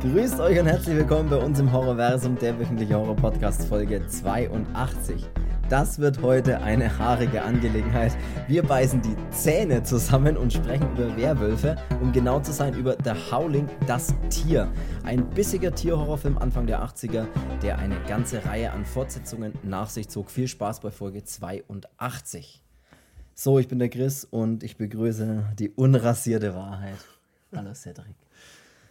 Grüßt 0.00 0.38
euch 0.38 0.60
und 0.60 0.66
herzlich 0.66 0.94
willkommen 0.94 1.28
bei 1.28 1.38
uns 1.38 1.58
im 1.58 1.72
Horrorversum, 1.72 2.38
der 2.38 2.56
wöchentliche 2.56 2.94
Horror-Podcast 2.94 3.64
Folge 3.64 4.06
82. 4.06 5.26
Das 5.68 5.98
wird 5.98 6.22
heute 6.22 6.60
eine 6.60 6.96
haarige 7.00 7.42
Angelegenheit. 7.42 8.16
Wir 8.46 8.62
beißen 8.62 9.02
die 9.02 9.16
Zähne 9.30 9.82
zusammen 9.82 10.36
und 10.36 10.52
sprechen 10.52 10.88
über 10.92 11.16
Werwölfe, 11.16 11.74
um 12.00 12.12
genau 12.12 12.38
zu 12.38 12.52
sein 12.52 12.74
über 12.74 12.96
The 13.02 13.10
Howling, 13.32 13.68
das 13.88 14.14
Tier. 14.30 14.70
Ein 15.02 15.28
bissiger 15.30 15.74
Tierhorrorfilm 15.74 16.38
Anfang 16.38 16.68
der 16.68 16.80
80er, 16.80 17.26
der 17.60 17.80
eine 17.80 17.96
ganze 18.06 18.44
Reihe 18.44 18.70
an 18.70 18.84
Fortsetzungen 18.84 19.52
nach 19.64 19.90
sich 19.90 20.08
zog. 20.08 20.30
Viel 20.30 20.46
Spaß 20.46 20.78
bei 20.78 20.92
Folge 20.92 21.24
82. 21.24 22.62
So, 23.34 23.58
ich 23.58 23.66
bin 23.66 23.80
der 23.80 23.88
Chris 23.88 24.24
und 24.24 24.62
ich 24.62 24.76
begrüße 24.76 25.54
die 25.58 25.70
unrasierte 25.70 26.54
Wahrheit. 26.54 26.98
Hallo 27.52 27.74
Cedric. 27.74 28.27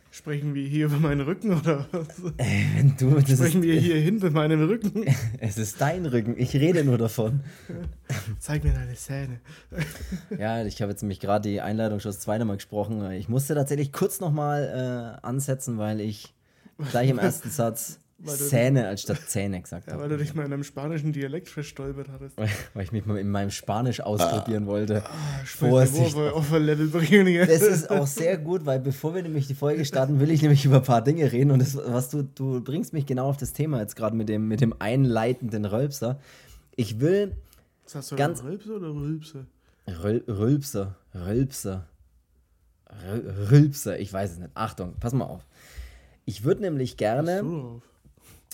Sprechen 0.10 0.56
wir 0.56 0.66
hier 0.68 0.86
über 0.86 0.98
meinen 0.98 1.22
Rücken 1.22 1.54
oder 1.54 1.86
was? 1.92 2.08
Ey, 2.38 2.66
wenn 2.76 2.96
du, 2.98 3.20
Sprechen 3.22 3.62
wir 3.62 3.80
hier 3.80 3.98
hinter 3.98 4.32
meinem 4.32 4.66
Rücken? 4.66 5.06
Es 5.40 5.58
ist 5.58 5.80
dein 5.82 6.06
Rücken, 6.06 6.36
ich 6.38 6.54
rede 6.56 6.84
nur 6.84 6.98
davon. 6.98 7.42
Zeig 8.40 8.64
mir 8.64 8.74
deine 8.74 8.96
Zähne. 8.96 9.40
Ja, 10.38 10.64
ich 10.66 10.82
habe 10.82 10.92
jetzt 10.92 11.02
nämlich 11.02 11.20
gerade 11.20 11.50
die 11.50 11.62
Einleitung 11.62 12.00
schon 12.00 12.12
das 12.12 12.20
zweite 12.20 12.46
Mal 12.46 12.56
gesprochen. 12.56 13.12
Ich 13.12 13.30
musste 13.30 13.54
tatsächlich 13.56 13.92
kurz 13.92 14.20
nochmal 14.20 15.18
äh, 15.22 15.26
ansetzen, 15.26 15.78
weil 15.78 16.00
ich 16.00 16.34
gleich 16.90 17.10
im 17.10 17.20
ersten 17.20 17.50
Satz 17.50 18.00
Zähne 18.26 18.88
als 18.88 19.04
statt 19.04 19.20
Zähne 19.28 19.62
gesagt 19.62 19.86
Ja, 19.88 19.94
habe. 19.94 20.04
weil 20.04 20.10
du 20.10 20.18
dich 20.18 20.34
mal 20.34 20.46
in 20.46 20.52
einem 20.52 20.64
spanischen 20.64 21.14
Dialekt 21.14 21.50
verstolpert 21.50 22.10
hattest. 22.10 22.36
Weil, 22.38 22.50
weil 22.74 22.84
ich 22.84 22.92
mich 22.92 23.06
mal 23.06 23.18
in 23.20 23.30
meinem 23.30 23.52
Spanisch 23.52 24.00
ausprobieren 24.02 24.66
wollte. 24.66 25.04
Vorsicht. 25.46 26.14
Vorsicht. 26.14 26.34
Auf 26.34 26.52
ein 26.52 26.64
Level 26.64 26.88
bringen 26.88 27.28
jetzt. 27.28 27.50
Das 27.52 27.62
ist 27.62 27.90
auch 27.92 28.08
sehr 28.08 28.38
gut, 28.38 28.66
weil 28.66 28.80
bevor 28.80 29.14
wir 29.14 29.22
nämlich 29.22 29.46
die 29.48 29.54
Folge 29.54 29.86
starten, 29.86 30.20
will 30.20 30.32
ich 30.32 30.42
nämlich 30.42 30.66
über 30.66 30.78
ein 30.78 30.84
paar 30.84 31.04
Dinge 31.04 31.32
reden. 31.32 31.52
Und 31.52 31.60
das, 31.60 31.78
was 31.78 32.10
du, 32.10 32.24
du 32.24 32.60
bringst 32.62 32.92
mich 32.94 33.06
genau 33.06 33.30
auf 33.30 33.38
das 33.38 33.54
Thema 33.54 33.80
jetzt 33.82 33.96
gerade 33.96 34.16
mit 34.16 34.30
dem, 34.30 34.48
mit 34.48 34.62
dem 34.62 34.74
einleitenden 34.80 35.66
Rölpser. 35.66 36.20
Ich 36.76 37.00
will 37.00 37.36
hast 37.94 38.12
du 38.12 38.16
ganz- 38.16 38.44
Rülpse 38.44 38.76
oder 38.76 38.88
Rülpse? 38.90 39.46
Röl, 40.04 40.24
Rülpser, 40.28 40.96
Rülpser, 41.16 41.88
Rülpser, 43.52 44.00
ich 44.00 44.12
weiß 44.12 44.32
es 44.34 44.38
nicht. 44.40 44.52
Achtung, 44.54 44.96
pass 45.00 45.14
mal 45.14 45.26
auf. 45.26 45.46
Ich 46.26 46.44
würde 46.44 46.62
nämlich 46.62 46.98
gerne, 46.98 47.40
Du 47.42 47.62
drauf. 47.62 47.84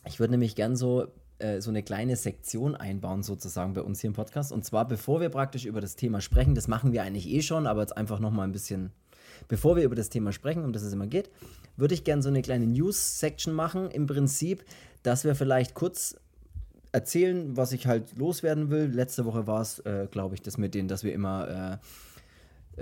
Ich 0.05 0.19
würde 0.19 0.31
nämlich 0.31 0.55
gern 0.55 0.75
so, 0.75 1.07
äh, 1.39 1.61
so 1.61 1.69
eine 1.69 1.83
kleine 1.83 2.15
Sektion 2.15 2.75
einbauen, 2.75 3.23
sozusagen 3.23 3.73
bei 3.73 3.81
uns 3.81 4.01
hier 4.01 4.09
im 4.09 4.13
Podcast. 4.13 4.51
Und 4.51 4.65
zwar, 4.65 4.87
bevor 4.87 5.21
wir 5.21 5.29
praktisch 5.29 5.65
über 5.65 5.81
das 5.81 5.95
Thema 5.95 6.21
sprechen, 6.21 6.55
das 6.55 6.67
machen 6.67 6.91
wir 6.91 7.03
eigentlich 7.03 7.27
eh 7.27 7.41
schon, 7.41 7.67
aber 7.67 7.81
jetzt 7.81 7.95
einfach 7.97 8.19
nochmal 8.19 8.47
ein 8.47 8.51
bisschen, 8.51 8.91
bevor 9.47 9.75
wir 9.75 9.83
über 9.83 9.95
das 9.95 10.09
Thema 10.09 10.31
sprechen, 10.31 10.63
um 10.63 10.73
das 10.73 10.83
es 10.83 10.93
immer 10.93 11.07
geht, 11.07 11.29
würde 11.77 11.93
ich 11.93 12.03
gern 12.03 12.21
so 12.21 12.29
eine 12.29 12.41
kleine 12.41 12.67
News-Section 12.67 13.53
machen. 13.53 13.89
Im 13.91 14.07
Prinzip, 14.07 14.63
dass 15.01 15.23
wir 15.23 15.35
vielleicht 15.35 15.73
kurz 15.73 16.15
erzählen, 16.91 17.57
was 17.57 17.71
ich 17.71 17.87
halt 17.87 18.15
loswerden 18.17 18.69
will. 18.69 18.85
Letzte 18.85 19.25
Woche 19.25 19.47
war 19.47 19.61
es, 19.61 19.79
äh, 19.79 20.07
glaube 20.11 20.35
ich, 20.35 20.41
das 20.41 20.57
mit 20.57 20.75
denen, 20.75 20.87
dass 20.87 21.03
wir 21.03 21.13
immer 21.13 21.79
äh, 21.81 21.85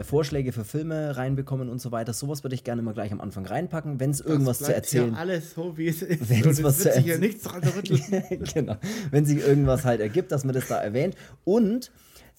Vorschläge 0.01 0.51
für 0.51 0.63
Filme 0.63 1.17
reinbekommen 1.17 1.69
und 1.69 1.81
so 1.81 1.91
weiter. 1.91 2.13
Sowas 2.13 2.43
würde 2.43 2.55
ich 2.55 2.63
gerne 2.63 2.81
mal 2.81 2.93
gleich 2.93 3.11
am 3.11 3.19
Anfang 3.21 3.45
reinpacken, 3.45 3.99
wenn 3.99 4.11
es 4.11 4.21
irgendwas 4.21 4.59
zu 4.59 4.73
erzählen 4.73 5.11
Ja 5.13 5.19
alles 5.19 5.53
so, 5.53 5.77
wie 5.77 5.87
es 5.87 6.01
ist. 6.01 6.29
Wenn's 6.29 6.45
Und 6.45 6.51
es 6.53 6.63
was 6.63 6.83
wird 6.83 6.93
zu 6.93 6.99
erzählen- 6.99 7.19
nichts 7.19 7.43
dran 7.43 7.61
genau. 8.53 8.75
Wenn 9.11 9.25
sich 9.25 9.39
irgendwas 9.39 9.83
halt 9.85 9.99
ergibt, 10.01 10.31
dass 10.31 10.45
man 10.45 10.55
das 10.55 10.67
da 10.67 10.77
erwähnt. 10.77 11.15
Und 11.43 11.91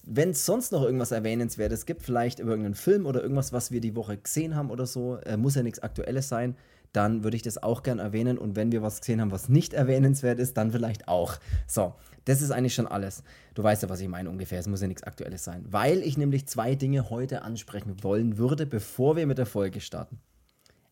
wenn 0.05 0.31
es 0.31 0.45
sonst 0.45 0.71
noch 0.71 0.83
irgendwas 0.83 1.11
Erwähnenswertes 1.11 1.85
gibt, 1.85 2.01
vielleicht 2.01 2.39
über 2.39 2.51
irgendeinen 2.51 2.75
Film 2.75 3.05
oder 3.05 3.21
irgendwas, 3.21 3.53
was 3.53 3.71
wir 3.71 3.79
die 3.81 3.95
Woche 3.95 4.17
gesehen 4.17 4.55
haben 4.55 4.69
oder 4.69 4.85
so, 4.85 5.17
äh, 5.25 5.37
muss 5.37 5.55
ja 5.55 5.63
nichts 5.63 5.79
Aktuelles 5.79 6.27
sein, 6.27 6.55
dann 6.93 7.23
würde 7.23 7.35
ich 7.35 7.43
das 7.43 7.61
auch 7.61 7.83
gern 7.83 7.99
erwähnen. 7.99 8.37
Und 8.37 8.55
wenn 8.55 8.71
wir 8.71 8.81
was 8.81 9.01
gesehen 9.01 9.19
haben, 9.19 9.31
was 9.31 9.49
nicht 9.49 9.73
erwähnenswert 9.73 10.39
ist, 10.39 10.55
dann 10.55 10.71
vielleicht 10.71 11.07
auch. 11.07 11.37
So, 11.67 11.93
das 12.25 12.41
ist 12.41 12.51
eigentlich 12.51 12.75
schon 12.75 12.87
alles. 12.87 13.23
Du 13.55 13.63
weißt 13.63 13.83
ja, 13.83 13.89
was 13.89 13.99
ich 13.99 14.07
meine 14.07 14.29
ungefähr. 14.29 14.59
Es 14.59 14.67
muss 14.67 14.81
ja 14.81 14.87
nichts 14.87 15.03
Aktuelles 15.03 15.43
sein. 15.43 15.65
Weil 15.69 15.99
ich 15.99 16.17
nämlich 16.17 16.47
zwei 16.47 16.75
Dinge 16.75 17.09
heute 17.09 17.41
ansprechen 17.41 18.01
wollen 18.03 18.37
würde, 18.37 18.65
bevor 18.65 19.15
wir 19.15 19.27
mit 19.27 19.37
der 19.37 19.45
Folge 19.45 19.81
starten. 19.81 20.19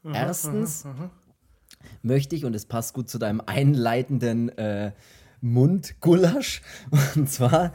Erstens 0.03 0.85
möchte 2.01 2.35
ich, 2.35 2.45
und 2.45 2.55
es 2.55 2.65
passt 2.65 2.93
gut 2.93 3.09
zu 3.09 3.17
deinem 3.19 3.41
einleitenden 3.45 4.49
äh, 4.57 4.91
Mundgulasch, 5.41 6.61
und 7.15 7.29
zwar 7.29 7.71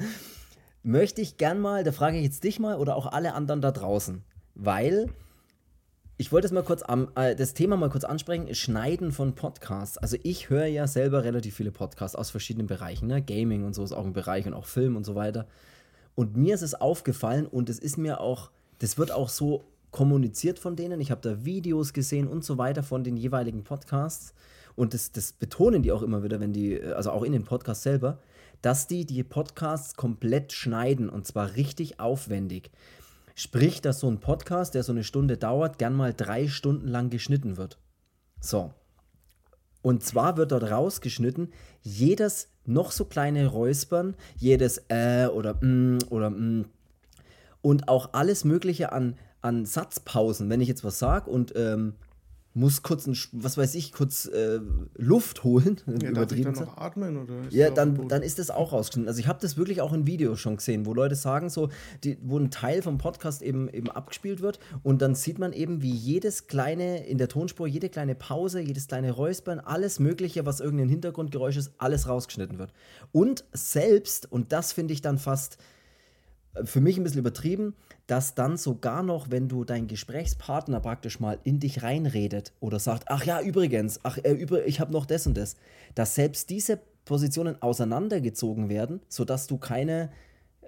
möchte 0.82 1.20
ich 1.20 1.36
gern 1.36 1.60
mal, 1.60 1.84
da 1.84 1.92
frage 1.92 2.18
ich 2.18 2.24
jetzt 2.24 2.44
dich 2.44 2.58
mal 2.58 2.76
oder 2.76 2.96
auch 2.96 3.06
alle 3.06 3.34
anderen 3.34 3.60
da 3.60 3.72
draußen, 3.72 4.22
weil 4.54 5.08
ich 6.18 6.32
wollte 6.32 6.46
es 6.46 6.52
mal 6.52 6.62
kurz 6.62 6.82
am, 6.82 7.08
äh, 7.14 7.36
das 7.36 7.52
Thema 7.52 7.76
mal 7.76 7.90
kurz 7.90 8.04
ansprechen, 8.04 8.54
Schneiden 8.54 9.12
von 9.12 9.34
Podcasts. 9.34 9.98
Also 9.98 10.16
ich 10.22 10.48
höre 10.48 10.66
ja 10.66 10.86
selber 10.86 11.24
relativ 11.24 11.54
viele 11.54 11.70
Podcasts 11.70 12.16
aus 12.16 12.30
verschiedenen 12.30 12.66
Bereichen, 12.66 13.06
ne? 13.06 13.20
Gaming 13.20 13.64
und 13.64 13.74
so 13.74 13.84
ist 13.84 13.92
auch 13.92 14.04
ein 14.04 14.14
Bereich 14.14 14.46
und 14.46 14.54
auch 14.54 14.64
Film 14.64 14.96
und 14.96 15.04
so 15.04 15.14
weiter. 15.14 15.46
Und 16.14 16.36
mir 16.36 16.54
ist 16.54 16.62
es 16.62 16.74
aufgefallen 16.74 17.46
und 17.46 17.68
es 17.68 17.78
ist 17.78 17.98
mir 17.98 18.20
auch, 18.20 18.50
das 18.78 18.96
wird 18.96 19.12
auch 19.12 19.28
so 19.28 19.64
kommuniziert 19.90 20.58
von 20.58 20.74
denen. 20.74 21.00
Ich 21.00 21.10
habe 21.10 21.20
da 21.20 21.44
Videos 21.44 21.92
gesehen 21.92 22.28
und 22.28 22.44
so 22.44 22.56
weiter 22.56 22.82
von 22.82 23.04
den 23.04 23.18
jeweiligen 23.18 23.64
Podcasts. 23.64 24.32
Und 24.74 24.94
das, 24.94 25.12
das 25.12 25.32
betonen 25.32 25.82
die 25.82 25.92
auch 25.92 26.02
immer 26.02 26.22
wieder, 26.22 26.40
wenn 26.40 26.54
die, 26.54 26.74
äh, 26.74 26.92
also 26.92 27.10
auch 27.10 27.24
in 27.24 27.32
den 27.32 27.44
Podcasts 27.44 27.82
selber, 27.82 28.18
dass 28.62 28.86
die 28.86 29.04
die 29.04 29.22
Podcasts 29.22 29.96
komplett 29.96 30.52
schneiden 30.52 31.10
und 31.10 31.26
zwar 31.26 31.56
richtig 31.56 32.00
aufwendig. 32.00 32.70
Sprich, 33.38 33.82
dass 33.82 34.00
so 34.00 34.10
ein 34.10 34.18
Podcast, 34.18 34.74
der 34.74 34.82
so 34.82 34.92
eine 34.92 35.04
Stunde 35.04 35.36
dauert, 35.36 35.78
gern 35.78 35.94
mal 35.94 36.14
drei 36.14 36.48
Stunden 36.48 36.88
lang 36.88 37.10
geschnitten 37.10 37.58
wird. 37.58 37.78
So. 38.40 38.72
Und 39.82 40.02
zwar 40.02 40.38
wird 40.38 40.52
dort 40.52 40.70
rausgeschnitten, 40.70 41.52
jedes 41.82 42.48
noch 42.64 42.92
so 42.92 43.04
kleine 43.04 43.46
Räuspern, 43.46 44.16
jedes 44.36 44.78
äh 44.88 45.26
oder 45.26 45.62
mm 45.62 45.98
oder 46.08 46.30
mm 46.30 46.64
und 47.60 47.88
auch 47.88 48.14
alles 48.14 48.44
Mögliche 48.44 48.92
an, 48.92 49.18
an 49.42 49.66
Satzpausen. 49.66 50.48
Wenn 50.48 50.62
ich 50.62 50.68
jetzt 50.68 50.82
was 50.82 50.98
sage 50.98 51.28
und 51.30 51.52
ähm, 51.56 51.92
muss 52.56 52.82
kurz, 52.82 53.06
ein, 53.06 53.14
was 53.32 53.58
weiß 53.58 53.74
ich, 53.74 53.92
kurz 53.92 54.24
äh, 54.24 54.60
Luft 54.94 55.44
holen, 55.44 55.76
Ja, 55.86 55.92
darf 55.92 56.02
ich 56.02 56.08
übertrieben 56.08 56.54
dann 56.54 56.64
noch 56.64 56.78
atmen? 56.78 57.18
Oder 57.18 57.42
ist 57.42 57.52
Ja, 57.52 57.68
das 57.68 57.72
auch 57.72 57.74
dann, 57.74 58.08
dann 58.08 58.22
ist 58.22 58.38
das 58.38 58.50
auch 58.50 58.72
rausgeschnitten. 58.72 59.08
Also 59.08 59.20
ich 59.20 59.28
habe 59.28 59.38
das 59.42 59.58
wirklich 59.58 59.82
auch 59.82 59.92
in 59.92 60.06
Videos 60.06 60.40
schon 60.40 60.56
gesehen, 60.56 60.86
wo 60.86 60.94
Leute 60.94 61.16
sagen 61.16 61.50
so, 61.50 61.68
die, 62.02 62.16
wo 62.22 62.38
ein 62.38 62.50
Teil 62.50 62.80
vom 62.80 62.96
Podcast 62.96 63.42
eben, 63.42 63.68
eben 63.68 63.90
abgespielt 63.90 64.40
wird 64.40 64.58
und 64.82 65.02
dann 65.02 65.14
sieht 65.14 65.38
man 65.38 65.52
eben, 65.52 65.82
wie 65.82 65.92
jedes 65.92 66.46
kleine, 66.46 67.06
in 67.06 67.18
der 67.18 67.28
Tonspur, 67.28 67.66
jede 67.66 67.90
kleine 67.90 68.14
Pause, 68.14 68.60
jedes 68.60 68.88
kleine 68.88 69.12
Räuspern, 69.12 69.60
alles 69.60 70.00
mögliche, 70.00 70.46
was 70.46 70.60
irgendein 70.60 70.88
Hintergrundgeräusch 70.88 71.58
ist, 71.58 71.72
alles 71.76 72.08
rausgeschnitten 72.08 72.58
wird. 72.58 72.72
Und 73.12 73.44
selbst, 73.52 74.32
und 74.32 74.52
das 74.52 74.72
finde 74.72 74.94
ich 74.94 75.02
dann 75.02 75.18
fast 75.18 75.58
äh, 76.54 76.64
für 76.64 76.80
mich 76.80 76.96
ein 76.96 77.02
bisschen 77.02 77.20
übertrieben, 77.20 77.74
dass 78.06 78.34
dann 78.34 78.56
sogar 78.56 79.02
noch, 79.02 79.30
wenn 79.30 79.48
du 79.48 79.64
deinen 79.64 79.88
Gesprächspartner 79.88 80.80
praktisch 80.80 81.18
mal 81.18 81.38
in 81.42 81.58
dich 81.58 81.82
reinredet 81.82 82.52
oder 82.60 82.78
sagt, 82.78 83.04
ach 83.08 83.24
ja, 83.24 83.40
übrigens, 83.40 84.00
ach, 84.04 84.18
äh, 84.22 84.32
über, 84.32 84.66
ich 84.66 84.80
habe 84.80 84.92
noch 84.92 85.06
das 85.06 85.26
und 85.26 85.36
das, 85.36 85.56
dass 85.94 86.14
selbst 86.14 86.50
diese 86.50 86.80
Positionen 87.04 87.60
auseinandergezogen 87.60 88.68
werden, 88.68 89.00
sodass 89.08 89.48
du 89.48 89.58
keine, 89.58 90.10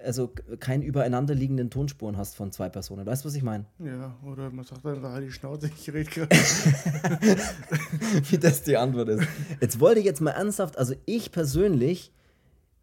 also 0.03 0.33
keinen 0.59 0.83
übereinanderliegenden 0.83 1.69
Tonspuren 1.69 2.17
hast 2.17 2.35
von 2.35 2.51
zwei 2.51 2.67
Personen. 2.67 3.05
Weißt 3.05 3.23
du, 3.23 3.27
was 3.27 3.35
ich 3.35 3.43
meine? 3.43 3.65
Ja, 3.79 4.17
oder 4.25 4.49
man 4.49 4.65
sagt 4.65 4.85
einfach 4.85 5.11
halt 5.11 5.25
die 5.25 5.31
Schnauze, 5.31 5.71
ich 5.73 5.93
rede 5.93 6.09
gerade. 6.09 6.35
Wie 8.29 8.37
das 8.37 8.63
die 8.63 8.75
Antwort 8.75 9.09
ist. 9.09 9.27
Jetzt 9.61 9.79
wollte 9.79 9.99
ich 10.01 10.05
jetzt 10.05 10.19
mal 10.19 10.31
ernsthaft, 10.31 10.77
also 10.77 10.93
ich 11.05 11.31
persönlich 11.31 12.11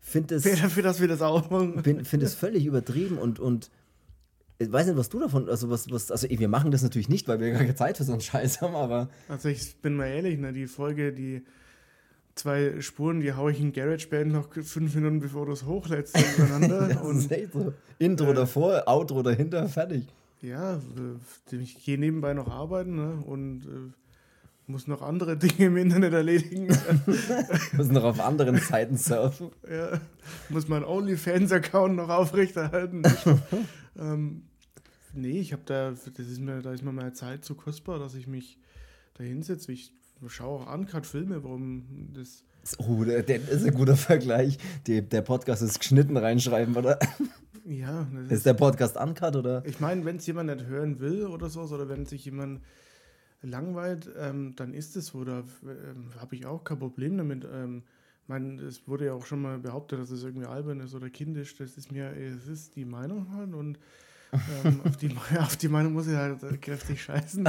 finde 0.01 0.37
es. 0.37 0.45
Wer 0.47 0.57
dafür, 0.57 0.83
dass 0.83 1.01
wir 1.01 1.09
das 1.09 1.21
auch 1.21 1.51
machen. 1.51 1.83
finde 1.83 2.25
es 2.25 2.35
völlig 2.35 2.65
übertrieben 2.65 3.19
und, 3.19 3.39
und 3.39 3.71
ich 4.59 4.73
weiß 4.73 4.87
nicht, 4.87 4.97
was 4.97 5.09
du 5.09 5.21
davon, 5.21 5.49
also 5.49 5.69
was, 5.71 5.91
was, 5.91 6.11
also 6.11 6.29
wir 6.31 6.49
machen 6.49 6.71
das 6.71 6.83
natürlich 6.83 7.09
nicht, 7.09 7.29
weil 7.29 7.41
wir 7.41 7.51
gar 7.51 7.61
keine 7.61 7.75
Zeit 7.75 7.97
für 7.97 8.05
so 8.05 8.13
einen 8.13 8.21
Scheiß 8.21 8.61
haben, 8.63 8.75
aber 8.75 9.09
Also 9.29 9.49
ich 9.49 9.77
bin 9.77 9.97
mal 9.97 10.07
ehrlich, 10.07 10.39
ne, 10.39 10.53
die 10.53 10.67
Folge, 10.67 11.13
die 11.13 11.43
zwei 12.35 12.81
Spuren, 12.81 13.21
die 13.21 13.33
haue 13.33 13.53
ich 13.53 13.61
in 13.61 13.73
GarageBand 13.73 14.33
noch 14.33 14.49
fünf 14.53 14.95
Minuten 14.95 15.21
bevor 15.21 15.47
du 15.47 15.53
es 15.53 15.65
hochlädst 15.65 16.17
übereinander. 16.37 16.89
das 16.89 17.03
und 17.03 17.17
ist 17.19 17.33
echt 17.33 17.53
so. 17.53 17.73
Intro 17.99 18.31
äh, 18.31 18.35
davor, 18.35 18.83
Outro 18.87 19.23
dahinter, 19.23 19.69
fertig. 19.69 20.07
ja, 20.41 20.75
äh, 20.77 21.57
ich 21.57 21.85
gehe 21.85 21.99
nebenbei 21.99 22.35
noch 22.35 22.49
arbeiten 22.49 22.97
ne, 22.97 23.23
und 23.27 23.65
äh, 23.67 23.93
muss 24.69 24.87
noch 24.87 25.03
andere 25.03 25.37
Dinge 25.39 25.67
im 25.67 25.77
Internet 25.77 26.13
erledigen. 26.13 26.67
Müssen 27.73 27.95
noch 27.95 28.05
auf 28.05 28.21
anderen 28.21 28.57
Seiten 28.59 28.97
surfen. 28.97 29.51
ja, 29.71 30.01
muss 30.49 30.69
meinen 30.69 30.85
OnlyFans-Account 30.85 31.97
noch 31.97 32.09
aufrechterhalten. 32.09 33.03
ähm, 33.99 34.43
nee, 35.17 35.41
ich 35.41 35.53
habe 35.53 35.63
da, 35.65 35.91
das 35.91 36.07
ist 36.07 36.41
mir, 36.41 36.63
da 36.63 36.73
ist 36.73 36.85
mir 36.85 36.93
meine 36.93 37.13
Zeit 37.13 37.45
zu 37.45 37.55
kostbar, 37.55 37.99
dass 37.99 38.15
ich 38.15 38.27
mich 38.27 38.59
da 39.15 39.25
hinsetze. 39.25 39.73
Ich 39.73 39.93
schaue 40.29 40.61
auch 40.61 40.75
Uncut-Filme, 40.75 41.43
warum 41.43 42.13
das. 42.15 42.45
Oh, 42.79 43.05
der, 43.05 43.23
der 43.23 43.49
ist 43.49 43.65
ein 43.65 43.75
guter 43.75 43.97
Vergleich. 43.97 44.59
Die, 44.87 45.03
der 45.03 45.23
Podcast 45.23 45.63
ist 45.63 45.79
geschnitten 45.79 46.17
reinschreiben, 46.17 46.77
oder? 46.77 46.99
Ja, 47.65 48.07
das 48.13 48.31
Ist 48.31 48.47
der 48.47 48.55
Podcast 48.55 48.97
uncut, 48.97 49.35
oder? 49.35 49.65
Ich 49.67 49.81
meine, 49.81 50.05
wenn 50.05 50.17
es 50.17 50.27
jemand 50.27 50.55
nicht 50.55 50.67
hören 50.67 51.01
will 51.01 51.27
oder 51.27 51.49
so, 51.49 51.63
oder 51.63 51.89
wenn 51.89 52.07
sich 52.07 52.25
jemand 52.25 52.61
langweilt, 53.43 54.09
ähm, 54.17 54.55
dann 54.55 54.73
ist 54.73 54.97
es 54.97 55.07
so. 55.07 55.25
Da 55.25 55.43
ähm, 55.65 56.13
habe 56.21 56.37
ich 56.37 56.47
auch 56.47 56.63
kein 56.63 56.79
Problem 56.79 57.17
damit. 57.19 57.45
Ähm, 57.53 57.83
mein, 58.29 58.61
es 58.61 58.87
wurde 58.87 59.07
ja 59.07 59.15
auch 59.15 59.27
schon 59.27 59.43
mal 59.43 59.59
behauptet, 59.59 59.99
dass 59.99 60.11
es 60.11 60.23
irgendwie 60.23 60.47
albern 60.47 60.81
ist 60.81 60.95
oder 60.95 61.11
kindisch. 61.11 61.57
Das 61.57 61.77
ist 61.77 61.91
mir, 61.91 62.17
es 62.17 62.47
ist 62.47 62.77
die 62.77 62.85
Meinung 62.85 63.33
halt 63.35 63.53
und 63.53 63.79
ähm, 64.33 64.81
auf, 64.85 64.97
die, 64.97 65.17
auf, 65.39 65.57
die, 65.57 65.69
Meinung 65.69 65.93
muss 65.93 66.07
ich 66.07 66.15
halt 66.15 66.41
kräftig 66.61 67.03
scheißen. 67.03 67.49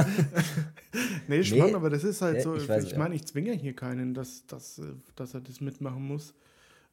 nee, 1.28 1.42
schon, 1.42 1.58
nee, 1.58 1.74
aber 1.74 1.90
das 1.90 2.04
ist 2.04 2.22
halt 2.22 2.42
so. 2.42 2.56
Ich, 2.56 2.68
ich 2.68 2.96
meine, 2.96 3.14
ich 3.14 3.26
zwinge 3.26 3.52
hier 3.52 3.74
keinen, 3.74 4.14
dass, 4.14 4.46
dass, 4.46 4.80
dass 5.16 5.34
er 5.34 5.40
das 5.40 5.60
mitmachen 5.60 6.02
muss. 6.06 6.34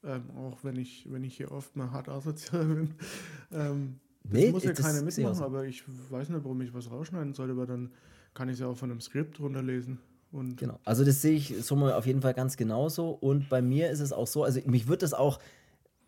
Ähm, 0.04 0.24
auch 0.38 0.64
wenn 0.64 0.78
ich, 0.78 1.08
wenn 1.10 1.24
ich 1.24 1.38
hier 1.38 1.52
oft 1.52 1.76
mal 1.76 1.92
hart 1.92 2.10
asozial 2.10 2.66
bin. 2.66 2.94
Ähm, 3.52 4.00
das 4.24 4.34
nee, 4.34 4.52
muss 4.52 4.64
ja 4.64 4.74
keiner 4.74 5.02
mitmachen, 5.02 5.44
aber 5.44 5.66
ich 5.66 5.84
weiß 6.10 6.30
nicht, 6.30 6.44
warum 6.44 6.62
ich 6.62 6.74
was 6.74 6.90
rausschneiden 6.90 7.34
soll, 7.34 7.52
aber 7.52 7.66
dann 7.66 7.92
kann 8.34 8.50
ich 8.50 8.54
es 8.54 8.60
ja 8.60 8.68
auch 8.68 8.78
von 8.78 8.92
einem 8.92 9.02
Skript 9.02 9.40
runterlesen. 9.40 10.00
Und 10.32 10.58
genau, 10.58 10.80
also 10.84 11.06
das 11.06 11.22
sehe 11.22 11.34
ich 11.34 11.56
so 11.62 11.76
mal 11.76 11.94
auf 11.94 12.06
jeden 12.06 12.22
Fall 12.22 12.34
ganz 12.34 12.58
genauso. 12.58 13.10
Und 13.10 13.50
bei 13.50 13.62
mir 13.62 13.90
ist 13.90 14.00
es 14.00 14.12
auch 14.12 14.28
so, 14.28 14.44
also 14.44 14.60
mich 14.66 14.88
würde 14.88 15.06
es 15.06 15.14
auch 15.14 15.40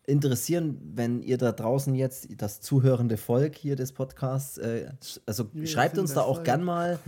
interessieren, 0.08 0.78
wenn 0.94 1.22
ihr 1.22 1.36
da 1.38 1.52
draußen 1.52 1.94
jetzt 1.94 2.28
das 2.38 2.60
zuhörende 2.60 3.16
Volk 3.16 3.54
hier 3.54 3.76
des 3.76 3.92
Podcasts, 3.92 4.58
äh, 4.58 4.86
also 5.26 5.46
Wir 5.52 5.66
schreibt 5.66 5.98
uns 5.98 6.14
da 6.14 6.22
auch 6.22 6.36
Volk. 6.36 6.44
gern 6.44 6.64
mal 6.64 6.98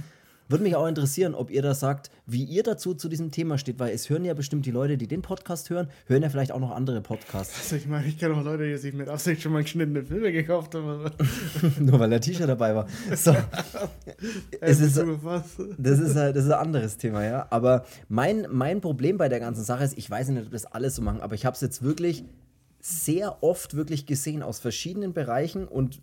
würde 0.51 0.65
mich 0.65 0.75
auch 0.75 0.87
interessieren, 0.89 1.37
ob 1.37 1.49
ihr 1.53 1.63
da 1.63 1.75
sagt, 1.75 2.11
wie 2.27 2.43
ihr 2.43 2.65
dazu 2.65 2.93
zu 2.93 3.09
diesem 3.09 3.31
Thema 3.31 3.57
steht, 3.57 3.79
weil 3.79 3.95
es 3.95 4.11
hören 4.11 4.25
ja 4.25 4.35
bestimmt 4.35 4.67
die 4.67 4.73
Leute, 4.73 4.99
die 4.99 5.07
den 5.07 5.23
Podcast 5.23 5.71
hören, 5.71 5.89
hören 6.07 6.25
ja 6.25 6.29
vielleicht 6.29 6.51
auch 6.51 6.59
noch 6.59 6.73
andere 6.73 7.01
Podcasts. 7.01 7.57
Also 7.57 7.77
ich 7.77 7.87
meine, 7.87 8.09
ich 8.09 8.19
kenne 8.19 8.35
auch 8.35 8.43
Leute, 8.43 8.69
die 8.69 8.77
sich 8.77 8.93
mit 8.93 9.09
Absicht 9.09 9.43
schon 9.43 9.53
mal 9.53 9.63
geschnittene 9.63 10.03
Filme 10.03 10.33
gekauft 10.33 10.75
haben. 10.75 11.09
Nur 11.79 12.01
weil 12.01 12.11
der 12.11 12.21
T-Shirt 12.21 12.49
dabei 12.49 12.75
war. 12.75 12.89
So. 13.15 13.33
es 14.61 14.81
ist, 14.81 14.97
das, 15.79 15.99
ist, 16.01 16.17
das 16.17 16.37
ist 16.37 16.51
ein 16.51 16.59
anderes 16.59 16.97
Thema, 16.97 17.25
ja. 17.25 17.47
Aber 17.51 17.85
mein, 18.09 18.49
mein 18.51 18.81
Problem 18.81 19.19
bei 19.19 19.29
der 19.29 19.39
ganzen 19.39 19.63
Sache 19.63 19.85
ist, 19.85 19.97
ich 19.97 20.11
weiß 20.11 20.31
nicht, 20.31 20.47
ob 20.47 20.51
das 20.51 20.67
alles 20.67 20.97
so 20.97 21.03
machen, 21.03 21.21
aber 21.21 21.37
ich 21.37 21.47
habe 21.47 21.55
es 21.55 21.61
jetzt 21.61 21.83
wirklich 21.83 22.25
sehr 22.81 23.43
oft 23.43 23.75
wirklich 23.75 24.07
gesehen 24.07 24.43
aus 24.43 24.59
verschiedenen 24.59 25.13
Bereichen 25.13 25.69
und 25.69 26.01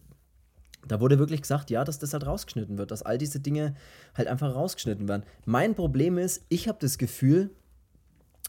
da 0.87 1.01
wurde 1.01 1.19
wirklich 1.19 1.41
gesagt, 1.41 1.69
ja, 1.69 1.83
dass 1.83 1.99
das 1.99 2.13
halt 2.13 2.25
rausgeschnitten 2.25 2.77
wird, 2.77 2.91
dass 2.91 3.03
all 3.03 3.17
diese 3.17 3.39
Dinge 3.39 3.75
halt 4.15 4.27
einfach 4.27 4.53
rausgeschnitten 4.55 5.07
werden. 5.07 5.23
Mein 5.45 5.75
Problem 5.75 6.17
ist, 6.17 6.45
ich 6.49 6.67
habe 6.67 6.77
das 6.79 6.97
Gefühl, 6.97 7.49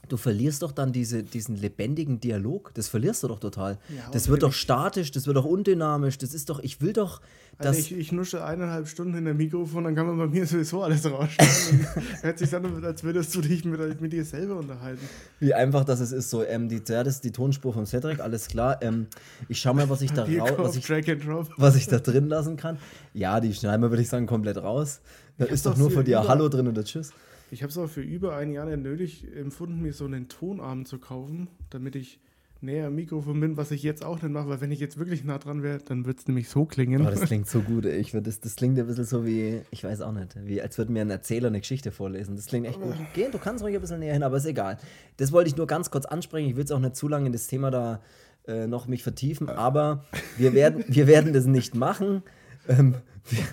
du 0.09 0.17
verlierst 0.17 0.63
doch 0.63 0.73
dann 0.73 0.93
diese, 0.93 1.23
diesen 1.23 1.57
lebendigen 1.57 2.21
Dialog. 2.21 2.73
Das 2.75 2.89
verlierst 2.89 3.23
du 3.23 3.29
doch 3.29 3.41
total. 3.41 3.79
Ja, 3.89 4.11
das 4.13 4.29
wird 4.29 4.43
doch 4.43 4.53
statisch, 4.53 5.11
das 5.11 5.27
wird 5.27 5.37
doch 5.37 5.45
undynamisch. 5.45 6.19
Das 6.19 6.35
ist 6.35 6.49
doch, 6.51 6.61
ich 6.61 6.81
will 6.81 6.93
doch. 6.93 7.21
Also 7.61 7.81
ich, 7.81 7.93
ich 7.93 8.13
nusche 8.13 8.45
eineinhalb 8.45 8.87
Stunden 8.87 9.17
in 9.17 9.25
der 9.25 9.35
Mikrofon, 9.35 9.83
dann 9.83 9.97
kann 9.97 10.07
man 10.07 10.17
bei 10.17 10.29
mir 10.29 10.47
sowieso 10.47 10.83
alles 10.85 11.05
rausschneiden. 11.05 11.87
hört 12.23 12.39
sich 12.39 12.55
an, 12.55 12.85
als 12.85 13.03
würdest 13.03 13.35
du 13.35 13.41
dich 13.41 13.65
mit, 13.65 14.01
mit 14.01 14.13
dir 14.13 14.25
selber 14.25 14.57
unterhalten. 14.57 15.03
Wie 15.41 15.53
einfach 15.53 15.85
das 15.85 16.01
ist. 16.01 16.31
So, 16.31 16.45
ähm, 16.45 16.69
die, 16.69 16.81
ja, 16.89 17.03
das 17.03 17.17
ist 17.17 17.25
die 17.25 17.33
Tonspur 17.33 17.73
von 17.75 17.85
Cedric, 17.85 18.21
alles 18.21 18.47
klar. 18.47 18.81
Ähm, 18.81 19.09
ich 19.49 19.59
schau 19.59 19.75
mal, 19.75 19.91
was 19.91 20.03
ich 20.03 20.13
da 20.13 20.23
raus, 20.23 20.53
was 20.57 20.77
ich, 20.77 20.89
was 20.89 21.77
ich 21.77 21.87
da 21.89 21.99
drin 21.99 22.29
lassen 22.29 22.57
kann. 22.57 22.79
Ja, 23.13 23.41
die 23.41 23.53
schneiden 23.53 23.83
wir, 23.83 23.91
würde 23.91 24.03
ich 24.03 24.09
sagen, 24.09 24.27
komplett 24.27 24.59
raus. 24.59 25.01
Da 25.37 25.47
ist 25.47 25.67
doch 25.67 25.77
nur 25.77 25.91
von 25.91 26.05
dir 26.05 26.27
Hallo 26.29 26.49
drin 26.49 26.69
und 26.69 26.85
Tschüss. 26.85 27.13
Ich 27.51 27.63
habe 27.63 27.71
es 27.71 27.79
auch 27.79 27.89
für 27.89 28.03
über 28.03 28.37
ein 28.37 28.53
Jahr 28.53 28.65
nötig 28.77 29.27
empfunden, 29.35 29.81
mir 29.81 29.93
so 29.93 30.05
einen 30.05 30.29
Tonarm 30.29 30.85
zu 30.85 30.99
kaufen, 30.99 31.49
damit 31.71 31.97
ich 31.97 32.21
näher 32.61 32.89
am 32.89 32.95
Mikrofon 32.97 33.41
bin, 33.41 33.57
was 33.57 33.71
ich 33.71 33.83
jetzt 33.83 34.05
auch 34.05 34.21
nicht 34.21 34.33
mache, 34.33 34.49
weil 34.49 34.61
wenn 34.61 34.73
ich 34.73 34.81
jetzt 34.81 34.99
wirklich 34.99 35.25
nah 35.25 35.39
dran 35.39 35.63
wäre, 35.63 35.79
dann 35.79 36.07
würde 36.07 36.19
es 36.19 36.27
nämlich 36.27 36.49
so 36.49 36.65
klingen. 36.65 37.07
Oh, 37.07 37.11
das 37.11 37.21
klingt 37.27 37.49
so 37.49 37.61
gut. 37.61 37.85
Ich 37.85 38.15
würd, 38.15 38.27
das, 38.27 38.41
das 38.41 38.57
klingt 38.57 38.79
ein 38.79 38.87
bisschen 38.87 39.05
so 39.05 39.25
wie, 39.25 39.61
ich 39.71 39.85
weiß 39.85 40.01
auch 40.01 40.13
nicht, 40.13 40.37
wie 40.45 40.61
als 40.61 40.77
würde 40.77 40.93
mir 40.93 41.03
ein 41.03 41.11
Erzähler 41.11 41.49
eine 41.49 41.61
Geschichte 41.61 41.93
vorlesen. 41.93 42.37
Das 42.37 42.47
klingt 42.47 42.67
echt 42.67 42.81
gut. 42.81 42.95
Geh, 43.15 43.29
du 43.31 43.39
kannst 43.39 43.63
ruhig 43.63 43.75
ein 43.77 43.81
bisschen 43.81 44.01
näher 44.01 44.15
hin, 44.15 44.23
aber 44.23 44.37
ist 44.37 44.47
egal. 44.47 44.79
Das 45.19 45.33
wollte 45.33 45.49
ich 45.49 45.57
nur 45.57 45.67
ganz 45.67 45.91
kurz 45.91 46.05
ansprechen. 46.05 46.49
Ich 46.49 46.57
will 46.57 46.65
es 46.65 46.73
auch 46.73 46.81
nicht 46.81 46.97
zu 46.97 47.09
lange 47.09 47.27
in 47.27 47.33
das 47.33 47.47
Thema 47.47 47.71
da 47.71 48.01
äh, 48.47 48.67
noch 48.67 48.89
mich 48.89 49.03
vertiefen, 49.03 49.49
aber 49.49 50.05
wir 50.37 50.53
werden, 50.53 50.85
wir 50.89 51.07
werden 51.07 51.33
das 51.33 51.47
nicht 51.47 51.75
machen. 51.75 52.23
Ähm, 52.69 52.97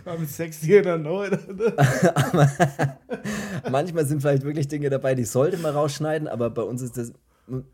am 0.06 0.26
Sex 0.26 0.62
jeder 0.62 0.98
neu. 0.98 1.30
Manchmal 3.70 4.06
sind 4.06 4.22
vielleicht 4.22 4.44
wirklich 4.44 4.68
Dinge 4.68 4.90
dabei, 4.90 5.16
die 5.16 5.26
sollte 5.26 5.58
man 5.58 5.74
rausschneiden, 5.74 6.28
aber 6.28 6.50
bei 6.50 6.64
uns 6.64 6.82
ist 6.82 6.98
das. 6.98 7.14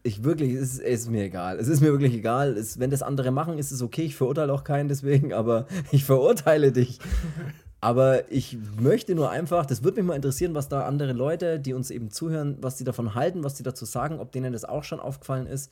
Ich 0.04 0.26
wirklich, 0.26 0.54
es 0.54 0.74
ist, 0.74 0.82
ist 0.82 1.10
mir 1.10 1.24
egal. 1.24 1.58
Es 1.58 1.70
ist 1.70 1.80
mir 1.80 1.92
wirklich 1.94 2.14
egal. 2.14 2.58
Es, 2.58 2.78
wenn 2.80 2.90
das 2.90 3.02
andere 3.02 3.32
machen, 3.32 3.58
ist 3.58 3.72
es 3.72 3.82
okay. 3.82 4.02
Ich 4.04 4.18
verurteile 4.18 4.52
auch 4.52 4.66
keinen 4.66 4.90
deswegen, 4.90 5.32
aber 5.42 5.66
ich 5.92 6.04
verurteile 6.04 6.72
dich. 6.74 7.00
Aber 7.80 8.32
ich 8.32 8.58
möchte 8.80 9.16
nur 9.16 9.32
einfach, 9.32 9.66
das 9.66 9.84
würde 9.84 9.98
mich 9.98 10.06
mal 10.06 10.16
interessieren, 10.16 10.54
was 10.54 10.70
da 10.70 10.86
andere 10.86 11.14
Leute, 11.14 11.60
die 11.60 11.74
uns 11.74 11.90
eben 11.90 12.12
zuhören, 12.12 12.58
was 12.62 12.76
die 12.76 12.84
davon 12.84 13.16
halten, 13.16 13.44
was 13.44 13.56
die 13.56 13.64
dazu 13.64 13.86
sagen, 13.86 14.20
ob 14.20 14.32
denen 14.32 14.54
das 14.54 14.66
auch 14.66 14.84
schon 14.84 15.00
aufgefallen 15.00 15.48
ist. 15.48 15.72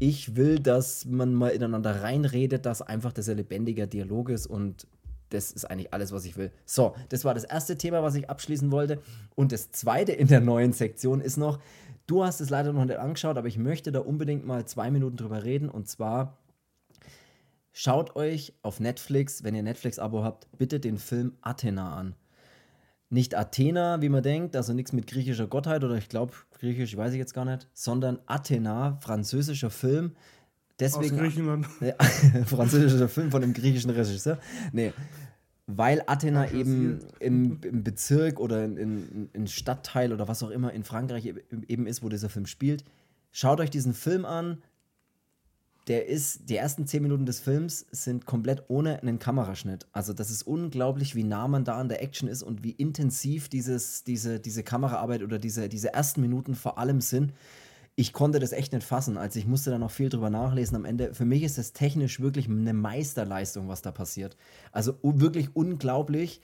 Ich 0.00 0.34
will, 0.34 0.58
dass 0.58 1.04
man 1.04 1.32
mal 1.32 1.50
ineinander 1.50 2.02
reinredet, 2.02 2.66
dass 2.66 2.82
einfach 2.82 3.12
das 3.12 3.28
ein 3.28 3.36
lebendiger 3.36 3.86
Dialog 3.86 4.30
ist 4.30 4.48
und 4.48 4.88
das 5.34 5.50
ist 5.50 5.64
eigentlich 5.64 5.92
alles, 5.92 6.12
was 6.12 6.24
ich 6.24 6.36
will. 6.36 6.50
So, 6.64 6.94
das 7.08 7.24
war 7.24 7.34
das 7.34 7.44
erste 7.44 7.76
Thema, 7.76 8.02
was 8.02 8.14
ich 8.14 8.30
abschließen 8.30 8.70
wollte. 8.70 9.00
Und 9.34 9.52
das 9.52 9.70
zweite 9.72 10.12
in 10.12 10.28
der 10.28 10.40
neuen 10.40 10.72
Sektion 10.72 11.20
ist 11.20 11.36
noch, 11.36 11.58
du 12.06 12.24
hast 12.24 12.40
es 12.40 12.50
leider 12.50 12.72
noch 12.72 12.84
nicht 12.84 12.98
angeschaut, 12.98 13.36
aber 13.36 13.48
ich 13.48 13.58
möchte 13.58 13.92
da 13.92 14.00
unbedingt 14.00 14.46
mal 14.46 14.64
zwei 14.64 14.90
Minuten 14.90 15.16
drüber 15.16 15.44
reden. 15.44 15.68
Und 15.68 15.88
zwar 15.88 16.38
schaut 17.72 18.16
euch 18.16 18.54
auf 18.62 18.80
Netflix, 18.80 19.44
wenn 19.44 19.54
ihr 19.54 19.62
Netflix-Abo 19.62 20.22
habt, 20.22 20.46
bitte 20.56 20.80
den 20.80 20.98
Film 20.98 21.34
Athena 21.42 21.96
an. 21.96 22.14
Nicht 23.10 23.34
Athena, 23.34 24.00
wie 24.00 24.08
man 24.08 24.22
denkt, 24.22 24.56
also 24.56 24.72
nichts 24.72 24.92
mit 24.92 25.06
griechischer 25.06 25.46
Gottheit 25.46 25.84
oder 25.84 25.96
ich 25.96 26.08
glaube, 26.08 26.32
griechisch 26.58 26.96
weiß 26.96 27.12
ich 27.12 27.18
jetzt 27.18 27.34
gar 27.34 27.44
nicht, 27.44 27.68
sondern 27.72 28.18
Athena, 28.26 28.98
französischer 29.00 29.70
Film, 29.70 30.16
Deswegen, 30.80 31.14
Aus 31.14 31.20
Griechenland. 31.20 31.66
französischer 32.46 33.08
Film 33.08 33.30
von 33.30 33.42
einem 33.42 33.52
griechischen 33.52 33.90
Regisseur. 33.90 34.38
Nee, 34.72 34.92
weil 35.66 36.02
Athena 36.06 36.50
eben 36.50 37.00
im, 37.20 37.60
im, 37.62 37.82
Bezirk 37.82 38.38
oder 38.38 38.64
in, 38.64 38.76
in, 38.76 39.30
in, 39.32 39.46
Stadtteil 39.46 40.12
oder 40.12 40.28
was 40.28 40.42
auch 40.42 40.50
immer 40.50 40.72
in 40.72 40.84
Frankreich 40.84 41.32
eben 41.68 41.86
ist, 41.86 42.02
wo 42.02 42.08
dieser 42.08 42.28
Film 42.28 42.46
spielt. 42.46 42.84
Schaut 43.32 43.60
euch 43.60 43.70
diesen 43.70 43.94
Film 43.94 44.24
an. 44.24 44.62
Der 45.86 46.06
ist, 46.06 46.48
die 46.48 46.56
ersten 46.56 46.86
zehn 46.86 47.02
Minuten 47.02 47.26
des 47.26 47.40
Films 47.40 47.84
sind 47.90 48.24
komplett 48.24 48.64
ohne 48.68 49.02
einen 49.02 49.18
Kameraschnitt. 49.18 49.86
Also 49.92 50.14
das 50.14 50.30
ist 50.30 50.42
unglaublich, 50.42 51.14
wie 51.14 51.24
nah 51.24 51.46
man 51.46 51.64
da 51.64 51.76
an 51.76 51.90
der 51.90 52.02
Action 52.02 52.26
ist 52.26 52.42
und 52.42 52.64
wie 52.64 52.70
intensiv 52.70 53.50
dieses, 53.50 54.02
diese, 54.02 54.40
diese 54.40 54.62
Kameraarbeit 54.62 55.22
oder 55.22 55.38
diese, 55.38 55.68
diese 55.68 55.92
ersten 55.92 56.22
Minuten 56.22 56.54
vor 56.54 56.78
allem 56.78 57.02
sind 57.02 57.34
ich 57.96 58.12
konnte 58.12 58.40
das 58.40 58.52
echt 58.52 58.72
nicht 58.72 58.84
fassen. 58.86 59.16
Also 59.16 59.38
ich 59.38 59.46
musste 59.46 59.70
da 59.70 59.78
noch 59.78 59.90
viel 59.90 60.08
drüber 60.08 60.30
nachlesen. 60.30 60.76
Am 60.76 60.84
Ende, 60.84 61.14
für 61.14 61.24
mich 61.24 61.42
ist 61.42 61.58
das 61.58 61.72
technisch 61.72 62.20
wirklich 62.20 62.48
eine 62.48 62.72
Meisterleistung, 62.72 63.68
was 63.68 63.82
da 63.82 63.92
passiert. 63.92 64.36
Also 64.72 64.94
wirklich 65.02 65.54
unglaublich. 65.54 66.40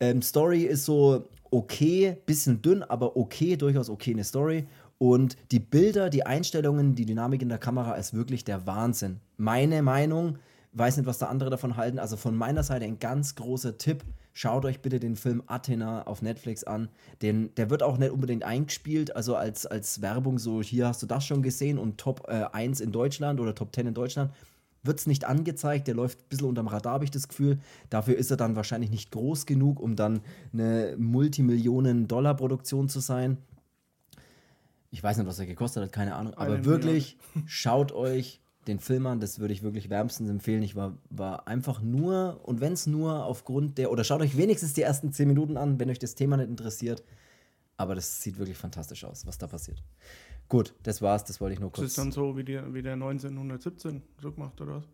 Ähm, 0.00 0.20
Story 0.20 0.62
ist 0.62 0.84
so 0.84 1.28
okay, 1.50 2.16
bisschen 2.26 2.60
dünn, 2.60 2.82
aber 2.82 3.16
okay, 3.16 3.56
durchaus 3.56 3.88
okay 3.88 4.12
eine 4.12 4.24
Story. 4.24 4.66
Und 4.98 5.36
die 5.50 5.60
Bilder, 5.60 6.10
die 6.10 6.26
Einstellungen, 6.26 6.94
die 6.94 7.06
Dynamik 7.06 7.42
in 7.42 7.48
der 7.48 7.58
Kamera 7.58 7.94
ist 7.94 8.14
wirklich 8.14 8.44
der 8.44 8.66
Wahnsinn. 8.66 9.20
Meine 9.36 9.82
Meinung, 9.82 10.38
weiß 10.72 10.98
nicht, 10.98 11.06
was 11.06 11.18
da 11.18 11.26
andere 11.26 11.50
davon 11.50 11.76
halten. 11.76 11.98
Also 11.98 12.16
von 12.16 12.36
meiner 12.36 12.62
Seite 12.62 12.84
ein 12.84 12.98
ganz 12.98 13.34
großer 13.34 13.78
Tipp 13.78 14.04
Schaut 14.34 14.64
euch 14.64 14.80
bitte 14.80 14.98
den 14.98 15.16
Film 15.16 15.42
Athena 15.46 16.04
auf 16.04 16.22
Netflix 16.22 16.64
an. 16.64 16.88
Den, 17.20 17.54
der 17.56 17.68
wird 17.68 17.82
auch 17.82 17.98
nicht 17.98 18.12
unbedingt 18.12 18.44
eingespielt, 18.44 19.14
also 19.14 19.36
als, 19.36 19.66
als 19.66 20.00
Werbung, 20.00 20.38
so 20.38 20.62
hier 20.62 20.86
hast 20.86 21.02
du 21.02 21.06
das 21.06 21.26
schon 21.26 21.42
gesehen 21.42 21.78
und 21.78 21.98
Top 21.98 22.26
äh, 22.28 22.44
1 22.52 22.80
in 22.80 22.92
Deutschland 22.92 23.40
oder 23.40 23.54
Top 23.54 23.74
10 23.74 23.88
in 23.88 23.94
Deutschland. 23.94 24.32
Wird 24.84 24.98
es 24.98 25.06
nicht 25.06 25.24
angezeigt, 25.26 25.86
der 25.86 25.94
läuft 25.94 26.18
ein 26.18 26.28
bisschen 26.28 26.48
unterm 26.48 26.66
Radar, 26.66 26.94
habe 26.94 27.04
ich 27.04 27.10
das 27.10 27.28
Gefühl. 27.28 27.58
Dafür 27.90 28.16
ist 28.16 28.30
er 28.30 28.36
dann 28.36 28.56
wahrscheinlich 28.56 28.90
nicht 28.90 29.10
groß 29.12 29.46
genug, 29.46 29.78
um 29.78 29.94
dann 29.94 30.22
eine 30.52 30.96
Multimillionen-Dollar-Produktion 30.98 32.88
zu 32.88 33.00
sein. 33.00 33.36
Ich 34.90 35.02
weiß 35.02 35.18
nicht, 35.18 35.26
was 35.26 35.38
er 35.38 35.46
gekostet 35.46 35.84
hat, 35.84 35.92
keine 35.92 36.16
Ahnung. 36.16 36.34
Aber 36.34 36.64
wirklich, 36.64 37.16
schaut 37.46 37.92
euch 37.92 38.40
den 38.66 38.78
Film 38.78 39.06
an, 39.06 39.20
das 39.20 39.38
würde 39.38 39.52
ich 39.52 39.62
wirklich 39.62 39.90
wärmstens 39.90 40.30
empfehlen. 40.30 40.62
Ich 40.62 40.76
war, 40.76 40.96
war 41.10 41.48
einfach 41.48 41.82
nur, 41.82 42.40
und 42.44 42.60
wenn 42.60 42.72
es 42.72 42.86
nur 42.86 43.24
aufgrund 43.24 43.78
der, 43.78 43.90
oder 43.90 44.04
schaut 44.04 44.20
euch 44.20 44.36
wenigstens 44.36 44.72
die 44.72 44.82
ersten 44.82 45.12
10 45.12 45.28
Minuten 45.28 45.56
an, 45.56 45.80
wenn 45.80 45.90
euch 45.90 45.98
das 45.98 46.14
Thema 46.14 46.36
nicht 46.36 46.48
interessiert. 46.48 47.02
Aber 47.76 47.94
das 47.94 48.22
sieht 48.22 48.38
wirklich 48.38 48.56
fantastisch 48.56 49.04
aus, 49.04 49.26
was 49.26 49.38
da 49.38 49.46
passiert. 49.46 49.82
Gut, 50.48 50.74
das 50.82 51.02
war's, 51.02 51.24
das 51.24 51.40
wollte 51.40 51.54
ich 51.54 51.60
nur 51.60 51.70
kurz. 51.72 51.82
Das 51.82 51.90
ist 51.92 51.98
dann 51.98 52.12
so 52.12 52.36
wie, 52.36 52.44
die, 52.44 52.60
wie 52.72 52.82
der 52.82 52.92
1917 52.92 54.02
so 54.20 54.32
gemacht, 54.32 54.60
oder 54.60 54.76
was? 54.76 54.84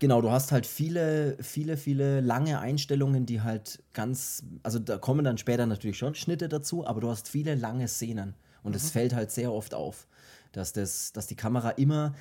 Genau, 0.00 0.20
du 0.20 0.30
hast 0.30 0.52
halt 0.52 0.66
viele, 0.66 1.36
viele, 1.40 1.76
viele 1.76 2.20
lange 2.20 2.60
Einstellungen, 2.60 3.26
die 3.26 3.40
halt 3.40 3.82
ganz, 3.94 4.44
also 4.62 4.78
da 4.78 4.96
kommen 4.96 5.24
dann 5.24 5.38
später 5.38 5.66
natürlich 5.66 5.98
schon 5.98 6.14
Schnitte 6.14 6.48
dazu, 6.48 6.86
aber 6.86 7.00
du 7.00 7.08
hast 7.08 7.28
viele 7.28 7.56
lange 7.56 7.88
Szenen 7.88 8.34
und 8.62 8.76
es 8.76 8.84
mhm. 8.84 8.88
fällt 8.90 9.14
halt 9.14 9.32
sehr 9.32 9.52
oft 9.52 9.74
auf, 9.74 10.06
dass, 10.52 10.72
das, 10.72 11.12
dass 11.12 11.26
die 11.26 11.34
Kamera 11.34 11.70
immer 11.70 12.14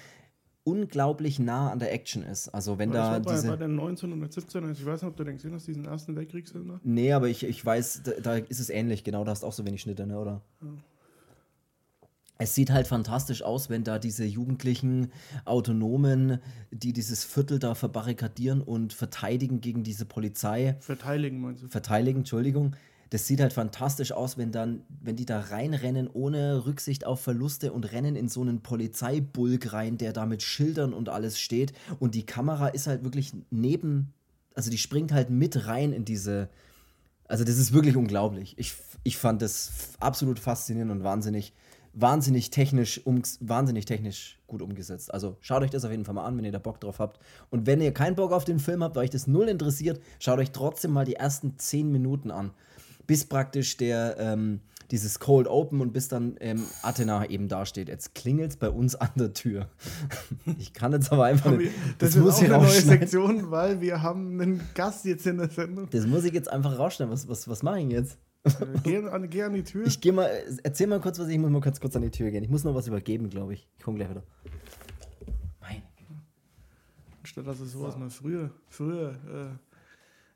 unglaublich 0.67 1.39
nah 1.39 1.71
an 1.71 1.79
der 1.79 1.93
Action 1.93 2.23
ist. 2.23 2.49
Also 2.49 2.77
wenn 2.77 2.91
Das 2.91 2.97
da 2.97 3.11
war 3.13 3.19
bei, 3.21 3.31
diese. 3.31 3.47
bei 3.47 3.55
den 3.55 3.71
1917, 3.79 4.63
also 4.65 4.81
ich 4.81 4.85
weiß 4.85 5.01
nicht, 5.01 5.09
ob 5.09 5.15
du 5.15 5.23
den 5.23 5.35
gesehen 5.35 5.53
hast, 5.53 5.65
diesen 5.65 5.85
Ersten 5.85 6.15
Weltkriegsfilm 6.17 6.67
da. 6.67 6.81
Nee, 6.83 7.13
aber 7.13 7.29
ich, 7.29 7.43
ich 7.45 7.65
weiß, 7.65 8.03
da, 8.03 8.11
da 8.21 8.35
ist 8.35 8.59
es 8.59 8.69
ähnlich, 8.69 9.05
genau, 9.05 9.23
da 9.23 9.31
hast 9.31 9.45
auch 9.45 9.53
so 9.53 9.65
wenig 9.65 9.81
Schnitte, 9.81 10.05
ne, 10.05 10.19
oder? 10.19 10.41
Es 12.37 12.53
sieht 12.53 12.69
halt 12.69 12.85
fantastisch 12.85 13.41
aus, 13.41 13.69
wenn 13.69 13.83
da 13.83 13.97
diese 13.97 14.25
jugendlichen 14.25 15.11
Autonomen, 15.45 16.39
die 16.71 16.91
dieses 16.93 17.23
Viertel 17.23 17.59
da 17.59 17.73
verbarrikadieren 17.73 18.61
und 18.61 18.93
verteidigen 18.93 19.61
gegen 19.61 19.83
diese 19.83 20.05
Polizei, 20.05 20.75
Verteidigen, 20.81 21.39
meinst 21.39 21.63
du? 21.63 21.67
verteidigen, 21.69 22.19
Entschuldigung. 22.19 22.75
Das 23.09 23.27
sieht 23.27 23.39
halt 23.39 23.53
fantastisch 23.53 24.11
aus, 24.11 24.37
wenn 24.37 24.51
dann, 24.51 24.81
wenn 25.01 25.15
die 25.15 25.25
da 25.25 25.39
reinrennen 25.39 26.09
ohne 26.11 26.65
Rücksicht 26.65 27.05
auf 27.05 27.21
Verluste 27.21 27.71
und 27.71 27.91
rennen 27.91 28.15
in 28.15 28.27
so 28.27 28.41
einen 28.41 28.61
Polizeibulk 28.61 29.73
rein, 29.73 29.97
der 29.97 30.13
da 30.13 30.25
mit 30.25 30.43
Schildern 30.43 30.93
und 30.93 31.09
alles 31.09 31.39
steht. 31.39 31.73
Und 31.99 32.15
die 32.15 32.25
Kamera 32.25 32.67
ist 32.67 32.87
halt 32.87 33.03
wirklich 33.03 33.33
neben, 33.49 34.13
also 34.55 34.69
die 34.69 34.77
springt 34.77 35.11
halt 35.11 35.29
mit 35.29 35.67
rein 35.67 35.93
in 35.93 36.05
diese. 36.05 36.49
Also 37.29 37.43
das 37.43 37.57
ist 37.57 37.73
wirklich 37.73 37.97
unglaublich. 37.97 38.55
Ich, 38.57 38.73
ich 39.03 39.17
fand 39.17 39.41
das 39.41 39.71
absolut 39.99 40.39
faszinierend 40.39 40.91
und 40.91 41.03
wahnsinnig, 41.03 41.53
wahnsinnig 41.93 42.51
technisch, 42.51 43.05
um, 43.05 43.21
wahnsinnig 43.41 43.85
technisch 43.85 44.39
gut 44.47 44.61
umgesetzt. 44.61 45.13
Also 45.13 45.35
schaut 45.41 45.61
euch 45.61 45.69
das 45.69 45.83
auf 45.83 45.91
jeden 45.91 46.05
Fall 46.05 46.15
mal 46.15 46.25
an, 46.25 46.37
wenn 46.37 46.45
ihr 46.45 46.51
da 46.51 46.59
Bock 46.59 46.79
drauf 46.79 46.99
habt. 46.99 47.19
Und 47.49 47.65
wenn 47.65 47.81
ihr 47.81 47.93
keinen 47.93 48.15
Bock 48.15 48.31
auf 48.31 48.45
den 48.45 48.59
Film 48.59 48.83
habt, 48.83 48.95
weil 48.95 49.03
euch 49.03 49.09
das 49.09 49.27
null 49.27 49.49
interessiert, 49.49 50.01
schaut 50.19 50.39
euch 50.39 50.51
trotzdem 50.51 50.91
mal 50.91 51.05
die 51.05 51.15
ersten 51.15 51.57
10 51.57 51.91
Minuten 51.91 52.31
an. 52.31 52.51
Bis 53.07 53.25
praktisch 53.25 53.77
der, 53.77 54.17
ähm, 54.19 54.59
dieses 54.91 55.19
Cold 55.19 55.47
Open 55.47 55.81
und 55.81 55.91
bis 55.91 56.07
dann 56.07 56.35
ähm, 56.39 56.63
Athena 56.81 57.25
eben 57.25 57.47
dasteht. 57.47 57.89
Jetzt 57.89 58.15
klingelt 58.15 58.51
es 58.51 58.57
bei 58.57 58.69
uns 58.69 58.95
an 58.95 59.09
der 59.15 59.33
Tür. 59.33 59.69
Ich 60.59 60.73
kann 60.73 60.93
jetzt 60.93 61.11
aber 61.11 61.25
einfach 61.25 61.51
nicht. 61.51 61.73
Das, 61.97 62.11
Das, 62.11 62.21
muss 62.23 62.35
auch 62.35 62.41
ich 62.43 62.53
eine 62.53 62.63
neue. 62.63 62.81
Sektion, 62.81 63.51
weil 63.51 63.81
wir 63.81 64.01
haben 64.01 64.39
einen 64.39 64.61
Gast 64.73 65.05
jetzt 65.05 65.27
in 65.27 65.37
der 65.37 65.49
Sendung. 65.49 65.89
Das 65.89 66.05
muss 66.07 66.23
ich 66.23 66.33
jetzt 66.33 66.49
einfach 66.49 66.77
rausschneiden. 66.77 67.11
Was, 67.11 67.27
was, 67.27 67.47
was 67.47 67.63
mache 67.63 67.81
ich 67.81 67.89
jetzt? 67.89 68.17
Äh, 68.43 68.51
geh, 68.83 68.97
an, 68.97 69.29
geh 69.29 69.43
an 69.43 69.53
die 69.53 69.63
Tür. 69.63 69.85
Ich 69.85 69.99
gehe 69.99 70.13
mal, 70.13 70.29
erzähl 70.63 70.87
mal 70.87 71.01
kurz 71.01 71.19
was, 71.19 71.27
ich 71.27 71.37
muss 71.37 71.49
mal 71.49 71.61
kurz, 71.61 71.79
kurz 71.81 71.95
an 71.95 72.01
die 72.01 72.11
Tür 72.11 72.31
gehen. 72.31 72.43
Ich 72.43 72.49
muss 72.49 72.63
noch 72.63 72.75
was 72.75 72.87
übergeben, 72.87 73.29
glaube 73.29 73.53
ich. 73.53 73.67
Ich 73.77 73.83
komme 73.83 73.97
gleich 73.97 74.09
wieder. 74.09 74.23
Meine 75.59 75.81
Statt 77.23 77.45
dass 77.47 77.59
es 77.59 77.73
so, 77.73 77.83
was 77.83 77.97
man 77.97 78.09
früher, 78.09 78.51
früher 78.69 79.59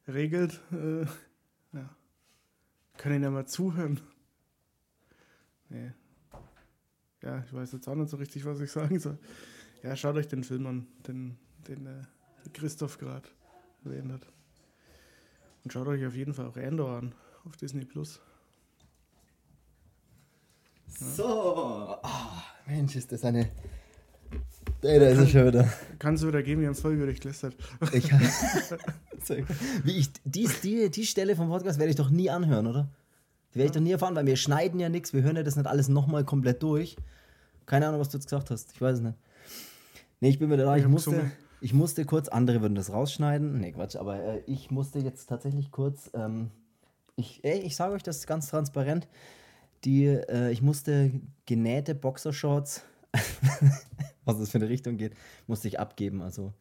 äh, 0.08 0.12
regelt, 0.12 0.60
äh. 0.72 1.06
Kann 3.02 3.14
ich 3.14 3.24
ja 3.24 3.32
mal 3.32 3.48
zuhören. 3.48 4.00
Nee. 5.70 5.92
Ja, 7.24 7.44
ich 7.44 7.52
weiß 7.52 7.72
jetzt 7.72 7.88
auch 7.88 7.96
nicht 7.96 8.12
so 8.12 8.18
richtig, 8.18 8.46
was 8.46 8.60
ich 8.60 8.72
sagen 8.72 9.00
soll. 9.00 9.18
Ja, 9.82 9.96
schaut 9.96 10.18
euch 10.18 10.28
den 10.28 10.44
Film 10.44 10.68
an, 10.68 10.88
den, 11.08 11.36
den 11.68 11.88
äh, 11.88 12.04
Christoph 12.54 13.00
gerade 13.00 13.28
erwähnt 13.84 14.12
hat. 14.12 14.28
Und 15.64 15.74
schaut 15.74 15.88
euch 15.88 16.06
auf 16.06 16.14
jeden 16.14 16.36
Fall 16.36 16.46
auch 16.46 16.58
Andor 16.58 17.00
an, 17.00 17.16
auf 17.44 17.58
Disney 17.58 17.86
Plus. 17.86 18.22
So. 20.86 21.98
Ah, 22.04 22.44
Mensch, 22.68 22.96
ist 22.96 23.12
das 23.12 23.26
eine. 23.26 23.50
Ey, 24.84 25.00
da 25.00 25.10
ist 25.10 25.20
er 25.20 25.28
schon 25.28 25.48
wieder. 25.48 25.68
Kannst 26.00 26.24
du 26.24 26.28
wieder 26.28 26.42
geben, 26.42 26.62
wir 26.62 26.68
haben 26.68 26.76
voll 26.76 26.94
über 26.94 27.06
dich 27.06 27.20
gelästert. 27.20 27.56
Ich, 27.94 28.12
wie 29.84 29.92
ich, 29.92 30.10
die, 30.26 30.50
die, 30.64 30.90
die 30.90 31.06
Stelle 31.06 31.36
vom 31.36 31.50
Podcast 31.50 31.78
werde 31.78 31.92
ich 31.92 31.96
doch 31.96 32.10
nie 32.10 32.32
anhören, 32.32 32.66
oder? 32.66 32.88
Die 33.54 33.60
werde 33.60 33.68
ich 33.68 33.72
doch 33.74 33.82
nie 33.82 33.92
erfahren, 33.92 34.16
weil 34.16 34.26
wir 34.26 34.38
schneiden 34.38 34.80
ja 34.80 34.90
nichts, 34.90 35.14
wir 35.14 35.22
hören 35.22 35.36
ja 35.36 35.44
das 35.44 35.56
nicht 35.56 35.68
alles 35.68 35.88
nochmal 35.88 36.26
komplett 36.26 36.64
durch. 36.64 36.96
Keine 37.68 37.88
Ahnung, 37.88 38.00
was 38.00 38.10
du 38.10 38.18
jetzt 38.18 38.26
gesagt 38.26 38.50
hast. 38.50 38.72
Ich 38.74 38.82
weiß 38.82 38.98
es 38.98 39.04
nicht. 39.04 39.18
Nee, 40.20 40.30
ich 40.30 40.40
bin 40.40 40.50
wieder 40.50 40.66
da. 40.66 40.76
Ich 40.78 40.88
musste, 40.88 41.32
ich 41.62 41.74
musste 41.74 42.06
kurz, 42.06 42.28
andere 42.28 42.62
würden 42.62 42.76
das 42.76 42.92
rausschneiden. 42.92 43.60
Nee, 43.60 43.74
Quatsch, 43.74 43.96
aber 43.96 44.24
äh, 44.24 44.42
ich 44.48 44.72
musste 44.72 44.98
jetzt 44.98 45.28
tatsächlich 45.28 45.70
kurz, 45.70 46.10
ähm, 46.16 46.50
ich, 47.16 47.44
ey, 47.44 47.60
ich 47.60 47.76
sage 47.76 47.94
euch 47.94 48.04
das 48.04 48.26
ganz 48.26 48.50
transparent, 48.50 49.08
die, 49.84 50.06
äh, 50.06 50.52
ich 50.52 50.64
musste 50.64 51.12
genähte 51.46 51.94
Boxershorts, 51.94 52.84
was 54.26 54.40
das 54.40 54.50
für 54.52 54.58
eine 54.58 54.70
Richtung 54.70 54.98
geht, 54.98 55.14
musste 55.48 55.68
ich 55.68 55.80
abgeben. 55.80 56.22
Also, 56.22 56.54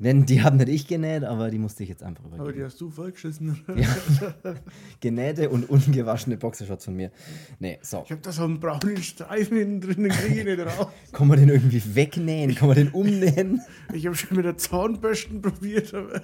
denn 0.00 0.24
die 0.24 0.42
haben 0.42 0.56
nicht 0.56 0.70
ich 0.70 0.86
genäht, 0.86 1.24
aber 1.24 1.50
die 1.50 1.58
musste 1.58 1.82
ich 1.82 1.90
jetzt 1.90 2.02
einfach 2.02 2.24
übergeben. 2.24 2.40
Aber 2.40 2.52
die 2.54 2.64
hast 2.64 2.80
du 2.80 2.88
vollgeschissen. 2.88 3.62
Ja. 3.76 3.94
Genähte 5.00 5.50
und 5.50 5.68
ungewaschene 5.68 6.38
Boxershorts 6.38 6.86
von 6.86 6.96
mir. 6.96 7.10
Nee, 7.58 7.78
so. 7.82 8.02
Ich 8.06 8.12
hab 8.12 8.22
da 8.22 8.32
so 8.32 8.44
einen 8.44 8.60
braunen 8.60 8.96
Streifen 9.02 9.58
innen 9.58 9.80
drin, 9.82 10.04
den 10.04 10.12
kriege 10.12 10.40
ich 10.40 10.44
nicht 10.46 10.66
raus. 10.66 10.88
Kann 11.12 11.28
man 11.28 11.38
den 11.38 11.50
irgendwie 11.50 11.82
wegnähen? 11.94 12.54
Kann 12.54 12.68
man 12.68 12.78
den 12.78 12.88
umnähen? 12.88 13.60
Ich 13.92 14.06
habe 14.06 14.16
schon 14.16 14.38
mit 14.38 14.46
der 14.46 14.56
Zahnbürsten 14.56 15.42
probiert, 15.42 15.92
aber 15.92 16.22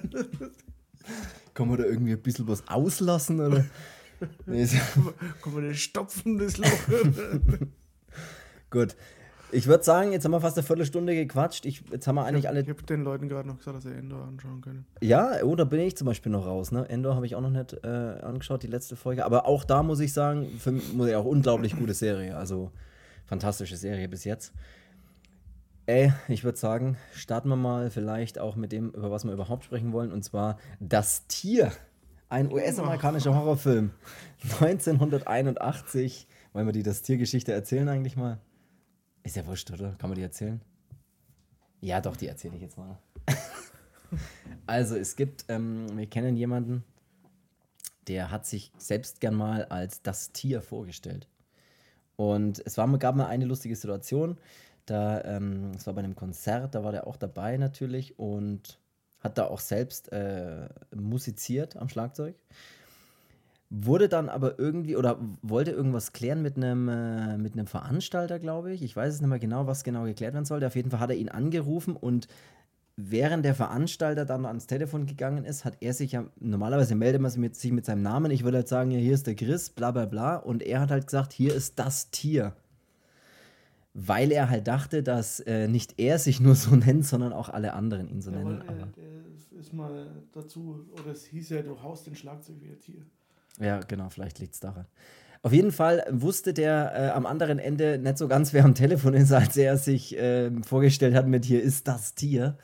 Kann 1.53 1.69
man 1.69 1.77
da 1.77 1.83
irgendwie 1.83 2.13
ein 2.13 2.21
bisschen 2.21 2.47
was 2.47 2.67
auslassen? 2.67 3.39
Oder? 3.39 3.63
Nee, 4.47 4.65
so. 4.65 4.77
kann 5.43 5.53
man 5.53 5.63
den 5.63 5.75
stopfen, 5.75 6.39
das 6.39 6.57
Loch. 6.57 6.67
Gut. 8.71 8.95
Ich 9.51 9.67
würde 9.67 9.83
sagen, 9.83 10.11
jetzt 10.11 10.25
haben 10.25 10.31
wir 10.31 10.41
fast 10.41 10.57
eine 10.57 10.65
Viertelstunde 10.65 11.15
gequatscht. 11.15 11.65
Ich, 11.65 11.81
jetzt 11.89 12.05
haben 12.05 12.15
wir 12.15 12.25
eigentlich 12.25 12.49
alle 12.49 12.61
Ich 12.61 12.69
habe 12.69 12.83
den 12.83 13.03
Leuten 13.03 13.29
gerade 13.29 13.47
noch 13.47 13.57
gesagt, 13.57 13.77
dass 13.77 13.83
sie 13.83 13.93
Endor 13.93 14.25
anschauen 14.25 14.59
können. 14.59 14.85
Ja, 15.01 15.41
oh, 15.43 15.55
da 15.55 15.63
bin 15.63 15.79
ich 15.79 15.95
zum 15.95 16.05
Beispiel 16.05 16.31
noch 16.31 16.45
raus. 16.45 16.71
Ne? 16.71 16.87
Endor 16.89 17.15
habe 17.15 17.25
ich 17.25 17.35
auch 17.35 17.41
noch 17.41 17.49
nicht 17.49 17.73
äh, 17.83 17.87
angeschaut, 17.87 18.63
die 18.63 18.67
letzte 18.67 18.97
Folge. 18.97 19.23
Aber 19.23 19.45
auch 19.45 19.63
da 19.63 19.83
muss 19.83 20.01
ich 20.01 20.11
sagen, 20.11 20.47
für 20.59 20.71
mich 20.71 20.93
muss 20.93 21.07
ich 21.07 21.15
auch 21.15 21.25
unglaublich 21.25 21.77
gute 21.77 21.93
Serie. 21.93 22.35
Also 22.35 22.71
fantastische 23.25 23.77
Serie 23.77 24.09
bis 24.09 24.25
jetzt. 24.25 24.53
Ey, 25.85 26.11
ich 26.27 26.43
würde 26.43 26.57
sagen, 26.57 26.97
starten 27.13 27.47
wir 27.47 27.55
mal 27.55 27.89
vielleicht 27.89 28.39
auch 28.39 28.57
mit 28.57 28.73
dem, 28.73 28.89
über 28.89 29.11
was 29.11 29.23
wir 29.23 29.31
überhaupt 29.31 29.63
sprechen 29.63 29.93
wollen. 29.93 30.11
Und 30.11 30.23
zwar 30.23 30.57
Das 30.81 31.25
Tier. 31.27 31.71
Ein 32.27 32.51
US-amerikanischer 32.51 33.33
Horrorfilm. 33.33 33.91
1981. 34.59 36.27
Wollen 36.51 36.65
wir 36.65 36.73
die 36.73 36.83
Das 36.83 37.01
Tier-Geschichte 37.01 37.53
erzählen 37.53 37.87
eigentlich 37.87 38.17
mal? 38.17 38.39
Ist 39.27 39.35
ja 39.35 39.45
wurscht, 39.45 39.69
oder? 39.71 39.93
Kann 39.97 40.09
man 40.09 40.15
die 40.15 40.23
erzählen? 40.23 40.61
Ja, 41.81 41.99
doch, 41.99 42.15
die 42.15 42.29
erzähle 42.29 42.55
ich 42.55 42.61
jetzt 42.61 42.77
mal. 42.77 42.97
Also 44.65 44.95
es 44.95 45.17
gibt, 45.17 45.43
ähm, 45.49 45.97
wir 45.97 46.07
kennen 46.07 46.37
jemanden, 46.37 46.85
der 48.07 48.31
hat 48.31 48.45
sich 48.45 48.71
selbst 48.77 49.19
gern 49.19 49.35
mal 49.35 49.65
als 49.65 50.01
das 50.01 50.31
Tier 50.31 50.61
vorgestellt. 50.61 51.27
Und 52.15 52.61
es 52.65 52.77
war, 52.77 52.87
gab 52.99 53.15
mal 53.17 53.27
eine 53.27 53.43
lustige 53.43 53.75
Situation, 53.75 54.37
da, 54.85 55.21
ähm, 55.25 55.71
es 55.75 55.85
war 55.87 55.93
bei 55.93 55.99
einem 55.99 56.15
Konzert, 56.15 56.73
da 56.73 56.85
war 56.85 56.93
der 56.93 57.05
auch 57.05 57.17
dabei 57.17 57.57
natürlich 57.57 58.17
und 58.17 58.79
hat 59.19 59.37
da 59.37 59.47
auch 59.47 59.59
selbst 59.59 60.09
äh, 60.13 60.69
musiziert 60.95 61.75
am 61.75 61.89
Schlagzeug. 61.89 62.35
Wurde 63.69 64.07
dann 64.07 64.29
aber 64.29 64.57
irgendwie 64.57 64.95
oder 64.95 65.19
wollte 65.41 65.71
irgendwas 65.71 66.13
klären 66.13 66.41
mit 66.41 66.55
einem, 66.55 66.87
äh, 66.87 67.37
mit 67.37 67.53
einem 67.53 67.67
Veranstalter, 67.67 68.39
glaube 68.39 68.71
ich. 68.71 68.81
Ich 68.81 68.95
weiß 68.95 69.13
es 69.13 69.19
nicht 69.21 69.29
mehr 69.29 69.39
genau, 69.39 69.67
was 69.67 69.83
genau 69.83 70.05
geklärt 70.05 70.33
werden 70.33 70.45
sollte. 70.45 70.67
Auf 70.67 70.75
jeden 70.75 70.89
Fall 70.89 71.01
hat 71.01 71.09
er 71.09 71.17
ihn 71.17 71.27
angerufen 71.27 71.97
und 71.97 72.29
während 72.97 73.45
der 73.45 73.55
Veranstalter 73.55 74.25
dann 74.25 74.45
ans 74.45 74.67
Telefon 74.67 75.05
gegangen 75.05 75.45
ist, 75.45 75.65
hat 75.65 75.77
er 75.81 75.93
sich 75.93 76.13
ja, 76.13 76.25
normalerweise 76.39 76.95
meldet 76.95 77.21
man 77.21 77.29
sich 77.29 77.39
mit, 77.39 77.55
sich 77.55 77.71
mit 77.71 77.85
seinem 77.85 78.01
Namen, 78.01 78.31
ich 78.31 78.43
würde 78.43 78.57
halt 78.57 78.67
sagen, 78.67 78.89
ja, 78.91 78.99
hier 78.99 79.13
ist 79.13 79.27
der 79.27 79.35
Chris, 79.35 79.69
bla 79.69 79.91
bla 79.91 80.05
bla, 80.05 80.37
und 80.37 80.63
er 80.63 80.79
hat 80.79 80.89
halt 80.89 81.05
gesagt, 81.05 81.31
hier 81.31 81.53
ist 81.53 81.77
das 81.77 82.09
Tier. 82.09 82.53
Weil 83.93 84.31
er 84.31 84.49
halt 84.49 84.67
dachte, 84.67 85.03
dass 85.03 85.39
äh, 85.41 85.67
nicht 85.67 85.99
er 85.99 86.19
sich 86.19 86.39
nur 86.39 86.55
so 86.55 86.75
nennt, 86.75 87.05
sondern 87.05 87.33
auch 87.33 87.49
alle 87.49 87.73
anderen 87.73 88.09
ihn 88.09 88.21
so 88.21 88.31
Ja, 88.31 88.37
nennen. 88.37 88.61
weil, 88.61 88.67
Aber, 88.67 88.87
äh, 88.97 89.59
ist 89.59 89.73
mal 89.73 90.07
dazu, 90.31 90.85
oder 90.93 91.11
es 91.11 91.25
hieß 91.25 91.49
ja, 91.49 91.61
du 91.61 91.81
haust 91.81 92.07
den 92.07 92.15
Schlagzeug 92.15 92.57
wie 92.61 92.69
ein 92.69 92.79
Tier. 92.79 93.01
Ja, 93.59 93.79
genau, 93.79 94.09
vielleicht 94.09 94.39
liegt 94.39 94.53
es 94.53 94.59
daran. 94.59 94.85
Auf 95.43 95.53
jeden 95.53 95.71
Fall 95.71 96.03
wusste 96.09 96.53
der 96.53 96.93
äh, 96.95 97.09
am 97.09 97.25
anderen 97.25 97.59
Ende 97.59 97.97
nicht 97.97 98.17
so 98.17 98.27
ganz, 98.27 98.53
wer 98.53 98.65
am 98.65 98.75
Telefon 98.75 99.13
ist, 99.13 99.31
als 99.31 99.55
er 99.55 99.77
sich 99.77 100.15
ähm, 100.17 100.63
vorgestellt 100.63 101.15
hat 101.15 101.27
mit 101.27 101.45
hier 101.45 101.61
ist 101.61 101.87
das 101.87 102.15
Tier. 102.15 102.57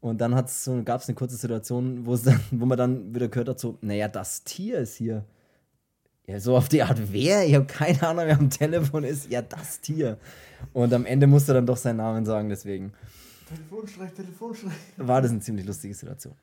Und 0.00 0.20
dann 0.20 0.46
so, 0.48 0.82
gab 0.82 1.00
es 1.00 1.08
eine 1.08 1.14
kurze 1.14 1.36
Situation, 1.36 2.04
dann, 2.04 2.40
wo 2.50 2.66
man 2.66 2.76
dann 2.76 3.14
wieder 3.14 3.28
gehört 3.28 3.48
hat, 3.48 3.60
so, 3.60 3.78
naja, 3.80 4.08
das 4.08 4.44
Tier 4.44 4.78
ist 4.78 4.96
hier. 4.96 5.24
Ja, 6.26 6.38
so 6.38 6.56
auf 6.56 6.68
die 6.68 6.82
Art, 6.82 7.00
wer? 7.12 7.46
Ich 7.46 7.54
habe 7.54 7.66
keine 7.66 8.02
Ahnung, 8.02 8.24
wer 8.26 8.38
am 8.38 8.50
Telefon 8.50 9.04
ist. 9.04 9.30
Ja, 9.30 9.42
das 9.42 9.80
Tier. 9.80 10.18
Und 10.72 10.92
am 10.92 11.06
Ende 11.06 11.26
musste 11.26 11.52
er 11.52 11.56
dann 11.56 11.66
doch 11.66 11.76
seinen 11.76 11.96
Namen 11.96 12.24
sagen, 12.24 12.48
deswegen 12.48 12.92
Telefonstreich, 13.48 14.12
Telefonstreich. 14.12 14.72
war 14.96 15.20
das 15.20 15.30
eine 15.30 15.40
ziemlich 15.40 15.66
lustige 15.66 15.94
Situation. 15.94 16.34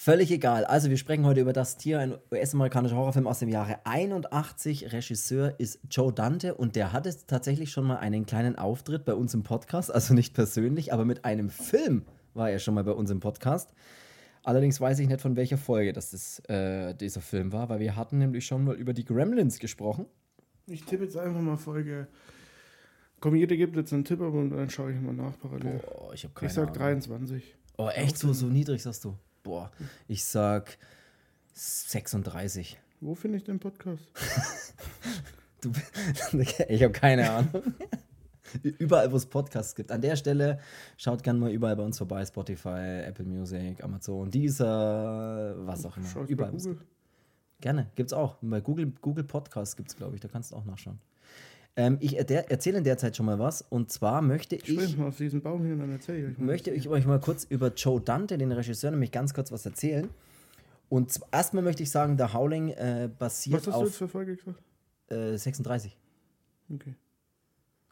Völlig 0.00 0.30
egal. 0.30 0.64
Also, 0.64 0.90
wir 0.90 0.96
sprechen 0.96 1.26
heute 1.26 1.40
über 1.40 1.52
das 1.52 1.76
Tier, 1.76 1.98
ein 1.98 2.14
US-amerikanischer 2.30 2.94
Horrorfilm 2.94 3.26
aus 3.26 3.40
dem 3.40 3.48
Jahre 3.48 3.80
81. 3.84 4.92
Regisseur 4.92 5.58
ist 5.58 5.80
Joe 5.90 6.12
Dante 6.12 6.54
und 6.54 6.76
der 6.76 6.92
hatte 6.92 7.12
tatsächlich 7.26 7.72
schon 7.72 7.84
mal 7.84 7.96
einen 7.96 8.24
kleinen 8.24 8.54
Auftritt 8.54 9.04
bei 9.04 9.14
uns 9.14 9.34
im 9.34 9.42
Podcast, 9.42 9.92
also 9.92 10.14
nicht 10.14 10.34
persönlich, 10.34 10.92
aber 10.92 11.04
mit 11.04 11.24
einem 11.24 11.50
Film 11.50 12.04
war 12.32 12.48
er 12.48 12.60
schon 12.60 12.74
mal 12.74 12.84
bei 12.84 12.92
uns 12.92 13.10
im 13.10 13.18
Podcast. 13.18 13.74
Allerdings 14.44 14.80
weiß 14.80 15.00
ich 15.00 15.08
nicht, 15.08 15.20
von 15.20 15.34
welcher 15.34 15.58
Folge 15.58 15.92
das, 15.92 16.12
das 16.12 16.38
äh, 16.48 16.94
dieser 16.94 17.20
Film 17.20 17.50
war, 17.50 17.68
weil 17.68 17.80
wir 17.80 17.96
hatten 17.96 18.18
nämlich 18.18 18.46
schon 18.46 18.62
mal 18.62 18.76
über 18.76 18.92
die 18.92 19.04
Gremlins 19.04 19.58
gesprochen. 19.58 20.06
Ich 20.68 20.84
tippe 20.84 21.02
jetzt 21.02 21.16
einfach 21.16 21.40
mal 21.40 21.56
Folge 21.56 22.06
Komm, 23.18 23.34
jeder 23.34 23.56
gibt 23.56 23.74
jetzt 23.74 23.92
einen 23.92 24.04
Tipp, 24.04 24.20
aber 24.20 24.44
dann 24.44 24.70
schaue 24.70 24.92
ich 24.92 25.00
mal 25.00 25.12
nach 25.12 25.36
parallel. 25.40 25.80
Boah, 25.80 26.14
ich 26.14 26.22
habe 26.22 26.34
keine 26.34 26.46
ich 26.46 26.54
sag 26.54 26.68
Ahnung. 26.68 26.74
23. 26.74 27.56
Oh, 27.78 27.88
echt 27.88 28.16
so, 28.16 28.32
so 28.32 28.46
niedrig 28.46 28.80
sagst 28.80 29.04
du? 29.04 29.16
Boah, 29.48 29.70
ich 30.08 30.26
sag 30.26 30.76
36. 31.54 32.78
Wo 33.00 33.14
finde 33.14 33.38
ich 33.38 33.44
den 33.44 33.58
Podcast? 33.58 34.04
Du, 35.60 35.72
ich 36.38 36.82
habe 36.84 36.92
keine 36.92 37.28
Ahnung. 37.28 37.74
Überall, 38.62 39.10
wo 39.10 39.16
es 39.16 39.26
Podcasts 39.26 39.74
gibt. 39.74 39.90
An 39.90 40.00
der 40.00 40.14
Stelle 40.14 40.60
schaut 40.96 41.24
gerne 41.24 41.40
mal 41.40 41.50
überall 41.50 41.74
bei 41.74 41.82
uns 41.82 41.98
vorbei: 41.98 42.24
Spotify, 42.24 43.02
Apple 43.04 43.24
Music, 43.24 43.82
Amazon, 43.82 44.30
Deezer, 44.30 45.54
was 45.66 45.84
auch 45.84 45.96
immer. 45.96 46.06
Schau 46.06 46.20
ich 46.22 46.26
bei 46.28 46.32
Überall. 46.34 46.52
wo's 46.52 46.62
Google. 46.64 46.86
Gerne, 47.60 47.90
gibt's 47.96 48.12
auch. 48.12 48.36
Bei 48.40 48.60
Google, 48.60 48.92
Google 49.00 49.24
Podcasts 49.24 49.74
gibt 49.74 49.88
es, 49.88 49.96
glaube 49.96 50.14
ich. 50.14 50.20
Da 50.20 50.28
kannst 50.28 50.52
du 50.52 50.56
auch 50.56 50.64
nachschauen. 50.64 51.00
Ähm, 51.78 51.96
ich 52.00 52.16
der, 52.26 52.50
erzähle 52.50 52.78
in 52.78 52.84
der 52.84 52.98
Zeit 52.98 53.16
schon 53.16 53.24
mal 53.24 53.38
was. 53.38 53.62
Und 53.62 53.92
zwar 53.92 54.20
möchte 54.20 54.56
ich, 54.56 54.62
Springt 54.62 54.98
mal 54.98 55.06
auf 55.06 55.16
diesen 55.16 55.40
Baum 55.40 55.62
hin 55.62 55.74
und 55.74 55.78
dann 55.78 55.92
erzähl 55.92 56.18
ich 56.18 56.36
euch 56.36 56.38
möchte 56.38 56.70
ich 56.72 56.88
euch 56.88 57.06
mal 57.06 57.20
kurz 57.20 57.44
über 57.44 57.72
Joe 57.72 58.00
Dante, 58.00 58.36
den 58.36 58.50
Regisseur, 58.50 58.90
nämlich 58.90 59.12
ganz 59.12 59.32
kurz 59.32 59.52
was 59.52 59.64
erzählen. 59.64 60.08
Und 60.88 61.20
erstmal 61.30 61.62
möchte 61.62 61.84
ich 61.84 61.90
sagen, 61.90 62.18
The 62.18 62.34
Howling 62.34 62.70
äh, 62.70 63.08
Was 63.10 63.18
basiert 63.18 63.58
hast 63.58 63.66
du 63.66 63.70
jetzt 63.70 63.80
auf 63.80 63.94
für 63.94 64.08
Folge 64.08 64.34
gesagt? 64.34 64.60
äh, 65.06 65.36
36. 65.36 65.96
Okay. 66.74 66.94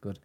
Gut. 0.00 0.20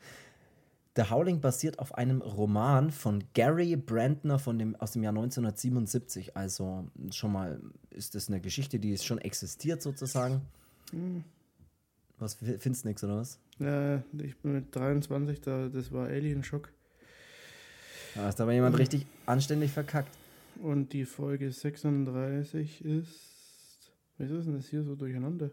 The 0.95 1.03
Howling 1.03 1.39
basiert 1.39 1.77
auf 1.77 1.93
einem 1.93 2.21
Roman 2.21 2.89
von 2.89 3.23
Gary 3.35 3.75
Brandner 3.75 4.39
von 4.39 4.57
dem, 4.57 4.75
aus 4.77 4.93
dem 4.93 5.03
Jahr 5.03 5.11
1977. 5.11 6.35
Also 6.35 6.87
schon 7.11 7.31
mal 7.31 7.61
ist 7.91 8.15
das 8.15 8.27
eine 8.27 8.41
Geschichte, 8.41 8.79
die 8.79 8.91
ist 8.91 9.05
schon 9.05 9.19
existiert 9.19 9.83
sozusagen. 9.83 10.41
Hm. 10.89 11.23
Was 12.21 12.35
findest 12.35 12.83
du 12.83 12.87
nix 12.87 13.03
oder 13.03 13.17
was? 13.17 13.39
Äh, 13.61 13.97
ich 14.23 14.37
bin 14.37 14.53
mit 14.53 14.75
23, 14.75 15.39
da, 15.41 15.67
das 15.69 15.91
war 15.91 16.07
Alien 16.07 16.43
Shock. 16.43 16.69
Da 18.15 18.23
hast 18.23 18.41
aber 18.41 18.51
jemand 18.53 18.77
richtig 18.77 19.05
anständig 19.25 19.71
verkackt. 19.71 20.17
Und 20.61 20.93
die 20.93 21.05
Folge 21.05 21.51
36 21.51 22.83
ist. 22.83 23.91
Was 24.17 24.29
ist 24.29 24.45
denn 24.45 24.55
das 24.55 24.67
hier 24.67 24.83
so 24.83 24.95
durcheinander? 24.95 25.49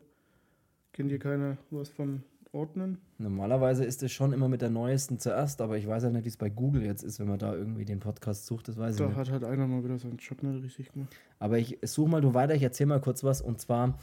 Kennt 0.93 1.11
ihr 1.11 1.19
keiner 1.19 1.57
was 1.71 1.89
von 1.89 2.23
Ordnen? 2.53 2.99
Normalerweise 3.19 3.85
ist 3.85 4.03
es 4.03 4.11
schon 4.13 4.33
immer 4.33 4.49
mit 4.49 4.61
der 4.61 4.71
neuesten 4.71 5.19
zuerst, 5.19 5.61
aber 5.61 5.79
ich 5.79 5.87
weiß 5.87 6.03
ja 6.03 6.11
nicht, 6.11 6.25
wie 6.25 6.29
es 6.29 6.37
bei 6.37 6.49
Google 6.51 6.83
jetzt 6.83 7.03
ist, 7.05 7.21
wenn 7.21 7.29
man 7.29 7.39
da 7.39 7.55
irgendwie 7.55 7.85
den 7.85 8.01
Podcast 8.01 8.47
sucht, 8.47 8.69
das 8.69 8.77
weiß 8.77 8.97
ich 8.97 9.01
Da 9.01 9.09
nicht. 9.09 9.17
hat 9.17 9.31
halt 9.31 9.45
einer 9.45 9.67
mal 9.67 9.85
wieder 9.85 9.99
seinen 9.99 10.17
Job 10.19 10.43
nicht 10.43 10.63
richtig 10.65 10.93
gemacht. 10.93 11.15
Aber 11.39 11.59
ich 11.59 11.79
suche 11.83 12.11
mal 12.11 12.21
du 12.21 12.35
weiter, 12.35 12.55
ich 12.55 12.63
erzähle 12.63 12.89
mal 12.89 13.01
kurz 13.01 13.23
was. 13.25 13.41
Und 13.41 13.61
zwar 13.61 13.99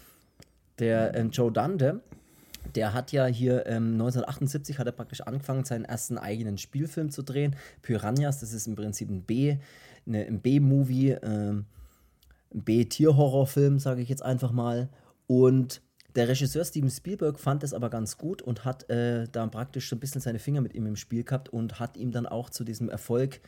der 0.79 1.13
ähm, 1.15 1.29
Joe 1.31 1.51
Dante, 1.51 2.01
der 2.73 2.93
hat 2.93 3.11
ja 3.11 3.25
hier 3.25 3.65
ähm, 3.67 3.93
1978 3.93 4.79
hat 4.79 4.87
er 4.87 4.93
praktisch 4.93 5.21
angefangen, 5.21 5.65
seinen 5.65 5.85
ersten 5.85 6.17
eigenen 6.17 6.57
Spielfilm 6.57 7.11
zu 7.11 7.21
drehen. 7.21 7.55
Piranhas, 7.81 8.39
das 8.39 8.53
ist 8.53 8.67
im 8.67 8.75
Prinzip 8.75 9.09
ein 9.09 9.21
B, 9.21 9.57
ne, 10.05 10.25
ein 10.25 10.39
B-Movie, 10.39 11.11
ähm, 11.21 11.65
ein 12.53 12.63
B-Tierhorrorfilm, 12.63 13.79
sage 13.79 14.01
ich 14.01 14.09
jetzt 14.09 14.23
einfach 14.23 14.51
mal. 14.51 14.89
Und 15.27 15.81
der 16.15 16.29
Regisseur 16.29 16.63
Steven 16.63 16.89
Spielberg 16.89 17.39
fand 17.39 17.63
es 17.63 17.73
aber 17.73 17.89
ganz 17.89 18.17
gut 18.17 18.41
und 18.41 18.63
hat 18.63 18.89
äh, 18.89 19.27
da 19.31 19.45
praktisch 19.47 19.89
so 19.89 19.95
ein 19.95 19.99
bisschen 19.99 20.21
seine 20.21 20.39
Finger 20.39 20.61
mit 20.61 20.73
ihm 20.73 20.85
im 20.85 20.95
Spiel 20.95 21.23
gehabt 21.23 21.49
und 21.49 21.79
hat 21.79 21.97
ihm 21.97 22.11
dann 22.11 22.25
auch 22.25 22.49
zu 22.49 22.63
diesem 22.63 22.89
Erfolg 22.89 23.41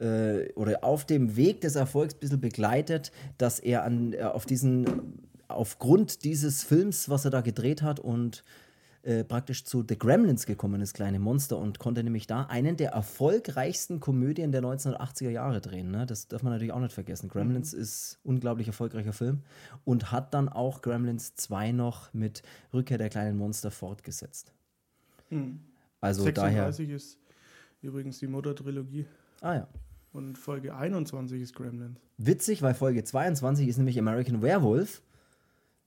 äh, 0.00 0.52
oder 0.54 0.84
auf 0.84 1.06
dem 1.06 1.36
Weg 1.36 1.62
des 1.62 1.76
Erfolgs 1.76 2.14
ein 2.14 2.20
bisschen 2.20 2.40
begleitet, 2.40 3.10
dass 3.38 3.58
er 3.58 3.84
an, 3.84 4.12
äh, 4.12 4.22
auf 4.22 4.44
diesen, 4.44 4.84
aufgrund 5.56 6.24
dieses 6.24 6.62
Films, 6.62 7.08
was 7.08 7.24
er 7.24 7.30
da 7.30 7.40
gedreht 7.40 7.82
hat 7.82 8.00
und 8.00 8.44
äh, 9.04 9.22
praktisch 9.22 9.64
zu 9.64 9.84
The 9.86 9.98
Gremlins 9.98 10.46
gekommen 10.46 10.80
ist, 10.80 10.94
kleine 10.94 11.18
Monster, 11.18 11.58
und 11.58 11.78
konnte 11.78 12.02
nämlich 12.02 12.26
da 12.26 12.44
einen 12.44 12.78
der 12.78 12.92
erfolgreichsten 12.92 14.00
Komödien 14.00 14.50
der 14.50 14.62
1980er 14.62 15.28
Jahre 15.28 15.60
drehen. 15.60 15.90
Ne? 15.90 16.06
Das 16.06 16.28
darf 16.28 16.42
man 16.42 16.54
natürlich 16.54 16.72
auch 16.72 16.80
nicht 16.80 16.94
vergessen. 16.94 17.28
Gremlins 17.28 17.74
ist 17.74 18.18
unglaublich 18.24 18.66
erfolgreicher 18.66 19.12
Film 19.12 19.42
und 19.84 20.10
hat 20.10 20.32
dann 20.32 20.48
auch 20.48 20.80
Gremlins 20.80 21.34
2 21.34 21.72
noch 21.72 22.14
mit 22.14 22.42
Rückkehr 22.72 22.96
der 22.96 23.10
kleinen 23.10 23.36
Monster 23.36 23.70
fortgesetzt. 23.70 24.54
Also 26.00 26.24
daher. 26.30 26.72
36 26.72 26.90
ist 26.90 27.18
übrigens 27.82 28.18
die 28.20 28.26
Mutter-Trilogie. 28.26 29.04
Ah 29.42 29.54
ja. 29.54 29.68
Und 30.12 30.38
Folge 30.38 30.74
21 30.74 31.42
ist 31.42 31.54
Gremlins. 31.54 31.98
Witzig, 32.16 32.62
weil 32.62 32.72
Folge 32.72 33.04
22 33.04 33.68
ist 33.68 33.76
nämlich 33.76 33.98
American 33.98 34.40
Werewolf. 34.40 35.02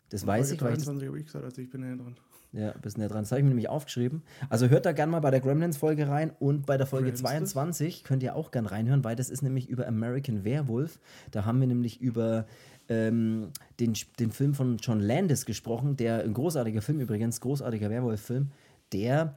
Das 0.10 0.26
weiß 0.26 0.52
ich, 0.52 0.62
weil 0.62 0.72
ich 0.72 0.78
das 0.78 0.86
23 0.86 1.08
habe 1.08 1.20
ich 1.20 1.26
gesagt, 1.26 1.46
also 1.46 1.62
ich 1.62 1.70
bin 1.70 1.82
näher 1.82 1.96
dran. 1.96 2.16
Ja, 2.54 2.74
bist 2.82 2.98
näher 2.98 3.10
dran. 3.10 3.24
Das 3.24 3.32
habe 3.32 3.40
ich 3.40 3.44
mir 3.44 3.50
nämlich 3.50 3.70
aufgeschrieben. 3.70 4.24
Also 4.50 4.70
hört 4.70 4.86
da 4.86 4.94
gerne 4.94 5.12
mal 5.12 5.20
bei 5.20 5.32
der 5.32 5.42
Gremlins-Folge 5.42 6.08
rein 6.08 6.32
und 6.40 6.66
bei 6.66 6.78
der 6.78 6.88
Folge 6.88 7.12
Gremlins. 7.12 7.22
22 7.22 8.04
könnt 8.04 8.24
ihr 8.24 8.36
auch 8.36 8.52
gern 8.52 8.66
reinhören, 8.66 9.04
weil 9.04 9.16
das 9.16 9.30
ist 9.30 9.42
nämlich 9.42 9.70
über 9.70 9.86
American 9.86 10.46
Werewolf. 10.46 11.00
Da 11.32 11.46
haben 11.46 11.60
wir 11.60 11.68
nämlich 11.68 12.02
über 12.02 12.48
ähm, 12.90 13.50
den, 13.80 13.94
den 14.20 14.32
Film 14.32 14.54
von 14.54 14.78
John 14.78 15.02
Landis 15.02 15.46
gesprochen, 15.46 15.98
der 15.98 16.24
ein 16.24 16.34
großartiger 16.34 16.82
Film 16.82 17.02
übrigens, 17.02 17.42
großartiger 17.42 17.90
Werwolf-Film, 17.90 18.52
der 18.94 19.36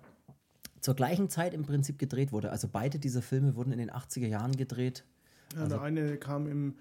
zur 0.81 0.95
gleichen 0.95 1.29
Zeit 1.29 1.53
im 1.53 1.63
Prinzip 1.63 1.99
gedreht 1.99 2.33
wurde. 2.33 2.51
Also 2.51 2.69
beide 2.71 2.99
dieser 2.99 3.23
Filme 3.23 3.57
wurden 3.57 3.73
in 3.73 3.79
den 3.79 3.91
80er 3.91 4.29
Jahren 4.29 4.57
gedreht. 4.57 5.05
Ja, 5.55 5.63
Also 5.63 5.77
der 5.77 5.83
eine 5.83 6.17
kam 6.17 6.47
im. 6.47 6.75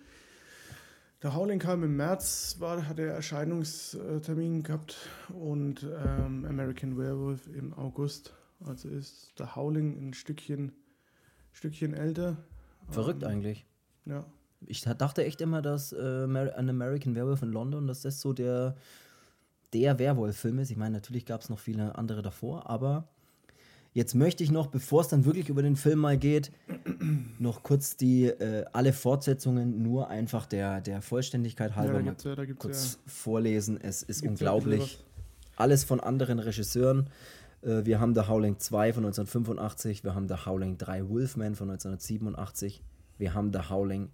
Der 1.22 1.36
Howling 1.36 1.60
kam 1.60 1.84
im 1.84 1.98
März, 1.98 2.56
war, 2.60 2.88
hat 2.88 2.98
er 2.98 3.14
Erscheinungstermin 3.14 4.64
gehabt 4.64 4.96
und 5.28 5.84
ähm, 5.84 6.46
American 6.46 6.98
Werewolf 6.98 7.46
im 7.48 7.74
August. 7.74 8.34
Also 8.66 8.88
ist 8.88 9.38
der 9.38 9.54
Howling 9.54 9.98
ein 9.98 10.14
Stückchen, 10.14 10.72
Stückchen 11.52 11.94
älter. 11.94 12.38
Verrückt 12.90 13.24
Ähm, 13.24 13.30
eigentlich. 13.30 13.66
Ja. 14.06 14.26
Ich 14.66 14.82
dachte 14.82 15.26
echt 15.26 15.42
immer, 15.42 15.62
dass 15.62 15.92
äh, 15.92 15.98
an 15.98 16.70
American 16.70 17.16
Werewolf 17.16 17.42
in 17.42 17.52
London, 17.52 17.88
dass 17.88 18.02
das 18.02 18.22
so 18.22 18.32
der, 18.32 18.78
der 19.74 20.00
Werwolf-Film 20.00 20.60
ist. 20.60 20.72
Ich 20.72 20.78
meine, 20.78 20.96
natürlich 20.96 21.26
gab 21.26 21.42
es 21.42 21.50
noch 21.50 21.60
viele 21.60 21.96
andere 21.96 22.22
davor, 22.22 22.70
aber 22.70 23.10
jetzt 23.94 24.16
möchte 24.16 24.44
ich 24.44 24.52
noch, 24.52 24.68
bevor 24.68 25.02
es 25.02 25.08
dann 25.08 25.26
wirklich 25.26 25.50
über 25.50 25.62
den 25.62 25.76
Film 25.76 26.00
mal 26.00 26.18
geht, 26.18 26.52
noch 27.40 27.64
kurz 27.64 27.98
die 27.98 28.26
äh, 28.26 28.66
alle 28.72 28.94
Fortsetzungen 28.94 29.82
nur 29.82 30.10
einfach 30.10 30.46
der, 30.46 30.82
der 30.82 31.02
Vollständigkeit 31.02 31.72
ja, 31.72 31.76
halber 31.78 31.94
da 31.94 32.00
mal 32.00 32.06
gibt 32.10 32.20
es 32.20 32.24
ja, 32.26 32.36
gibt's 32.36 32.62
kurz 32.62 32.94
ja, 32.94 33.12
vorlesen. 33.12 33.80
Es 33.82 34.04
ist 34.04 34.22
gibt's 34.22 34.40
ja 34.42 34.52
unglaublich. 34.52 35.04
Alles 35.56 35.84
von 35.84 36.00
anderen 36.00 36.40
Regisseuren. 36.40 37.10
Äh, 37.62 37.86
wir 37.86 38.00
haben 38.00 38.14
The 38.16 38.22
Howling 38.22 38.60
2 38.60 38.94
von 38.94 39.06
1985, 39.06 40.04
wir 40.04 40.16
haben 40.16 40.28
The 40.28 40.46
Howling 40.46 40.78
3 40.78 41.10
Wolfman 41.10 41.56
von 41.56 41.70
1987, 41.70 42.84
wir 43.18 43.34
haben 43.34 43.52
The 43.54 43.70
Howling, 43.70 44.10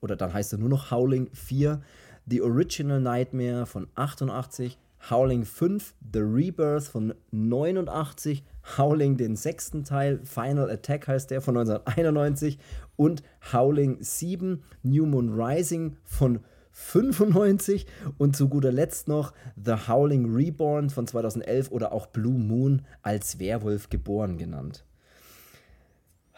oder 0.00 0.16
dann 0.16 0.32
heißt 0.32 0.52
er 0.52 0.58
nur 0.58 0.68
noch 0.68 0.90
Howling 0.90 1.28
4, 1.32 1.82
The 2.26 2.42
Original 2.42 3.00
Nightmare 3.00 3.66
von 3.66 3.88
88, 3.94 4.78
Howling 5.10 5.44
5, 5.44 5.94
The 6.12 6.20
Rebirth 6.20 6.84
von 6.84 7.14
89, 7.30 8.44
Howling 8.76 9.16
den 9.16 9.36
sechsten 9.36 9.84
Teil, 9.84 10.20
Final 10.24 10.70
Attack 10.70 11.06
heißt 11.06 11.30
der 11.30 11.40
von 11.40 11.56
1991 11.56 12.58
und 12.96 13.22
Howling 13.52 13.98
7, 14.00 14.62
New 14.82 15.06
Moon 15.06 15.32
Rising 15.40 15.96
von 16.04 16.40
95 16.72 17.86
und 18.18 18.36
zu 18.36 18.48
guter 18.48 18.72
Letzt 18.72 19.08
noch 19.08 19.32
The 19.62 19.88
Howling 19.88 20.34
Reborn 20.34 20.90
von 20.90 21.06
2011 21.06 21.70
oder 21.70 21.92
auch 21.92 22.06
Blue 22.06 22.38
Moon 22.38 22.82
als 23.02 23.38
Werwolf 23.38 23.88
geboren 23.88 24.36
genannt. 24.36 24.84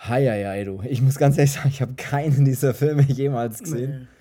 Heieiei, 0.01 0.63
du. 0.63 0.81
Ich 0.87 1.03
muss 1.03 1.19
ganz 1.19 1.39
ehrlich 1.39 1.53
sagen, 1.53 1.71
ich 1.71 1.83
habe 1.83 1.95
keinen 1.95 2.45
dieser 2.45 2.73
Filme 2.73 3.03
jemals 3.03 3.61
gesehen. 3.61 4.01
Nee. 4.03 4.18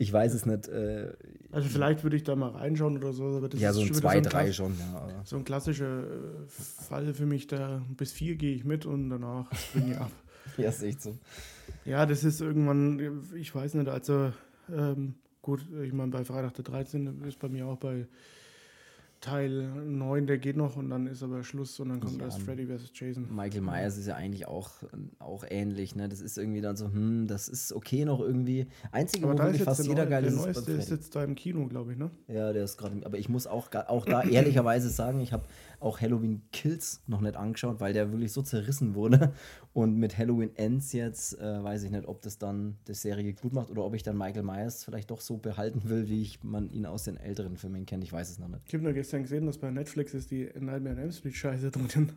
Ich 0.00 0.12
weiß 0.12 0.32
es 0.34 0.46
nicht. 0.46 0.68
Äh, 0.68 1.12
Also 1.50 1.68
vielleicht 1.68 2.02
würde 2.04 2.16
ich 2.16 2.22
da 2.22 2.36
mal 2.36 2.50
reinschauen 2.50 2.96
oder 2.96 3.12
so, 3.12 3.24
aber 3.36 3.48
das 3.48 3.60
ja, 3.60 3.72
so 3.72 3.80
ein 3.80 3.88
schon 3.88 3.96
wieder 3.96 4.08
2, 4.08 4.12
so 4.12 4.18
ein 4.18 4.22
3 4.24 4.30
Klass- 4.44 4.54
schon. 4.56 4.74
Ja, 4.78 5.22
So 5.24 5.36
ein 5.36 5.44
klassischer 5.44 6.02
äh, 6.04 6.46
Fall 6.48 7.12
für 7.14 7.26
mich, 7.26 7.46
da 7.48 7.82
bis 7.96 8.12
vier 8.12 8.36
gehe 8.36 8.54
ich 8.54 8.64
mit 8.64 8.86
und 8.86 9.10
danach 9.10 9.52
springe 9.54 9.92
ich 9.92 9.98
ab. 9.98 10.10
ja, 10.56 10.68
ist 10.68 10.82
echt 10.82 11.02
so. 11.02 11.16
Ja, 11.84 12.06
das 12.06 12.22
ist 12.24 12.40
irgendwann, 12.40 13.22
ich 13.34 13.54
weiß 13.54 13.74
nicht, 13.74 13.88
also 13.88 14.32
ähm, 14.72 15.14
gut, 15.42 15.66
ich 15.82 15.92
meine, 15.92 16.10
bei 16.12 16.24
Freitag 16.24 16.54
der 16.54 16.64
13. 16.64 17.22
ist 17.24 17.38
bei 17.40 17.48
mir 17.48 17.66
auch 17.66 17.78
bei 17.78 18.06
Teil 19.20 19.68
9, 19.84 20.26
der 20.26 20.38
geht 20.38 20.56
noch 20.56 20.76
und 20.76 20.90
dann 20.90 21.06
ist 21.06 21.22
aber 21.22 21.42
Schluss 21.42 21.78
und 21.80 21.88
dann 21.88 22.00
kommt 22.00 22.18
Ja. 22.18 22.26
erst 22.26 22.40
Freddy 22.42 22.66
vs. 22.66 22.90
Jason. 22.94 23.34
Michael 23.34 23.62
Myers 23.62 23.96
ist 23.98 24.06
ja 24.06 24.14
eigentlich 24.14 24.46
auch, 24.46 24.70
auch 25.18 25.44
ähnlich. 25.48 25.96
Ne? 25.96 26.08
Das 26.08 26.20
ist 26.20 26.38
irgendwie 26.38 26.60
dann 26.60 26.76
so, 26.76 26.86
hm, 26.86 27.26
das 27.26 27.48
ist 27.48 27.72
okay 27.72 28.04
noch 28.04 28.20
irgendwie. 28.20 28.66
Einzige, 28.92 29.26
Aber 29.26 29.34
wo 29.34 29.42
wirklich 29.44 29.62
fast 29.62 29.80
der, 29.80 29.86
jeder 29.86 30.02
neue, 30.04 30.10
geil 30.10 30.22
der 30.22 30.30
ist, 30.30 30.36
ist 30.38 30.44
neueste 30.44 30.72
ist 30.72 30.90
jetzt 30.90 31.16
da 31.16 31.24
im 31.24 31.34
Kino, 31.34 31.66
glaube 31.66 31.92
ich, 31.92 31.98
ne? 31.98 32.10
Ja, 32.28 32.52
der 32.52 32.64
ist 32.64 32.76
gerade. 32.76 33.04
Aber 33.04 33.18
ich 33.18 33.28
muss 33.28 33.46
auch, 33.46 33.68
auch 33.88 34.04
da 34.04 34.22
ehrlicherweise 34.22 34.88
sagen, 34.88 35.20
ich 35.20 35.32
habe 35.32 35.44
auch 35.80 36.00
Halloween 36.00 36.42
Kills 36.52 37.02
noch 37.06 37.20
nicht 37.20 37.36
angeschaut, 37.36 37.80
weil 37.80 37.92
der 37.92 38.12
wirklich 38.12 38.32
so 38.32 38.42
zerrissen 38.42 38.94
wurde. 38.94 39.32
Und 39.72 39.96
mit 39.96 40.16
Halloween 40.18 40.50
Ends 40.56 40.92
jetzt 40.92 41.38
äh, 41.38 41.62
weiß 41.62 41.84
ich 41.84 41.90
nicht, 41.90 42.06
ob 42.08 42.20
das 42.22 42.38
dann 42.38 42.78
die 42.88 42.94
Serie 42.94 43.32
gut 43.32 43.52
macht 43.52 43.70
oder 43.70 43.84
ob 43.84 43.94
ich 43.94 44.02
dann 44.02 44.16
Michael 44.18 44.42
Myers 44.42 44.82
vielleicht 44.84 45.10
doch 45.10 45.20
so 45.20 45.36
behalten 45.36 45.88
will, 45.88 46.08
wie 46.08 46.22
ich 46.22 46.42
man 46.42 46.68
ihn 46.70 46.84
aus 46.86 47.04
den 47.04 47.16
älteren 47.16 47.56
Filmen 47.56 47.86
kennt. 47.86 48.02
Ich 48.02 48.12
weiß 48.12 48.28
es 48.30 48.38
noch 48.40 48.48
nicht. 48.48 48.62
Ich 48.66 48.74
habe 48.74 48.82
nur 48.84 48.92
gestern 49.08 49.22
gesehen, 49.22 49.46
dass 49.46 49.56
bei 49.56 49.70
Netflix 49.70 50.12
ist 50.12 50.30
die 50.30 50.50
Nightmare 50.60 50.96
on 50.96 50.98
Elm 50.98 51.12
Street 51.12 51.34
Scheiße 51.34 51.70
drin. 51.70 52.12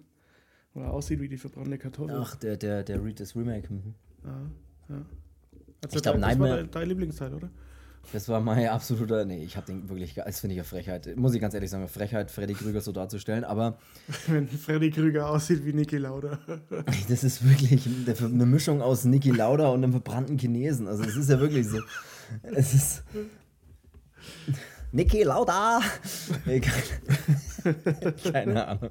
Wo 0.73 0.81
er 0.81 0.91
aussieht 0.91 1.21
wie 1.21 1.29
die 1.29 1.37
verbrannte 1.37 1.77
Kartoffel. 1.77 2.17
Ach, 2.21 2.35
der, 2.35 2.57
der, 2.57 2.83
der 2.83 3.01
Read 3.03 3.19
das 3.19 3.33
Remake. 3.35 3.71
Mhm. 3.73 3.93
Ja, 4.25 4.29
ja. 4.89 4.95
Also 5.83 5.97
Ich 5.97 6.03
glaub, 6.03 6.03
das 6.03 6.05
war 6.05 6.17
Nightmare- 6.17 6.57
dein, 6.57 6.71
dein 6.71 6.87
Lieblingsteil, 6.89 7.33
oder? 7.33 7.49
Das 8.13 8.27
war 8.27 8.41
mein 8.41 8.67
absoluter. 8.67 9.23
Nee, 9.25 9.43
ich 9.43 9.55
habe 9.57 9.67
den 9.67 9.87
wirklich. 9.87 10.15
Das 10.15 10.39
finde 10.41 10.55
ich 10.55 10.59
eine 10.59 10.65
Frechheit. 10.65 11.15
Muss 11.17 11.33
ich 11.33 11.39
ganz 11.39 11.53
ehrlich 11.53 11.69
sagen, 11.69 11.87
Frechheit, 11.87 12.29
Freddy 12.31 12.53
Krüger 12.55 12.81
so 12.81 12.91
darzustellen. 12.91 13.43
Aber 13.45 13.77
Wenn 14.27 14.47
Freddy 14.49 14.89
Krüger 14.91 15.29
aussieht 15.29 15.65
wie 15.65 15.71
Niki 15.73 15.97
Lauda. 15.97 16.39
das 17.09 17.23
ist 17.23 17.47
wirklich 17.47 17.87
eine 18.21 18.45
Mischung 18.45 18.81
aus 18.81 19.05
Niki 19.05 19.29
Lauda 19.31 19.69
und 19.69 19.83
einem 19.83 19.91
verbrannten 19.93 20.37
Chinesen. 20.37 20.87
Also, 20.87 21.03
es 21.03 21.15
ist 21.15 21.29
ja 21.29 21.39
wirklich 21.39 21.67
so. 21.67 21.79
Es 22.43 22.73
ist. 22.73 23.03
Niki 24.91 25.23
Lauda! 25.23 25.79
Nee, 26.45 26.59
keine, 26.61 28.13
keine 28.33 28.67
Ahnung. 28.67 28.89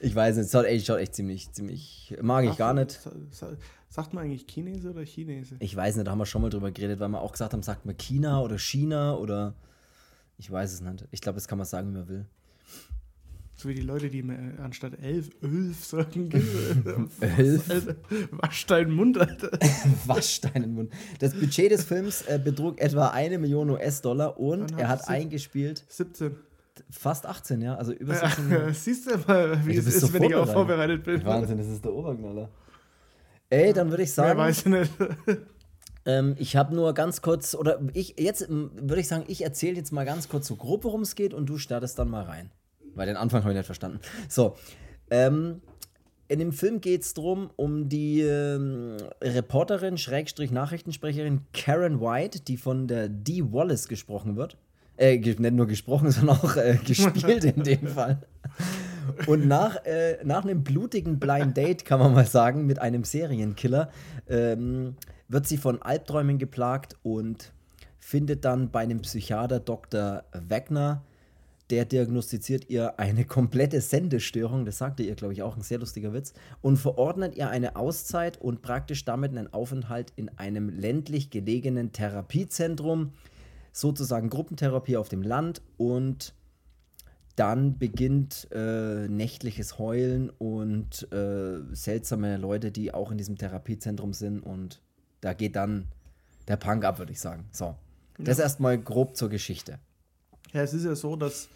Ich 0.00 0.14
weiß 0.14 0.36
nicht, 0.36 0.46
es 0.46 0.52
schaut 0.52 0.64
echt, 0.66 0.86
schaut 0.86 0.98
echt 0.98 1.14
ziemlich, 1.14 1.50
ziemlich. 1.52 2.16
Mag 2.22 2.44
ich 2.44 2.56
gar 2.56 2.72
nicht. 2.74 2.92
Sa- 2.92 3.12
sa- 3.30 3.56
Sagt 3.90 4.12
man 4.14 4.24
eigentlich 4.24 4.46
Chinese 4.46 4.90
oder 4.90 5.02
Chinese? 5.04 5.56
Ich 5.60 5.74
weiß 5.74 5.96
nicht, 5.96 6.06
da 6.06 6.10
haben 6.12 6.18
wir 6.18 6.26
schon 6.26 6.42
mal 6.42 6.50
drüber 6.50 6.70
geredet, 6.70 7.00
weil 7.00 7.08
wir 7.08 7.20
auch 7.20 7.32
gesagt 7.32 7.52
haben, 7.54 7.62
sagt 7.62 7.84
man 7.86 7.96
China 7.96 8.40
oder 8.42 8.58
China 8.58 9.16
oder. 9.16 9.54
Ich 10.36 10.50
weiß 10.50 10.72
es 10.72 10.80
nicht. 10.82 11.04
Ich 11.10 11.20
glaube, 11.20 11.34
das 11.36 11.48
kann 11.48 11.58
man 11.58 11.66
sagen, 11.66 11.88
wie 11.88 11.98
man 11.98 12.08
will. 12.08 12.26
So 13.60 13.68
wie 13.68 13.74
die 13.74 13.82
Leute, 13.82 14.08
die 14.08 14.22
mir 14.22 14.38
anstatt 14.62 14.92
elf, 15.02 15.30
elf 15.42 15.84
sagen. 15.84 16.30
Elf? 17.20 17.68
Alter, 17.68 17.96
wasch 18.30 18.66
deinen 18.66 18.92
Mund, 18.92 19.18
Alter. 19.18 19.50
Wasch 20.06 20.40
deinen 20.42 20.74
Mund. 20.74 20.92
Das 21.18 21.34
Budget 21.34 21.72
des 21.72 21.82
Films 21.82 22.22
äh, 22.22 22.38
betrug 22.42 22.80
etwa 22.80 23.08
eine 23.08 23.36
Million 23.36 23.68
US-Dollar 23.70 24.38
und 24.38 24.78
er 24.78 24.86
hat 24.88 25.00
hat 25.00 25.06
sie- 25.06 25.12
eingespielt 25.12 25.84
17. 25.88 26.36
fast 26.88 27.26
18, 27.26 27.60
ja, 27.60 27.74
also 27.74 27.92
über 27.92 28.14
16 28.14 28.48
Ja, 28.48 28.72
siehst 28.72 29.10
du 29.10 29.18
mal, 29.26 29.66
wie 29.66 29.70
Ey, 29.70 29.74
du 29.74 29.80
es 29.80 29.86
ist, 29.88 30.00
so 30.02 30.12
wenn 30.12 30.22
ich 30.22 30.34
auch 30.36 30.46
vorbereitet. 30.52 31.02
bin. 31.02 31.24
Wahnsinn, 31.24 31.58
das 31.58 31.66
ist 31.66 31.84
der 31.84 31.92
Oberknaller. 31.92 32.48
Ey, 33.50 33.72
dann 33.72 33.90
würde 33.90 34.04
ich 34.04 34.12
sagen, 34.12 34.38
weiß 34.38 34.58
ich 34.58 34.66
nicht. 34.66 34.92
ähm, 36.06 36.36
ich 36.38 36.54
habe 36.54 36.76
nur 36.76 36.92
ganz 36.94 37.22
kurz, 37.22 37.56
oder 37.56 37.80
ich, 37.92 38.14
jetzt 38.20 38.48
würde 38.48 39.00
ich 39.00 39.08
sagen, 39.08 39.24
ich 39.26 39.42
erzähle 39.42 39.78
jetzt 39.78 39.90
mal 39.90 40.04
ganz 40.04 40.28
kurz 40.28 40.46
so 40.46 40.54
grob, 40.54 40.84
worum 40.84 41.00
es 41.02 41.16
geht 41.16 41.34
und 41.34 41.46
du 41.48 41.58
startest 41.58 41.98
dann 41.98 42.08
mal 42.08 42.22
rein. 42.22 42.52
Weil 42.94 43.06
den 43.06 43.16
Anfang 43.16 43.42
habe 43.42 43.52
ich 43.52 43.56
nicht 43.56 43.66
verstanden. 43.66 44.00
So, 44.28 44.56
ähm, 45.10 45.60
in 46.28 46.38
dem 46.38 46.52
Film 46.52 46.80
geht 46.80 47.02
es 47.02 47.14
darum, 47.14 47.50
um 47.56 47.88
die 47.88 48.20
ähm, 48.20 48.98
Reporterin, 49.22 49.96
Schrägstrich 49.96 50.50
Nachrichtensprecherin 50.50 51.40
Karen 51.54 52.00
White, 52.00 52.40
die 52.40 52.58
von 52.58 52.86
der 52.86 53.08
Dee 53.08 53.42
Wallace 53.50 53.88
gesprochen 53.88 54.36
wird. 54.36 54.58
Äh, 54.98 55.18
nicht 55.18 55.40
nur 55.40 55.66
gesprochen, 55.66 56.10
sondern 56.10 56.36
auch 56.36 56.56
äh, 56.56 56.76
gespielt 56.84 57.44
in 57.44 57.62
dem 57.62 57.86
Fall. 57.86 58.18
Und 59.26 59.46
nach, 59.46 59.84
äh, 59.86 60.18
nach 60.22 60.44
einem 60.44 60.62
blutigen 60.62 61.18
Blind 61.18 61.56
Date, 61.56 61.86
kann 61.86 61.98
man 61.98 62.12
mal 62.12 62.26
sagen, 62.26 62.66
mit 62.66 62.78
einem 62.78 63.04
Serienkiller, 63.04 63.90
ähm, 64.28 64.96
wird 65.28 65.46
sie 65.46 65.56
von 65.56 65.80
Albträumen 65.80 66.38
geplagt 66.38 66.96
und 67.02 67.52
findet 67.98 68.44
dann 68.44 68.70
bei 68.70 68.80
einem 68.80 69.00
Psychiater 69.00 69.60
Dr. 69.60 70.24
Wagner, 70.32 71.02
der 71.70 71.84
diagnostiziert 71.84 72.70
ihr 72.70 72.98
eine 72.98 73.24
komplette 73.24 73.80
Sendestörung, 73.80 74.64
das 74.64 74.78
sagte 74.78 75.02
ihr, 75.02 75.14
glaube 75.14 75.34
ich, 75.34 75.42
auch 75.42 75.56
ein 75.56 75.62
sehr 75.62 75.78
lustiger 75.78 76.12
Witz, 76.14 76.32
und 76.62 76.78
verordnet 76.78 77.36
ihr 77.36 77.50
eine 77.50 77.76
Auszeit 77.76 78.40
und 78.40 78.62
praktisch 78.62 79.04
damit 79.04 79.32
einen 79.32 79.52
Aufenthalt 79.52 80.12
in 80.16 80.30
einem 80.38 80.70
ländlich 80.70 81.30
gelegenen 81.30 81.92
Therapiezentrum, 81.92 83.12
sozusagen 83.72 84.30
Gruppentherapie 84.30 84.96
auf 84.96 85.08
dem 85.08 85.22
Land 85.22 85.60
und 85.76 86.34
dann 87.36 87.78
beginnt 87.78 88.48
äh, 88.50 89.06
nächtliches 89.06 89.78
Heulen 89.78 90.30
und 90.30 91.06
äh, 91.12 91.60
seltsame 91.72 92.36
Leute, 92.36 92.72
die 92.72 92.92
auch 92.92 93.12
in 93.12 93.18
diesem 93.18 93.38
Therapiezentrum 93.38 94.12
sind 94.12 94.40
und 94.40 94.80
da 95.20 95.34
geht 95.34 95.54
dann 95.54 95.86
der 96.48 96.56
Punk 96.56 96.84
ab, 96.84 96.98
würde 96.98 97.12
ich 97.12 97.20
sagen. 97.20 97.44
So, 97.52 97.76
das 98.18 98.38
erstmal 98.38 98.78
grob 98.78 99.16
zur 99.16 99.28
Geschichte. 99.28 99.78
Ja, 100.52 100.62
es 100.62 100.72
ist 100.72 100.84
ja 100.84 100.94
so, 100.94 101.14
dass 101.14 101.48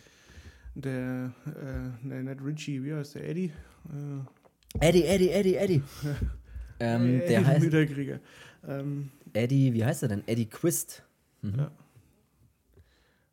der, 0.74 1.32
äh, 1.46 2.08
der 2.08 2.22
nicht 2.22 2.44
Richie, 2.44 2.82
wie 2.82 2.94
heißt 2.94 3.14
der, 3.16 3.28
Eddie? 3.28 3.52
Äh, 3.90 4.86
Eddie, 4.88 5.04
Eddie, 5.04 5.30
Eddie, 5.30 5.56
Eddie. 5.56 5.82
ähm, 6.80 7.16
Eddie 7.20 7.26
der 7.28 7.46
heißt 7.46 7.60
Mütterkrieger. 7.64 8.20
Ähm, 8.66 9.10
Eddie, 9.32 9.72
wie 9.74 9.84
heißt 9.84 10.02
er 10.02 10.08
denn? 10.08 10.22
Eddie 10.26 10.46
Quist. 10.46 11.02
Mhm. 11.42 11.54
Ja. 11.58 11.70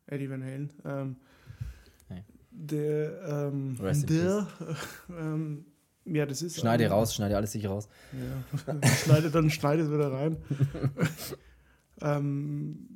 Eddie 0.06 0.28
Van 0.30 0.42
Halen. 0.42 0.70
Ähm, 0.84 1.16
Hey. 2.08 2.24
Der, 2.50 3.22
ähm, 3.52 3.76
der, 4.08 4.46
ähm, 5.08 5.64
ja, 6.04 6.26
das 6.26 6.42
ist. 6.42 6.58
Schneide 6.58 6.84
ein- 6.86 6.90
raus, 6.92 7.14
schneide 7.14 7.36
alles 7.36 7.52
sicher 7.52 7.68
raus. 7.68 7.88
Ja. 8.66 8.88
schneide, 9.04 9.30
dann 9.30 9.48
schneide 9.50 9.82
es 9.82 9.88
wieder 9.90 10.10
rein. 10.12 10.36
ähm, 12.02 12.88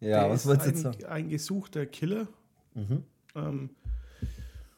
Ja, 0.00 0.28
was 0.28 0.46
wolltest 0.46 0.66
du 0.66 0.70
jetzt 0.72 0.82
sagen? 0.82 1.04
ein 1.06 1.28
gesuchter 1.30 1.86
Killer. 1.86 2.28
Mhm. 2.74 3.04
Ähm, 3.34 3.70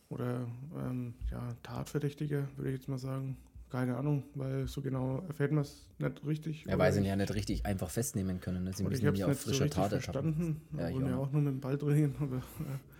oder 0.08 0.46
ähm, 0.76 1.14
ja, 1.30 1.54
Tatverdächtiger, 1.62 2.48
würde 2.56 2.70
ich 2.70 2.76
jetzt 2.78 2.88
mal 2.88 2.98
sagen. 2.98 3.36
Keine 3.68 3.96
Ahnung, 3.96 4.22
weil 4.34 4.68
so 4.68 4.80
genau 4.80 5.24
erfährt 5.26 5.50
man 5.50 5.62
es 5.62 5.88
nicht 5.98 6.24
richtig. 6.24 6.66
Er 6.66 6.76
Oder 6.76 6.84
weiß 6.84 6.98
ihn 6.98 7.04
ja 7.04 7.16
nicht 7.16 7.34
richtig 7.34 7.66
einfach 7.66 7.90
festnehmen 7.90 8.40
können. 8.40 8.62
Ne? 8.62 8.72
Sie 8.72 8.84
müssen 8.84 9.04
ihn 9.04 9.14
ja 9.16 9.26
auf 9.26 9.40
so 9.40 9.48
frischer 9.50 9.64
richtig 9.64 9.82
Tat 9.82 9.92
ertappen. 9.92 10.60
Ja, 10.72 10.82
Ja, 10.82 10.88
ich 10.90 11.00
ja 11.00 11.16
auch 11.16 11.32
nur 11.32 11.42
mit 11.42 11.54
dem 11.54 11.60
Ball 11.60 11.76
drehen. 11.76 12.14
Aber, 12.20 12.42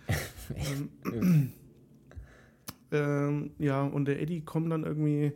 ja. 0.55 1.13
ähm, 1.13 1.53
ähm, 2.91 3.51
ja, 3.59 3.83
und 3.83 4.05
der 4.05 4.21
Eddie 4.21 4.41
kommt 4.41 4.71
dann 4.71 4.83
irgendwie 4.83 5.31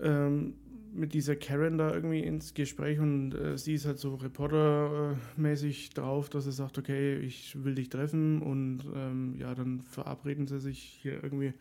ähm, 0.00 0.54
mit 0.94 1.12
dieser 1.12 1.36
Karen 1.36 1.76
da 1.78 1.92
irgendwie 1.92 2.20
ins 2.20 2.54
Gespräch 2.54 2.98
und 3.00 3.34
äh, 3.34 3.58
sie 3.58 3.74
ist 3.74 3.84
halt 3.86 3.98
so 3.98 4.14
reportermäßig 4.14 5.90
drauf, 5.90 6.30
dass 6.30 6.46
er 6.46 6.52
sagt, 6.52 6.78
okay, 6.78 7.18
ich 7.18 7.62
will 7.64 7.74
dich 7.74 7.88
treffen 7.88 8.40
und 8.42 8.80
ähm, 8.94 9.34
ja, 9.38 9.54
dann 9.54 9.82
verabreden 9.82 10.46
sie 10.46 10.60
sich 10.60 10.78
hier 11.02 11.22
irgendwie 11.22 11.52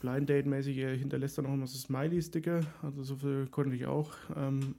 Blind 0.00 0.28
Date 0.28 0.46
mäßig. 0.46 0.76
Er 0.78 0.94
hinterlässt 0.94 1.38
dann 1.38 1.46
auch 1.46 1.54
immer 1.54 1.66
so 1.66 1.78
Smiley-Sticker, 1.78 2.66
also 2.82 3.02
so 3.02 3.16
viel 3.16 3.46
konnte 3.50 3.76
ich 3.76 3.86
auch 3.86 4.12
ähm, 4.36 4.74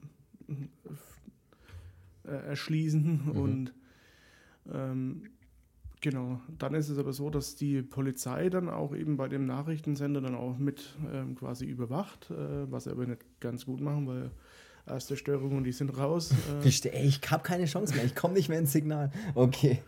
äh, 2.24 2.30
erschließen 2.30 3.22
Mhm. 3.24 3.30
und 3.40 3.74
ähm, 4.72 5.22
Genau, 6.00 6.40
dann 6.58 6.74
ist 6.74 6.88
es 6.88 6.98
aber 6.98 7.12
so, 7.12 7.28
dass 7.28 7.56
die 7.56 7.82
Polizei 7.82 8.50
dann 8.50 8.68
auch 8.68 8.94
eben 8.94 9.16
bei 9.16 9.28
dem 9.28 9.46
Nachrichtensender 9.46 10.20
dann 10.20 10.36
auch 10.36 10.56
mit 10.56 10.96
ähm, 11.12 11.34
quasi 11.34 11.66
überwacht, 11.66 12.30
äh, 12.30 12.70
was 12.70 12.84
sie 12.84 12.90
aber 12.90 13.06
nicht 13.06 13.24
ganz 13.40 13.66
gut 13.66 13.80
machen, 13.80 14.06
weil 14.06 14.30
erste 14.86 15.16
Störung 15.16 15.56
und 15.56 15.64
die 15.64 15.72
sind 15.72 15.96
raus. 15.96 16.32
Äh, 16.62 16.68
Ich, 16.68 16.84
ich 16.84 17.20
habe 17.30 17.42
keine 17.42 17.64
Chance 17.64 17.94
mehr. 17.94 18.04
Ich 18.04 18.14
komme 18.14 18.34
nicht 18.34 18.48
mehr 18.48 18.58
ins 18.58 18.72
Signal. 18.72 19.10
Okay. 19.34 19.82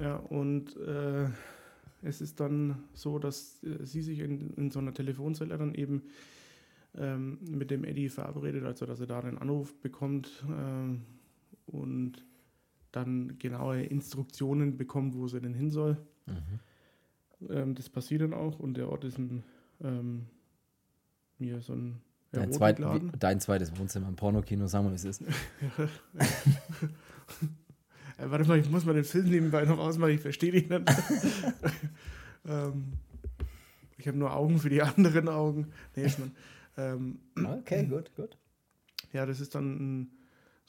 ja, 0.00 0.16
und 0.16 0.76
äh, 0.76 1.28
es 2.02 2.20
ist 2.20 2.40
dann 2.40 2.84
so, 2.94 3.18
dass 3.18 3.62
äh, 3.62 3.84
sie 3.84 4.02
sich 4.02 4.20
in, 4.20 4.50
in 4.54 4.70
so 4.70 4.78
einer 4.78 4.92
Telefonzelle 4.94 5.56
dann 5.56 5.74
eben 5.74 6.02
ähm, 6.96 7.38
mit 7.48 7.70
dem 7.70 7.84
Eddie 7.84 8.08
verabredet, 8.08 8.64
also 8.64 8.86
dass 8.86 9.00
er 9.00 9.06
da 9.06 9.20
einen 9.20 9.38
Anruf 9.38 9.74
bekommt 9.80 10.44
ähm, 10.48 11.02
und 11.66 12.24
dann 12.92 13.38
genaue 13.38 13.82
Instruktionen 13.82 14.76
bekommt, 14.76 15.14
wo 15.14 15.28
sie 15.28 15.40
denn 15.40 15.54
hin 15.54 15.70
soll. 15.70 15.96
Mhm. 16.26 17.48
Ähm, 17.50 17.74
das 17.74 17.88
passiert 17.88 18.22
dann 18.22 18.34
auch 18.34 18.58
und 18.58 18.74
der 18.74 18.88
Ort 18.88 19.04
ist 19.04 19.18
ein, 19.18 19.42
ähm, 19.82 20.26
mir 21.38 21.60
so 21.60 21.72
ein 21.74 22.00
Dein, 22.32 22.52
zweit, 22.52 22.78
wie- 22.78 23.10
dein 23.18 23.40
zweites 23.40 23.76
Wohnzimmer 23.76 24.08
im 24.08 24.14
Pornokino, 24.14 24.66
sagen 24.68 24.84
wir, 24.86 24.92
wie 24.92 24.96
es 24.96 25.04
ist. 25.04 25.22
Äh, 28.18 28.30
warte 28.30 28.46
mal, 28.46 28.58
ich 28.58 28.68
muss 28.68 28.84
mal 28.84 28.92
den 28.94 29.04
Film 29.04 29.30
nebenbei 29.30 29.64
noch 29.64 29.78
ausmachen, 29.78 30.10
ich 30.12 30.20
verstehe 30.20 30.52
dich 30.52 30.68
nicht. 30.68 30.82
ähm, 32.46 32.84
ich 33.96 34.06
habe 34.06 34.18
nur 34.18 34.34
Augen 34.36 34.58
für 34.58 34.68
die 34.68 34.82
anderen 34.82 35.28
Augen. 35.28 35.68
Nee, 35.96 36.04
ist 36.04 36.18
man, 36.18 36.32
ähm, 36.76 37.18
Okay, 37.42 37.86
gut, 37.86 38.14
gut. 38.16 38.36
ja, 39.14 39.24
das 39.24 39.40
ist 39.40 39.54
dann 39.54 40.00
ein, 40.02 40.10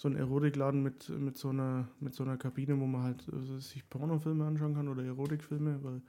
so 0.01 0.07
ein 0.09 0.15
Erotikladen 0.15 0.81
mit, 0.81 1.09
mit, 1.09 1.37
so 1.37 1.49
einer, 1.49 1.87
mit 1.99 2.15
so 2.15 2.23
einer 2.23 2.35
Kabine, 2.35 2.79
wo 2.79 2.87
man 2.87 3.03
halt 3.03 3.23
also 3.31 3.59
sich 3.59 3.87
Pornofilme 3.87 4.43
anschauen 4.43 4.73
kann 4.73 4.87
oder 4.87 5.03
Erotikfilme, 5.03 5.77
weil, 5.83 6.01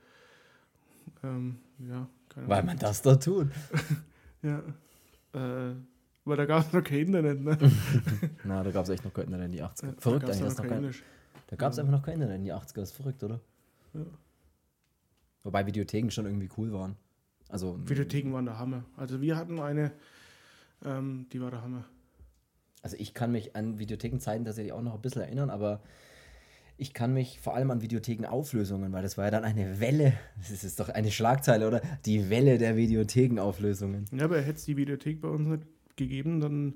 ähm, 1.22 1.58
ja, 1.78 2.08
keine 2.30 2.48
Weil 2.48 2.54
Ahnung. 2.60 2.66
man 2.68 2.78
das 2.78 3.02
da 3.02 3.16
tut. 3.16 3.48
Ja, 4.44 4.58
äh, 5.34 5.74
weil 6.24 6.36
da 6.36 6.46
gab 6.46 6.66
es 6.66 6.72
noch 6.72 6.82
kein 6.82 7.00
Internet, 7.06 7.40
ne? 7.42 7.56
Na, 8.44 8.64
da 8.64 8.70
gab 8.72 8.82
es 8.84 8.88
echt 8.88 9.04
noch 9.04 9.12
kein 9.14 9.26
Internet 9.26 9.46
in 9.46 9.52
die 9.52 9.62
80er. 9.62 9.86
Ja, 9.86 9.92
verrückt 9.98 10.22
da 10.24 10.26
eigentlich. 10.32 10.40
noch 10.40 10.48
Das 10.48 10.56
noch 10.56 10.62
kein 10.64 10.68
kein, 10.70 10.78
Englisch. 10.78 11.02
da 11.46 11.56
gab 11.56 11.70
es 11.70 11.76
Ja. 11.76 11.82
einfach 11.84 11.96
noch 11.98 12.02
kein 12.04 12.14
Internet 12.14 12.36
in 12.38 12.44
die 12.44 12.52
80er. 12.52 12.74
Das 12.80 12.88
ist 12.90 12.96
verrückt, 12.96 13.22
oder? 13.22 13.40
Ja. 13.94 14.00
Wobei 15.44 15.64
Videotheken 15.66 16.10
schon 16.10 16.26
irgendwie 16.26 16.48
cool 16.56 16.72
waren. 16.72 16.96
Also, 17.50 17.78
Videotheken 17.88 18.32
waren 18.32 18.46
der 18.46 18.58
Hammer. 18.58 18.82
Also 18.96 19.20
wir 19.20 19.36
hatten 19.36 19.60
eine, 19.60 19.92
ähm, 20.84 21.26
die 21.32 21.40
war 21.40 21.50
der 21.52 21.62
Hammer. 21.62 21.84
Also 22.82 22.96
ich 22.98 23.14
kann 23.14 23.32
mich 23.32 23.54
an 23.56 23.78
Videothekenzeiten 23.78 24.44
tatsächlich 24.44 24.72
auch 24.72 24.82
noch 24.82 24.94
ein 24.94 25.00
bisschen 25.00 25.22
erinnern, 25.22 25.50
aber 25.50 25.80
ich 26.78 26.94
kann 26.94 27.14
mich 27.14 27.38
vor 27.40 27.54
allem 27.54 27.70
an 27.70 27.80
Videothekenauflösungen, 27.80 28.92
weil 28.92 29.02
das 29.02 29.16
war 29.16 29.26
ja 29.26 29.30
dann 29.30 29.44
eine 29.44 29.78
Welle, 29.78 30.14
das 30.38 30.64
ist 30.64 30.80
doch 30.80 30.88
eine 30.88 31.10
Schlagzeile, 31.10 31.68
oder? 31.68 31.80
Die 32.06 32.28
Welle 32.28 32.58
der 32.58 32.76
Videothekenauflösungen. 32.76 34.06
Ja, 34.12 34.24
aber 34.24 34.40
hätte 34.40 34.58
es 34.58 34.64
die 34.64 34.76
Videothek 34.76 35.20
bei 35.20 35.28
uns 35.28 35.46
nicht 35.46 35.62
gegeben, 35.96 36.40
dann 36.40 36.74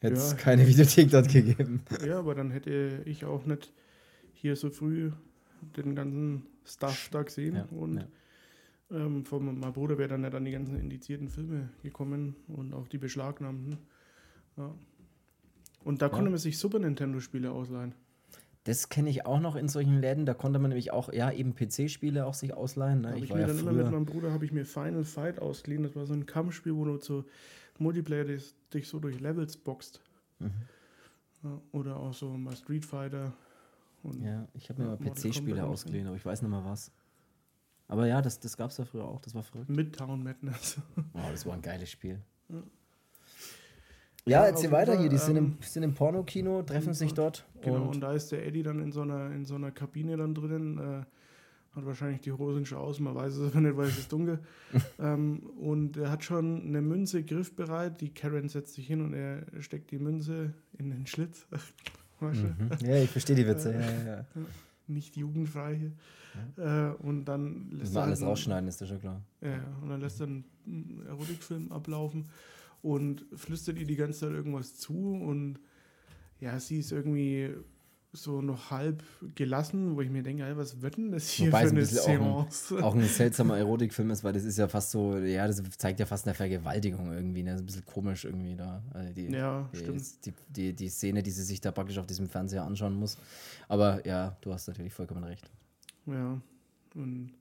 hätte 0.00 0.14
es 0.14 0.30
ja, 0.30 0.36
keine 0.36 0.66
Videothek 0.66 1.10
dort 1.10 1.28
gegeben. 1.28 1.82
Ja, 2.06 2.20
aber 2.20 2.34
dann 2.34 2.50
hätte 2.50 3.02
ich 3.04 3.24
auch 3.24 3.44
nicht 3.44 3.72
hier 4.32 4.56
so 4.56 4.70
früh 4.70 5.10
den 5.76 5.94
ganzen 5.94 6.46
Stuff 6.64 7.08
da 7.10 7.22
gesehen 7.22 7.56
ja, 7.56 7.68
und 7.70 7.98
ja. 7.98 8.06
Ähm, 8.90 9.26
von 9.26 9.44
meinem 9.44 9.72
Bruder 9.72 9.98
wäre 9.98 10.08
dann 10.08 10.22
nicht 10.22 10.34
an 10.34 10.44
die 10.46 10.50
ganzen 10.50 10.80
indizierten 10.80 11.28
Filme 11.28 11.68
gekommen 11.82 12.36
und 12.46 12.72
auch 12.72 12.88
die 12.88 12.96
beschlagnahmten. 12.96 13.76
Ja. 14.58 14.74
Und 15.84 16.02
da 16.02 16.06
ja. 16.06 16.10
konnte 16.10 16.30
man 16.30 16.38
sich 16.38 16.58
Super 16.58 16.80
Nintendo-Spiele 16.80 17.50
ausleihen. 17.50 17.94
Das 18.64 18.90
kenne 18.90 19.08
ich 19.08 19.24
auch 19.24 19.40
noch 19.40 19.56
in 19.56 19.68
solchen 19.68 20.00
Läden. 20.00 20.26
Da 20.26 20.34
konnte 20.34 20.58
man 20.58 20.68
nämlich 20.68 20.90
auch, 20.90 21.10
ja, 21.12 21.30
eben 21.30 21.54
PC-Spiele 21.54 22.26
auch 22.26 22.34
sich 22.34 22.52
ausleihen. 22.52 23.00
Ne? 23.00 23.16
ich, 23.16 23.24
ich 23.24 23.30
war 23.30 23.36
mir 23.36 23.42
ja 23.42 23.46
dann 23.46 23.56
früher... 23.56 23.70
immer 23.70 23.82
mit 23.84 23.92
meinem 23.92 24.04
Bruder 24.04 24.32
habe 24.32 24.44
ich 24.44 24.52
mir 24.52 24.66
Final 24.66 25.04
Fight 25.04 25.40
ausgeliehen. 25.40 25.84
Das 25.84 25.96
war 25.96 26.04
so 26.04 26.12
ein 26.12 26.26
Kampfspiel, 26.26 26.74
wo 26.74 26.84
du 26.84 26.98
so 26.98 27.24
Multiplayer 27.78 28.24
dich, 28.24 28.54
dich 28.74 28.88
so 28.88 28.98
durch 28.98 29.20
Levels 29.20 29.56
boxt. 29.56 30.02
Mhm. 30.40 30.50
Ja, 31.44 31.62
oder 31.72 31.96
auch 31.96 32.12
so 32.12 32.28
mal 32.36 32.56
Street 32.56 32.84
Fighter. 32.84 33.32
ja, 34.20 34.46
ich 34.52 34.68
habe 34.68 34.82
mir 34.82 34.88
mal 34.88 34.98
PC-Spiele 34.98 35.64
ausgeliehen, 35.64 36.06
aber 36.06 36.16
ich 36.16 36.26
weiß 36.26 36.42
nicht 36.42 36.50
mal 36.50 36.64
was. 36.64 36.90
Aber 37.86 38.06
ja, 38.06 38.20
das, 38.20 38.38
das 38.38 38.56
gab 38.56 38.70
es 38.70 38.76
ja 38.76 38.84
früher 38.84 39.04
auch, 39.04 39.20
das 39.20 39.34
war 39.34 39.42
verrückt. 39.42 39.70
Midtown 39.70 40.22
Madness. 40.22 40.78
oh, 41.14 41.20
das 41.30 41.46
war 41.46 41.54
ein 41.54 41.62
geiles 41.62 41.90
Spiel. 41.90 42.20
Ja. 42.50 42.62
Ja, 44.28 44.44
erzähl 44.44 44.70
weiter 44.70 44.98
hier. 44.98 45.08
Die 45.08 45.18
sind, 45.18 45.36
im, 45.36 45.44
ähm, 45.44 45.56
sind 45.60 45.82
im 45.82 45.94
Pornokino, 45.94 46.62
treffen 46.62 46.94
sich 46.94 47.14
dort. 47.14 47.46
Genau, 47.62 47.82
und, 47.82 47.96
und, 47.96 48.00
da 48.00 48.12
ist 48.12 48.30
der 48.30 48.46
Eddie 48.46 48.62
dann 48.62 48.80
in 48.80 48.92
so 48.92 49.02
einer, 49.02 49.30
in 49.32 49.44
so 49.44 49.54
einer 49.54 49.70
Kabine 49.70 50.16
dann 50.16 50.34
drinnen. 50.34 50.78
Äh, 50.78 51.04
hat 51.74 51.86
wahrscheinlich 51.86 52.20
die 52.20 52.32
Hosen 52.32 52.66
schon 52.66 52.78
aus, 52.78 52.98
man 52.98 53.14
weiß 53.14 53.36
es 53.36 53.52
aber 53.52 53.60
nicht, 53.60 53.76
weil 53.76 53.86
es 53.86 53.98
ist 53.98 54.12
dunkel. 54.12 54.40
ähm, 54.98 55.50
und 55.60 55.96
er 55.96 56.10
hat 56.10 56.24
schon 56.24 56.62
eine 56.66 56.82
Münze 56.82 57.22
griffbereit. 57.22 58.00
Die 58.00 58.12
Karen 58.12 58.48
setzt 58.48 58.74
sich 58.74 58.86
hin 58.86 59.00
und 59.00 59.14
er 59.14 59.44
steckt 59.60 59.90
die 59.90 59.98
Münze 59.98 60.54
in 60.78 60.90
den 60.90 61.06
Schlitz. 61.06 61.46
mhm. 62.20 62.70
Ja, 62.84 62.96
ich 62.96 63.10
verstehe 63.10 63.36
die 63.36 63.46
Witze. 63.46 63.72
ja, 63.72 63.80
ja, 63.80 64.16
ja. 64.16 64.24
Nicht 64.90 65.16
jugendfrei 65.16 65.76
hier. 65.76 65.92
Ja. 66.56 66.92
Äh, 66.92 66.94
und 66.96 67.26
dann 67.26 67.70
lässt 67.72 67.94
er. 67.94 68.04
alles 68.04 68.22
rausschneiden, 68.22 68.68
ist 68.68 68.80
das 68.80 68.88
schon 68.88 69.00
klar. 69.00 69.20
Ja, 69.42 69.60
und 69.82 69.90
dann 69.90 70.00
lässt 70.00 70.20
er 70.20 70.28
einen 70.28 70.44
Erotikfilm 71.06 71.70
ablaufen 71.70 72.24
und 72.82 73.24
flüstert 73.34 73.78
ihr 73.78 73.86
die 73.86 73.96
ganze 73.96 74.20
Zeit 74.20 74.32
irgendwas 74.32 74.76
zu 74.76 74.94
und 74.94 75.58
ja, 76.40 76.58
sie 76.60 76.78
ist 76.78 76.92
irgendwie 76.92 77.54
so 78.12 78.40
noch 78.40 78.70
halb 78.70 79.02
gelassen, 79.34 79.94
wo 79.94 80.00
ich 80.00 80.08
mir 80.08 80.22
denke, 80.22 80.44
was 80.56 80.80
wird 80.80 80.96
denn 80.96 81.12
das 81.12 81.28
hier 81.28 81.48
Wobei 81.48 81.64
für 81.64 81.70
eine 81.70 81.84
Seance? 81.84 82.74
Auch 82.74 82.78
ein, 82.78 82.82
auch 82.84 82.94
ein 82.94 83.04
seltsamer 83.04 83.58
Erotikfilm 83.58 84.10
ist, 84.10 84.24
weil 84.24 84.32
das 84.32 84.44
ist 84.44 84.56
ja 84.56 84.66
fast 84.66 84.92
so, 84.92 85.18
ja, 85.18 85.46
das 85.46 85.62
zeigt 85.76 86.00
ja 86.00 86.06
fast 86.06 86.26
eine 86.26 86.34
Vergewaltigung 86.34 87.12
irgendwie, 87.12 87.42
ne? 87.42 87.50
Das 87.50 87.60
ist 87.60 87.62
ein 87.62 87.66
bisschen 87.66 87.86
komisch 87.86 88.24
irgendwie 88.24 88.56
da. 88.56 88.82
Also 88.94 89.12
die, 89.12 89.26
ja, 89.26 89.68
die, 89.72 89.78
stimmt. 89.78 90.26
Die, 90.26 90.32
die, 90.48 90.72
die 90.72 90.88
Szene, 90.88 91.22
die 91.22 91.30
sie 91.30 91.42
sich 91.42 91.60
da 91.60 91.70
praktisch 91.70 91.98
auf 91.98 92.06
diesem 92.06 92.28
Fernseher 92.28 92.64
anschauen 92.64 92.94
muss. 92.94 93.18
Aber 93.68 94.06
ja, 94.06 94.36
du 94.40 94.52
hast 94.52 94.68
natürlich 94.68 94.94
vollkommen 94.94 95.24
recht. 95.24 95.50
Ja, 96.06 96.40
und 96.94 97.32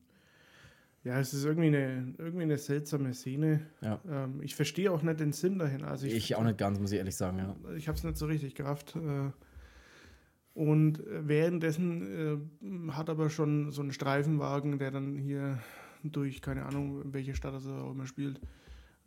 ja, 1.08 1.20
es 1.20 1.34
ist 1.34 1.46
irgendwie 1.46 1.68
eine, 1.68 2.14
irgendwie 2.18 2.44
eine 2.44 2.58
seltsame 2.58 3.14
Szene. 3.14 3.62
Ja. 3.82 4.02
Ähm, 4.10 4.42
ich 4.42 4.56
verstehe 4.56 4.92
auch 4.92 5.02
nicht 5.02 5.22
den 5.22 5.32
Sinn 5.32 5.58
dahin. 5.58 5.84
Also 5.84 6.06
ich, 6.06 6.14
ich 6.14 6.36
auch 6.36 6.44
nicht 6.44 6.58
ganz, 6.58 6.80
muss 6.80 6.92
ich 6.92 6.98
ehrlich 6.98 7.16
sagen, 7.16 7.38
ja. 7.38 7.56
Ich 7.78 7.88
habe 7.88 7.98
es 7.98 8.04
nicht 8.04 8.18
so 8.18 8.26
richtig 8.26 8.56
gerafft. 8.56 8.96
Äh, 8.98 9.32
und 10.54 11.02
währenddessen 11.08 12.90
äh, 12.90 12.92
hat 12.92 13.10
aber 13.10 13.30
schon 13.30 13.72
so 13.72 13.82
einen 13.82 13.94
Streifenwagen, 13.94 14.80
der 14.80 14.92
dann 14.92 15.16
hier 15.16 15.60
durch, 16.04 16.42
keine 16.42 16.66
Ahnung, 16.66 17.14
welche 17.14 17.36
Stadt 17.36 17.54
er 17.54 17.84
auch 17.84 17.92
immer 17.92 18.06
spielt. 18.06 18.42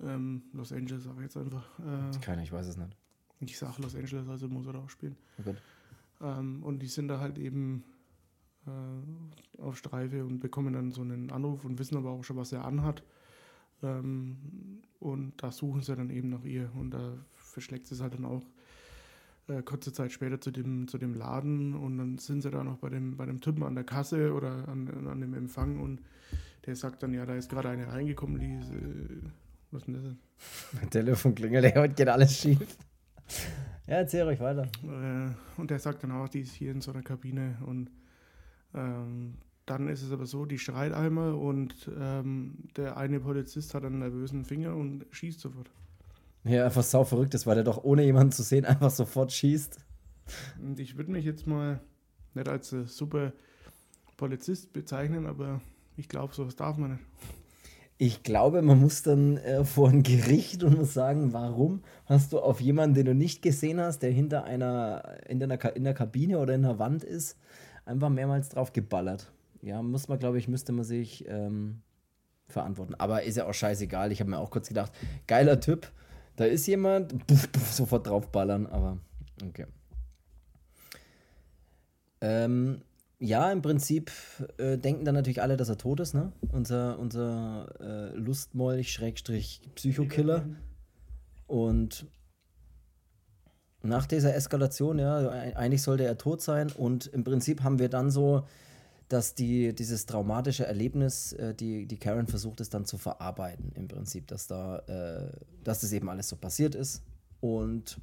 Ähm, 0.00 0.42
Los 0.54 0.72
Angeles, 0.72 1.04
sage 1.04 1.16
ich 1.18 1.24
jetzt 1.24 1.36
einfach. 1.36 1.78
Äh, 1.80 2.18
Keine, 2.20 2.42
ich 2.42 2.52
weiß 2.52 2.66
es 2.66 2.78
nicht. 2.78 2.96
Ich 3.40 3.58
sage 3.58 3.82
Los 3.82 3.94
Angeles, 3.94 4.26
also 4.26 4.48
muss 4.48 4.66
er 4.66 4.72
da 4.72 4.78
auch 4.78 4.90
spielen. 4.90 5.16
Oh 5.38 6.24
ähm, 6.24 6.62
und 6.62 6.78
die 6.80 6.86
sind 6.86 7.08
da 7.08 7.20
halt 7.20 7.36
eben 7.36 7.84
äh, 8.70 9.62
auf 9.62 9.76
Streife 9.76 10.24
und 10.24 10.40
bekommen 10.40 10.72
dann 10.72 10.90
so 10.92 11.02
einen 11.02 11.30
Anruf 11.30 11.64
und 11.64 11.78
wissen 11.78 11.96
aber 11.96 12.10
auch 12.10 12.24
schon, 12.24 12.36
was 12.36 12.52
er 12.52 12.64
anhat. 12.64 13.02
Ähm, 13.82 14.36
und 14.98 15.32
da 15.42 15.50
suchen 15.50 15.82
sie 15.82 15.96
dann 15.96 16.10
eben 16.10 16.30
nach 16.30 16.44
ihr 16.44 16.70
und 16.74 16.90
da 16.90 17.14
verschlägt 17.34 17.86
sie 17.86 17.94
es 17.94 18.00
halt 18.00 18.14
dann 18.14 18.24
auch 18.24 18.42
äh, 19.48 19.62
kurze 19.62 19.92
Zeit 19.92 20.12
später 20.12 20.40
zu 20.40 20.50
dem, 20.50 20.86
zu 20.88 20.98
dem 20.98 21.14
Laden 21.14 21.74
und 21.74 21.98
dann 21.98 22.18
sind 22.18 22.42
sie 22.42 22.50
da 22.50 22.62
noch 22.62 22.78
bei 22.78 22.88
dem, 22.88 23.16
bei 23.16 23.26
dem 23.26 23.40
Typen 23.40 23.62
an 23.62 23.74
der 23.74 23.84
Kasse 23.84 24.34
oder 24.34 24.68
an, 24.68 24.88
an 25.06 25.20
dem 25.20 25.34
Empfang 25.34 25.80
und 25.80 26.00
der 26.66 26.76
sagt 26.76 27.02
dann, 27.02 27.14
ja, 27.14 27.24
da 27.24 27.34
ist 27.34 27.48
gerade 27.50 27.70
eine 27.70 27.88
reingekommen, 27.88 28.38
die 28.38 28.54
ist, 28.54 28.70
äh, 28.70 29.22
was 29.70 29.82
ist 29.82 29.86
denn 29.86 29.94
das? 29.94 30.04
Mein 30.72 30.90
Telefon 30.90 31.34
klingelt, 31.34 31.74
heute 31.74 31.94
geht 31.94 32.08
alles 32.08 32.38
schief. 32.38 32.76
Ja, 33.86 33.96
erzähl 33.96 34.26
euch 34.26 34.40
weiter. 34.40 34.68
Äh, 34.84 35.60
und 35.60 35.70
der 35.70 35.78
sagt 35.78 36.02
dann 36.04 36.12
auch, 36.12 36.28
die 36.28 36.40
ist 36.40 36.54
hier 36.54 36.70
in 36.70 36.80
so 36.80 36.92
einer 36.92 37.02
Kabine 37.02 37.56
und 37.66 37.90
ähm, 38.74 39.34
dann 39.66 39.88
ist 39.88 40.02
es 40.02 40.10
aber 40.10 40.26
so, 40.26 40.46
die 40.46 40.58
schreit 40.58 40.92
einmal 40.92 41.32
und 41.32 41.90
ähm, 41.98 42.54
der 42.76 42.96
eine 42.96 43.20
Polizist 43.20 43.74
hat 43.74 43.84
einen 43.84 44.00
nervösen 44.00 44.44
Finger 44.44 44.74
und 44.74 45.06
schießt 45.10 45.40
sofort. 45.40 45.70
Ja, 46.44 46.64
einfach 46.64 46.82
sau 46.82 47.04
verrückt 47.04 47.34
ist, 47.34 47.46
weil 47.46 47.56
der 47.56 47.64
doch 47.64 47.84
ohne 47.84 48.02
jemanden 48.02 48.32
zu 48.32 48.42
sehen 48.42 48.64
einfach 48.64 48.90
sofort 48.90 49.32
schießt. 49.32 49.78
Und 50.62 50.80
ich 50.80 50.96
würde 50.96 51.12
mich 51.12 51.24
jetzt 51.24 51.46
mal 51.46 51.80
nicht 52.34 52.48
als 52.48 52.72
äh, 52.72 52.84
super 52.86 53.32
Polizist 54.16 54.72
bezeichnen, 54.72 55.26
aber 55.26 55.60
ich 55.96 56.08
glaube, 56.08 56.34
sowas 56.34 56.56
darf 56.56 56.76
man 56.76 56.92
nicht. 56.92 57.04
Ich 57.98 58.22
glaube, 58.22 58.62
man 58.62 58.80
muss 58.80 59.02
dann 59.02 59.36
äh, 59.36 59.64
vor 59.64 59.90
ein 59.90 60.02
Gericht 60.02 60.64
und 60.64 60.78
muss 60.78 60.94
sagen, 60.94 61.34
warum 61.34 61.82
hast 62.06 62.32
du 62.32 62.38
auf 62.38 62.60
jemanden, 62.60 62.94
den 62.94 63.06
du 63.06 63.14
nicht 63.14 63.42
gesehen 63.42 63.78
hast, 63.78 63.98
der 63.98 64.10
hinter 64.10 64.44
einer, 64.44 65.18
in 65.28 65.38
der, 65.38 65.76
in 65.76 65.84
der 65.84 65.94
Kabine 65.94 66.38
oder 66.38 66.54
in 66.54 66.62
der 66.62 66.78
Wand 66.78 67.04
ist, 67.04 67.36
einfach 67.90 68.08
mehrmals 68.08 68.48
drauf 68.48 68.72
geballert. 68.72 69.30
Ja, 69.62 69.82
muss 69.82 70.08
man, 70.08 70.18
glaube 70.18 70.38
ich, 70.38 70.48
müsste 70.48 70.72
man 70.72 70.84
sich 70.84 71.26
ähm, 71.28 71.82
verantworten. 72.48 72.94
Aber 72.94 73.22
ist 73.24 73.36
ja 73.36 73.46
auch 73.46 73.54
scheißegal. 73.54 74.12
Ich 74.12 74.20
habe 74.20 74.30
mir 74.30 74.38
auch 74.38 74.50
kurz 74.50 74.68
gedacht, 74.68 74.92
geiler 75.26 75.60
Typ, 75.60 75.90
da 76.36 76.44
ist 76.44 76.66
jemand, 76.66 77.26
puff, 77.26 77.50
puff, 77.52 77.72
sofort 77.72 78.06
draufballern, 78.06 78.66
aber 78.66 78.98
okay. 79.46 79.66
Ähm, 82.22 82.82
ja, 83.18 83.52
im 83.52 83.60
Prinzip 83.60 84.10
äh, 84.56 84.78
denken 84.78 85.04
dann 85.04 85.14
natürlich 85.14 85.42
alle, 85.42 85.58
dass 85.58 85.68
er 85.68 85.76
tot 85.76 86.00
ist, 86.00 86.14
ne? 86.14 86.32
Unser, 86.52 86.98
unser 86.98 87.68
äh, 87.80 88.16
Lustmolch, 88.16 88.92
Schrägstrich, 88.92 89.60
Psychokiller. 89.74 90.46
Und 91.46 92.06
nach 93.82 94.06
dieser 94.06 94.34
Eskalation, 94.34 94.98
ja, 94.98 95.28
eigentlich 95.28 95.82
sollte 95.82 96.04
er 96.04 96.18
tot 96.18 96.42
sein 96.42 96.70
und 96.70 97.06
im 97.06 97.24
Prinzip 97.24 97.62
haben 97.62 97.78
wir 97.78 97.88
dann 97.88 98.10
so, 98.10 98.44
dass 99.08 99.34
die, 99.34 99.74
dieses 99.74 100.06
traumatische 100.06 100.66
Erlebnis, 100.66 101.32
äh, 101.32 101.54
die, 101.54 101.86
die 101.86 101.96
Karen 101.96 102.26
versucht 102.26 102.60
es 102.60 102.70
dann 102.70 102.84
zu 102.84 102.96
verarbeiten, 102.96 103.72
im 103.74 103.88
Prinzip, 103.88 104.28
dass 104.28 104.46
da, 104.46 104.78
äh, 104.86 105.32
dass 105.64 105.80
das 105.80 105.92
eben 105.92 106.08
alles 106.08 106.28
so 106.28 106.36
passiert 106.36 106.74
ist 106.74 107.02
und 107.40 108.00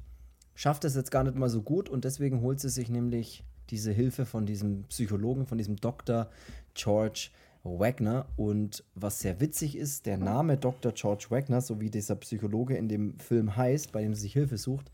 schafft 0.54 0.84
es 0.84 0.96
jetzt 0.96 1.10
gar 1.10 1.24
nicht 1.24 1.36
mal 1.36 1.48
so 1.48 1.62
gut 1.62 1.88
und 1.88 2.04
deswegen 2.04 2.42
holt 2.42 2.60
sie 2.60 2.68
sich 2.68 2.90
nämlich 2.90 3.44
diese 3.70 3.92
Hilfe 3.92 4.26
von 4.26 4.46
diesem 4.46 4.84
Psychologen, 4.84 5.46
von 5.46 5.58
diesem 5.58 5.76
Dr. 5.76 6.28
George 6.74 7.30
Wagner. 7.62 8.26
Und 8.36 8.84
was 8.94 9.20
sehr 9.20 9.40
witzig 9.40 9.76
ist, 9.76 10.06
der 10.06 10.16
Name 10.16 10.56
Dr. 10.56 10.92
George 10.92 11.26
Wagner, 11.30 11.60
so 11.60 11.80
wie 11.80 11.90
dieser 11.90 12.16
Psychologe 12.16 12.76
in 12.76 12.88
dem 12.88 13.18
Film 13.18 13.56
heißt, 13.56 13.92
bei 13.92 14.02
dem 14.02 14.14
sie 14.14 14.22
sich 14.22 14.32
Hilfe 14.32 14.56
sucht, 14.56 14.90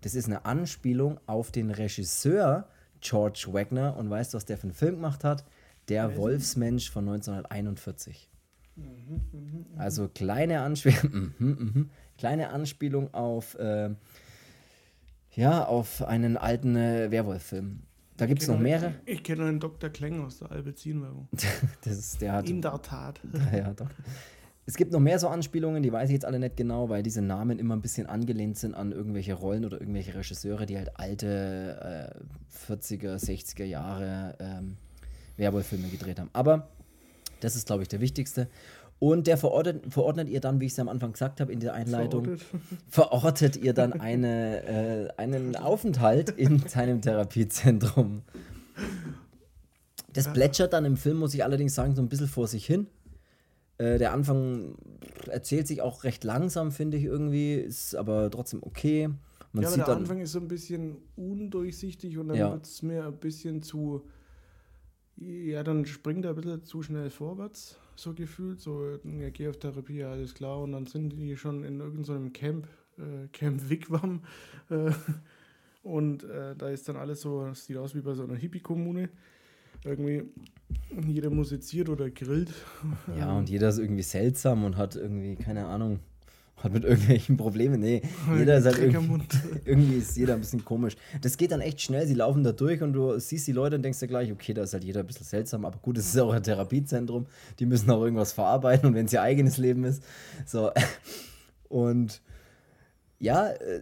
das 0.00 0.14
ist 0.14 0.26
eine 0.26 0.44
Anspielung 0.44 1.18
auf 1.26 1.50
den 1.50 1.70
Regisseur 1.70 2.68
George 3.00 3.46
Wagner. 3.50 3.96
Und 3.96 4.10
weißt 4.10 4.32
du, 4.32 4.36
was 4.36 4.44
der 4.44 4.56
für 4.56 4.64
einen 4.64 4.74
Film 4.74 4.96
gemacht 4.96 5.24
hat? 5.24 5.44
Der 5.88 6.16
Wolfsmensch 6.16 6.90
von 6.90 7.08
1941. 7.08 8.30
Mhm, 8.76 8.84
mh, 8.84 9.20
mh. 9.32 9.82
Also 9.82 10.08
kleine 10.08 10.60
Anspielung, 10.60 11.90
kleine 12.18 12.50
Anspielung 12.50 13.12
auf, 13.14 13.54
äh, 13.58 13.90
ja, 15.32 15.64
auf 15.64 16.02
einen 16.02 16.36
alten 16.36 16.76
äh, 16.76 17.10
Werwolf-Film. 17.10 17.80
Da 18.18 18.26
gibt 18.26 18.42
es 18.42 18.48
noch 18.48 18.58
mehrere. 18.58 18.94
Ich 19.06 19.22
kenne 19.22 19.46
einen 19.46 19.60
Dr. 19.60 19.90
Kling 19.90 20.24
aus 20.24 20.40
der 20.40 20.50
Alpezin-Werbung. 20.50 21.28
das 21.82 21.96
ist, 21.96 22.20
der 22.20 22.32
hat. 22.32 22.50
In 22.50 22.60
der 22.60 22.82
Tat. 22.82 23.20
ja, 23.52 23.72
doch. 23.72 23.90
Es 24.68 24.76
gibt 24.76 24.92
noch 24.92 25.00
mehr 25.00 25.18
so 25.18 25.28
Anspielungen, 25.28 25.82
die 25.82 25.90
weiß 25.90 26.10
ich 26.10 26.12
jetzt 26.12 26.26
alle 26.26 26.38
nicht 26.38 26.58
genau, 26.58 26.90
weil 26.90 27.02
diese 27.02 27.22
Namen 27.22 27.58
immer 27.58 27.74
ein 27.74 27.80
bisschen 27.80 28.06
angelehnt 28.06 28.58
sind 28.58 28.74
an 28.74 28.92
irgendwelche 28.92 29.32
Rollen 29.32 29.64
oder 29.64 29.80
irgendwelche 29.80 30.14
Regisseure, 30.14 30.66
die 30.66 30.76
halt 30.76 30.90
alte 31.00 32.12
äh, 32.68 32.70
40er, 32.70 33.16
60er 33.16 33.64
Jahre 33.64 34.34
ähm, 34.38 34.76
Werwolf-Filme 35.38 35.88
gedreht 35.88 36.20
haben. 36.20 36.28
Aber 36.34 36.68
das 37.40 37.56
ist, 37.56 37.66
glaube 37.66 37.82
ich, 37.82 37.88
der 37.88 38.00
wichtigste. 38.00 38.46
Und 38.98 39.26
der 39.26 39.38
verordnet, 39.38 39.90
verordnet 39.90 40.28
ihr 40.28 40.40
dann, 40.40 40.60
wie 40.60 40.66
ich 40.66 40.72
es 40.72 40.78
am 40.78 40.90
Anfang 40.90 41.12
gesagt 41.12 41.40
habe 41.40 41.50
in 41.50 41.60
der 41.60 41.72
Einleitung, 41.72 42.24
verortet, 42.26 42.46
verortet 42.90 43.56
ihr 43.56 43.72
dann 43.72 43.94
eine, 43.94 44.64
äh, 44.66 45.08
einen 45.16 45.56
Aufenthalt 45.56 46.28
in 46.28 46.58
seinem 46.68 47.00
Therapiezentrum. 47.00 48.20
Das 50.12 50.26
Ja. 50.26 50.32
plätschert 50.32 50.74
dann 50.74 50.84
im 50.84 50.98
Film, 50.98 51.16
muss 51.16 51.32
ich 51.32 51.42
allerdings 51.42 51.74
sagen, 51.74 51.94
so 51.94 52.02
ein 52.02 52.08
bisschen 52.10 52.28
vor 52.28 52.48
sich 52.48 52.66
hin. 52.66 52.86
Äh, 53.78 53.98
der 53.98 54.12
Anfang 54.12 54.74
erzählt 55.28 55.66
sich 55.68 55.82
auch 55.82 56.04
recht 56.04 56.24
langsam, 56.24 56.72
finde 56.72 56.96
ich 56.96 57.04
irgendwie, 57.04 57.54
ist 57.54 57.94
aber 57.94 58.30
trotzdem 58.30 58.62
okay. 58.62 59.08
Man 59.52 59.62
ja, 59.62 59.68
aber 59.68 59.76
sieht 59.76 59.86
der 59.86 59.96
Anfang 59.96 60.20
ist 60.20 60.32
so 60.32 60.40
ein 60.40 60.48
bisschen 60.48 60.98
undurchsichtig 61.16 62.18
und 62.18 62.28
dann 62.28 62.36
Ja. 62.36 62.52
wird 62.52 62.66
es 62.66 62.82
mir 62.82 63.06
ein 63.06 63.16
bisschen 63.18 63.62
zu. 63.62 64.02
Ja, 65.16 65.62
dann 65.64 65.84
springt 65.86 66.24
er 66.24 66.30
ein 66.32 66.36
bisschen 66.36 66.64
zu 66.64 66.82
schnell 66.82 67.10
vorwärts, 67.10 67.78
so 67.96 68.14
gefühlt. 68.14 68.60
So, 68.60 68.98
ja, 69.04 69.30
geh 69.30 69.48
auf 69.48 69.56
Therapie, 69.58 70.04
alles 70.04 70.34
klar. 70.34 70.60
Und 70.60 70.72
dann 70.72 70.86
sind 70.86 71.10
die 71.10 71.36
schon 71.36 71.64
in 71.64 71.80
irgendeinem 71.80 72.32
Camp, 72.32 72.68
äh, 72.98 73.26
Camp 73.32 73.68
Wigwam. 73.68 74.22
Äh, 74.70 74.90
und 75.82 76.24
äh, 76.24 76.54
da 76.56 76.68
ist 76.68 76.88
dann 76.88 76.96
alles 76.96 77.20
so, 77.22 77.52
sieht 77.54 77.76
aus 77.78 77.94
wie 77.94 78.00
bei 78.00 78.14
so 78.14 78.24
einer 78.24 78.36
Hippie-Kommune. 78.36 79.08
Irgendwie 79.84 80.24
jeder 81.06 81.30
musiziert 81.30 81.88
oder 81.88 82.10
grillt. 82.10 82.52
ja, 83.18 83.36
und 83.36 83.48
jeder 83.48 83.68
ist 83.68 83.78
irgendwie 83.78 84.02
seltsam 84.02 84.64
und 84.64 84.76
hat 84.76 84.96
irgendwie, 84.96 85.36
keine 85.36 85.66
Ahnung, 85.66 86.00
hat 86.56 86.72
mit 86.72 86.84
irgendwelchen 86.84 87.36
Problemen. 87.36 87.80
Nee, 87.80 88.02
jeder 88.36 88.58
ist 88.58 88.66
halt 88.66 88.78
irgendwie, 88.78 89.22
irgendwie 89.64 89.98
ist 89.98 90.16
jeder 90.16 90.34
ein 90.34 90.40
bisschen 90.40 90.64
komisch. 90.64 90.96
Das 91.20 91.36
geht 91.36 91.52
dann 91.52 91.60
echt 91.60 91.80
schnell, 91.80 92.06
sie 92.06 92.14
laufen 92.14 92.42
da 92.42 92.52
durch 92.52 92.82
und 92.82 92.92
du 92.92 93.18
siehst 93.18 93.46
die 93.46 93.52
Leute 93.52 93.76
und 93.76 93.82
denkst 93.82 94.00
dir 94.00 94.08
gleich, 94.08 94.32
okay, 94.32 94.54
da 94.54 94.62
ist 94.62 94.72
halt 94.72 94.84
jeder 94.84 95.00
ein 95.00 95.06
bisschen 95.06 95.26
seltsam, 95.26 95.64
aber 95.64 95.78
gut, 95.78 95.98
es 95.98 96.08
ist 96.08 96.20
auch 96.20 96.32
ein 96.32 96.42
Therapiezentrum, 96.42 97.26
die 97.58 97.66
müssen 97.66 97.90
auch 97.90 98.02
irgendwas 98.02 98.32
verarbeiten 98.32 98.88
und 98.88 98.94
wenn 98.94 99.06
es 99.06 99.12
ihr 99.12 99.22
eigenes 99.22 99.58
Leben 99.58 99.84
ist, 99.84 100.02
so. 100.46 100.70
Und 101.68 102.22
ja, 103.18 103.48
äh, 103.48 103.80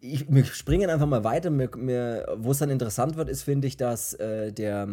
ich, 0.00 0.30
wir 0.32 0.44
springen 0.44 0.90
einfach 0.90 1.06
mal 1.06 1.24
weiter. 1.24 1.50
Wo 1.50 2.50
es 2.50 2.58
dann 2.58 2.70
interessant 2.70 3.16
wird, 3.16 3.28
ist, 3.28 3.42
finde 3.42 3.68
ich, 3.68 3.76
dass 3.76 4.12
äh, 4.14 4.52
der, 4.52 4.88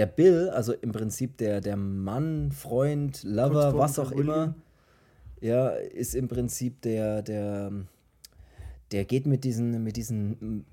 der 0.00 0.06
Bill, 0.06 0.48
also 0.48 0.72
im 0.72 0.92
Prinzip 0.92 1.36
der, 1.36 1.60
der 1.60 1.76
Mann, 1.76 2.52
Freund, 2.52 3.22
Lover, 3.22 3.76
was 3.76 3.98
auch 3.98 4.12
immer, 4.12 4.54
ja, 5.42 5.68
ist 5.68 6.14
im 6.14 6.26
Prinzip 6.26 6.80
der, 6.80 7.20
der, 7.20 7.70
der 8.92 9.04
geht 9.04 9.26
mit 9.26 9.44
diesen, 9.44 9.84
mit 9.84 9.98
diesen 9.98 10.64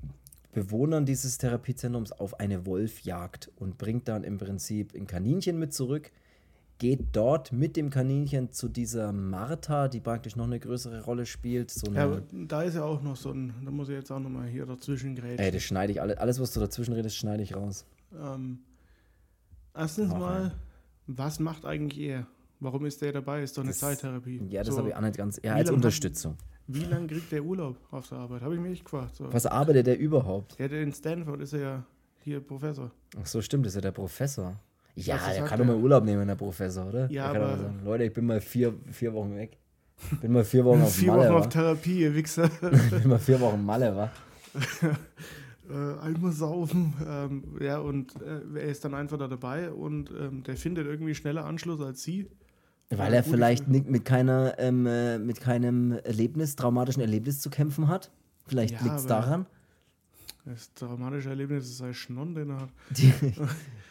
Bewohnern 0.53 1.05
dieses 1.05 1.37
Therapiezentrums 1.39 2.13
auf 2.13 2.39
eine 2.39 2.65
Wolfjagd 2.65 3.51
und 3.57 3.77
bringt 3.77 4.07
dann 4.07 4.23
im 4.23 4.37
Prinzip 4.37 4.95
ein 4.95 5.07
Kaninchen 5.07 5.59
mit 5.59 5.73
zurück, 5.73 6.09
geht 6.77 7.07
dort 7.11 7.51
mit 7.51 7.75
dem 7.75 7.89
Kaninchen 7.89 8.53
zu 8.53 8.69
dieser 8.69 9.11
Martha, 9.11 9.89
die 9.89 9.99
praktisch 9.99 10.37
noch 10.37 10.45
eine 10.45 10.61
größere 10.61 11.03
Rolle 11.03 11.25
spielt. 11.25 11.69
So 11.69 11.91
eine, 11.91 11.99
Ja, 11.99 12.21
da 12.47 12.63
ist 12.63 12.75
ja 12.75 12.83
auch 12.85 13.01
noch 13.01 13.17
so 13.17 13.31
ein, 13.31 13.53
da 13.65 13.71
muss 13.71 13.89
ich 13.89 13.95
jetzt 13.95 14.09
auch 14.09 14.21
nochmal 14.21 14.47
hier 14.47 14.65
dazwischen 14.65 15.17
grätschen. 15.17 15.39
ey, 15.39 15.51
das 15.51 15.63
schneide 15.63 15.91
ich, 15.91 16.01
alles, 16.01 16.17
alles 16.17 16.39
was 16.39 16.53
du 16.53 16.61
dazwischen 16.61 16.93
redest, 16.93 17.17
schneide 17.17 17.43
ich 17.43 17.53
raus. 17.57 17.85
Ähm, 18.17 18.59
erstens 19.77 20.11
Hau 20.11 20.17
mal, 20.19 20.51
was 21.07 21.39
macht 21.39 21.65
eigentlich 21.65 21.99
er? 21.99 22.27
Warum 22.59 22.85
ist 22.85 23.01
der 23.01 23.11
dabei? 23.11 23.43
Ist 23.43 23.55
doch 23.57 23.61
eine 23.63 23.69
Das- 23.71 23.79
Zeittherapie. 23.79 24.41
Ja, 24.49 24.63
das 24.63 24.73
So, 24.73 24.79
habe 24.79 24.89
ich 24.89 24.95
auch 24.95 25.01
nicht 25.01 25.17
ganz, 25.17 25.37
ja, 25.43 25.55
wie 25.55 25.59
als 25.59 25.71
Unterstützung. 25.71 26.35
Wie 26.67 26.83
lange 26.83 27.07
kriegt 27.07 27.31
der 27.31 27.43
Urlaub 27.43 27.77
auf 27.91 28.09
der 28.09 28.17
Arbeit? 28.17 28.41
Habe 28.41 28.55
ich 28.55 28.59
mich 28.59 28.71
echt 28.73 28.83
gefragt. 28.85 29.15
So. 29.15 29.31
Was 29.31 29.45
arbeitet 29.45 29.87
der 29.87 29.97
überhaupt? 29.99 30.57
Ja, 30.59 30.67
der 30.67 30.81
in 30.81 30.91
Stanford 30.91 31.39
ist 31.41 31.53
er 31.53 31.59
ja 31.59 31.83
hier 32.23 32.41
Professor. 32.41 32.91
Ach 33.21 33.25
so, 33.25 33.41
stimmt, 33.41 33.65
ist 33.67 33.75
ja 33.75 33.81
der 33.81 33.91
Professor. 33.91 34.59
Ja, 34.95 35.15
Was 35.15 35.25
der 35.25 35.33
sagt 35.35 35.47
kann 35.49 35.59
doch 35.59 35.65
er? 35.65 35.73
mal 35.75 35.81
Urlaub 35.81 36.03
nehmen, 36.03 36.27
der 36.27 36.35
Professor, 36.35 36.87
oder? 36.87 37.09
Ja, 37.11 37.31
der 37.31 37.41
doch 37.41 37.47
aber- 37.49 37.57
sagen, 37.57 37.79
Leute, 37.85 38.03
ich 38.05 38.13
bin 38.13 38.25
mal 38.25 38.41
vier, 38.41 38.73
vier 38.91 39.13
Wochen 39.13 39.35
weg. 39.35 39.57
Bin 40.21 40.31
mal 40.33 40.43
vier 40.43 40.65
Wochen 40.65 40.81
auf 40.81 40.93
Vier 40.93 41.07
Malle, 41.11 41.23
Wochen 41.29 41.33
wa? 41.35 41.39
auf 41.39 41.49
Therapie, 41.49 42.01
ihr 42.01 42.13
Wichser. 42.15 42.49
bin 42.59 43.07
mal 43.07 43.17
vier 43.19 43.39
Wochen 43.39 43.63
Malle, 43.63 43.95
wa? 43.95 44.11
äh, 45.69 45.99
einmal 45.99 46.31
saufen. 46.31 46.93
Ähm, 47.07 47.43
ja, 47.61 47.79
und 47.79 48.13
äh, 48.21 48.41
er 48.59 48.67
ist 48.69 48.83
dann 48.85 48.93
einfach 48.93 49.17
da 49.17 49.27
dabei 49.27 49.71
und 49.71 50.11
ähm, 50.11 50.43
der 50.43 50.57
findet 50.57 50.87
irgendwie 50.87 51.15
schneller 51.15 51.45
Anschluss 51.45 51.81
als 51.81 52.03
sie. 52.03 52.27
Weil 52.89 53.13
er 53.13 53.23
vielleicht 53.23 53.63
ich- 53.63 53.67
nicht 53.69 53.89
mit 53.89 54.05
keiner, 54.05 54.55
ähm, 54.59 54.85
äh, 54.85 55.17
mit 55.19 55.41
keinem 55.41 55.91
Erlebnis, 55.91 56.55
traumatischen 56.55 57.01
Erlebnis 57.01 57.39
zu 57.41 57.49
kämpfen 57.49 57.87
hat. 57.87 58.11
Vielleicht 58.45 58.75
Ja, 58.75 58.83
liegt 58.83 58.95
es 58.95 59.05
daran. 59.05 59.45
Das 60.45 60.73
dramatische 60.75 61.27
Erlebnis 61.29 61.69
ist 61.69 61.81
ein 61.81 61.93
Schnon, 61.93 62.33
den 62.33 62.51
er 62.51 62.61
hat. 62.61 62.69
Die, 62.91 63.11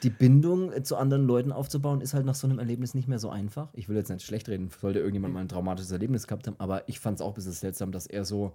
die 0.02 0.08
Bindung 0.08 0.72
zu 0.84 0.96
anderen 0.96 1.26
Leuten 1.26 1.52
aufzubauen, 1.52 2.00
ist 2.00 2.14
halt 2.14 2.24
nach 2.24 2.34
so 2.34 2.46
einem 2.46 2.58
Erlebnis 2.58 2.94
nicht 2.94 3.08
mehr 3.08 3.18
so 3.18 3.28
einfach. 3.28 3.68
Ich 3.74 3.90
will 3.90 3.96
jetzt 3.96 4.08
nicht 4.08 4.24
schlecht 4.24 4.48
reden, 4.48 4.70
sollte 4.80 5.00
irgendjemand 5.00 5.34
mal 5.34 5.40
ein 5.40 5.48
traumatisches 5.48 5.90
Erlebnis 5.92 6.26
gehabt 6.26 6.46
haben, 6.46 6.56
aber 6.58 6.88
ich 6.88 6.98
fand 6.98 7.16
es 7.18 7.20
auch 7.20 7.32
ein 7.32 7.34
bisschen 7.34 7.52
seltsam, 7.52 7.92
dass 7.92 8.06
er 8.06 8.24
so 8.24 8.54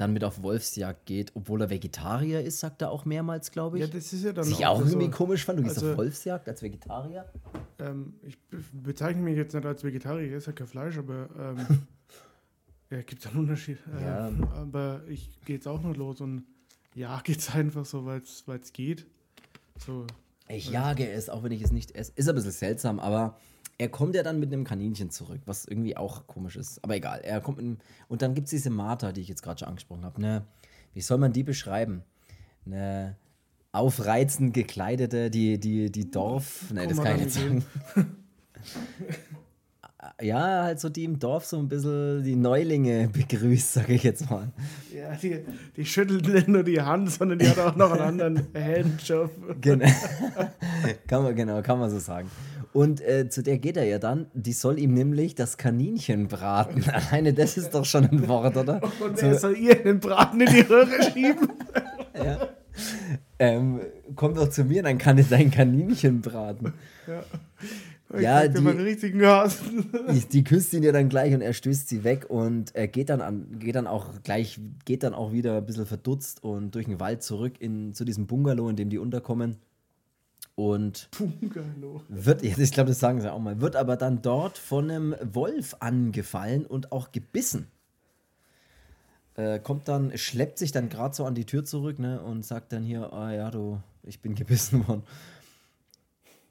dann 0.00 0.12
mit 0.12 0.22
auf 0.24 0.42
Wolfsjagd 0.42 1.06
geht, 1.06 1.32
obwohl 1.34 1.60
er 1.60 1.70
Vegetarier 1.70 2.40
ist, 2.42 2.60
sagt 2.60 2.82
er 2.82 2.90
auch 2.90 3.04
mehrmals, 3.04 3.50
glaube 3.50 3.78
ich. 3.78 3.84
Ja, 3.84 3.90
das 3.90 4.12
ist 4.12 4.24
ja 4.24 4.32
dann 4.32 4.44
Was 4.44 4.50
ich 4.50 4.64
auch 4.66 4.78
irgendwie 4.80 5.06
so, 5.06 5.10
komisch 5.10 5.44
fand. 5.44 5.58
Du 5.58 5.62
gehst 5.64 5.76
also- 5.78 5.90
auf 5.92 5.96
Wolfsjagd 5.98 6.48
als 6.48 6.62
Vegetarier? 6.62 7.24
ähm, 7.80 8.14
ich 8.22 8.38
be- 8.48 8.62
bezeichne 8.72 9.22
mich 9.22 9.36
jetzt 9.36 9.54
nicht 9.54 9.66
als 9.66 9.82
Vegetarier, 9.84 10.26
ich 10.28 10.32
esse 10.32 10.46
ja 10.48 10.52
kein 10.52 10.66
Fleisch, 10.66 10.96
aber 10.98 11.28
ähm, 11.38 11.56
ja, 12.90 13.02
gibt 13.02 13.26
einen 13.26 13.38
Unterschied. 13.38 13.78
Ja. 14.00 14.28
Ähm, 14.28 14.44
aber 14.54 15.02
ich 15.08 15.30
gehe 15.44 15.56
jetzt 15.56 15.66
auch 15.68 15.82
noch 15.82 15.96
los 15.96 16.20
und 16.20 16.44
ja, 16.94 17.20
geht's 17.22 17.50
einfach 17.54 17.84
so, 17.84 18.06
weil 18.06 18.20
es 18.22 18.72
geht. 18.72 19.06
So, 19.84 20.06
Ich 20.48 20.70
jage 20.70 21.08
es, 21.10 21.28
auch 21.28 21.42
wenn 21.42 21.52
ich 21.52 21.62
es 21.62 21.70
nicht 21.72 21.94
esse. 21.94 22.12
Ist 22.16 22.28
ein 22.28 22.34
bisschen 22.34 22.50
seltsam, 22.52 22.98
aber 23.00 23.36
er 23.78 23.88
kommt 23.88 24.16
ja 24.16 24.24
dann 24.24 24.40
mit 24.40 24.52
einem 24.52 24.64
Kaninchen 24.64 25.10
zurück, 25.10 25.40
was 25.46 25.64
irgendwie 25.64 25.96
auch 25.96 26.26
komisch 26.26 26.56
ist. 26.56 26.82
Aber 26.82 26.96
egal, 26.96 27.20
er 27.20 27.40
kommt 27.40 27.58
mit 27.58 27.66
einem, 27.66 27.78
Und 28.08 28.22
dann 28.22 28.34
gibt 28.34 28.46
es 28.46 28.50
diese 28.50 28.70
Martha, 28.70 29.12
die 29.12 29.20
ich 29.20 29.28
jetzt 29.28 29.42
gerade 29.42 29.60
schon 29.60 29.68
angesprochen 29.68 30.04
habe. 30.04 30.20
Ne, 30.20 30.44
wie 30.94 31.00
soll 31.00 31.18
man 31.18 31.32
die 31.32 31.44
beschreiben? 31.44 32.02
Eine 32.66 33.16
aufreizend 33.70 34.52
gekleidete, 34.52 35.30
die, 35.30 35.60
die, 35.60 35.92
die 35.92 36.10
Dorf. 36.10 36.70
Ne, 36.72 36.88
das 36.88 37.00
kann 37.00 37.16
ich 37.16 37.24
nicht 37.24 37.32
sagen. 37.32 37.64
Ja, 40.20 40.64
halt 40.64 40.80
so 40.80 40.88
die 40.88 41.04
im 41.04 41.18
Dorf 41.18 41.44
so 41.44 41.58
ein 41.58 41.68
bisschen 41.68 42.22
die 42.22 42.36
Neulinge 42.36 43.08
begrüßt, 43.08 43.74
sage 43.74 43.94
ich 43.94 44.02
jetzt 44.04 44.30
mal. 44.30 44.48
ja, 44.94 45.14
die, 45.16 45.44
die 45.76 45.84
schüttelt 45.84 46.26
nicht 46.28 46.48
nur 46.48 46.62
die 46.62 46.80
Hand, 46.80 47.10
sondern 47.10 47.38
die 47.38 47.48
hat 47.48 47.58
auch 47.58 47.76
noch 47.76 47.92
einen 47.92 48.00
anderen 48.00 48.46
Handjob. 48.54 49.30
Genau. 49.60 49.86
kann 51.06 51.22
man, 51.22 51.34
genau, 51.36 51.62
kann 51.62 51.78
man 51.78 51.90
so 51.90 51.98
sagen. 51.98 52.30
Und 52.72 53.00
äh, 53.00 53.28
zu 53.28 53.42
der 53.42 53.58
geht 53.58 53.76
er 53.76 53.84
ja 53.84 53.98
dann, 53.98 54.26
die 54.34 54.52
soll 54.52 54.78
ihm 54.78 54.94
nämlich 54.94 55.34
das 55.34 55.56
Kaninchen 55.56 56.28
braten. 56.28 56.84
Alleine 56.92 57.32
das 57.32 57.56
ist 57.56 57.74
doch 57.74 57.84
schon 57.84 58.04
ein 58.04 58.28
Wort, 58.28 58.56
oder? 58.56 58.80
Und 59.04 59.18
So, 59.18 59.26
er 59.26 59.38
soll 59.38 59.56
ihr 59.56 59.74
den 59.74 60.00
Braten 60.00 60.40
in 60.40 60.52
die 60.52 60.60
Röhre 60.60 61.02
schieben. 61.12 61.48
ja. 62.14 62.48
ähm, 63.38 63.80
komm 64.14 64.34
doch 64.34 64.50
zu 64.50 64.64
mir, 64.64 64.82
dann 64.82 64.98
kann 64.98 65.18
ich 65.18 65.28
dein 65.28 65.50
Kaninchen 65.50 66.20
braten. 66.20 66.74
Ich 68.14 68.20
Ja, 68.22 68.40
krieg 68.42 68.54
dir 68.54 68.60
die- 68.74 68.82
richtigen 68.82 69.18
Gas. 69.18 69.58
Die, 70.12 70.20
die 70.28 70.44
küsst 70.44 70.72
ihn 70.72 70.82
ja 70.82 70.92
dann 70.92 71.08
gleich 71.10 71.34
und 71.34 71.42
er 71.42 71.52
stößt 71.52 71.88
sie 71.88 72.04
weg 72.04 72.26
und 72.30 72.74
er 72.74 72.88
geht 72.88 73.10
dann 73.10 73.20
an, 73.20 73.58
geht 73.58 73.74
dann 73.74 73.86
auch 73.86 74.22
gleich, 74.22 74.58
geht 74.86 75.02
dann 75.02 75.12
auch 75.12 75.32
wieder 75.32 75.58
ein 75.58 75.66
bisschen 75.66 75.84
verdutzt 75.84 76.42
und 76.42 76.74
durch 76.74 76.86
den 76.86 77.00
Wald 77.00 77.22
zurück 77.22 77.54
in, 77.60 77.92
zu 77.92 78.04
diesem 78.06 78.26
Bungalow, 78.26 78.68
in 78.70 78.76
dem 78.76 78.88
die 78.88 78.96
unterkommen. 78.98 79.56
Und 80.58 81.08
Bungalow. 81.16 82.02
wird, 82.08 82.42
ich 82.42 82.72
glaube, 82.72 82.88
das 82.88 82.98
sagen 82.98 83.20
sie 83.20 83.32
auch 83.32 83.38
mal, 83.38 83.60
wird 83.60 83.76
aber 83.76 83.96
dann 83.96 84.22
dort 84.22 84.58
von 84.58 84.90
einem 84.90 85.14
Wolf 85.22 85.76
angefallen 85.78 86.66
und 86.66 86.90
auch 86.90 87.12
gebissen. 87.12 87.68
Äh, 89.36 89.60
kommt 89.60 89.86
dann, 89.86 90.18
schleppt 90.18 90.58
sich 90.58 90.72
dann 90.72 90.88
gerade 90.88 91.14
so 91.14 91.24
an 91.26 91.36
die 91.36 91.44
Tür 91.44 91.64
zurück 91.64 92.00
ne, 92.00 92.20
und 92.20 92.44
sagt 92.44 92.72
dann 92.72 92.82
hier, 92.82 93.12
ah 93.12 93.32
ja, 93.32 93.52
du, 93.52 93.80
ich 94.02 94.20
bin 94.20 94.34
gebissen 94.34 94.88
worden. 94.88 95.04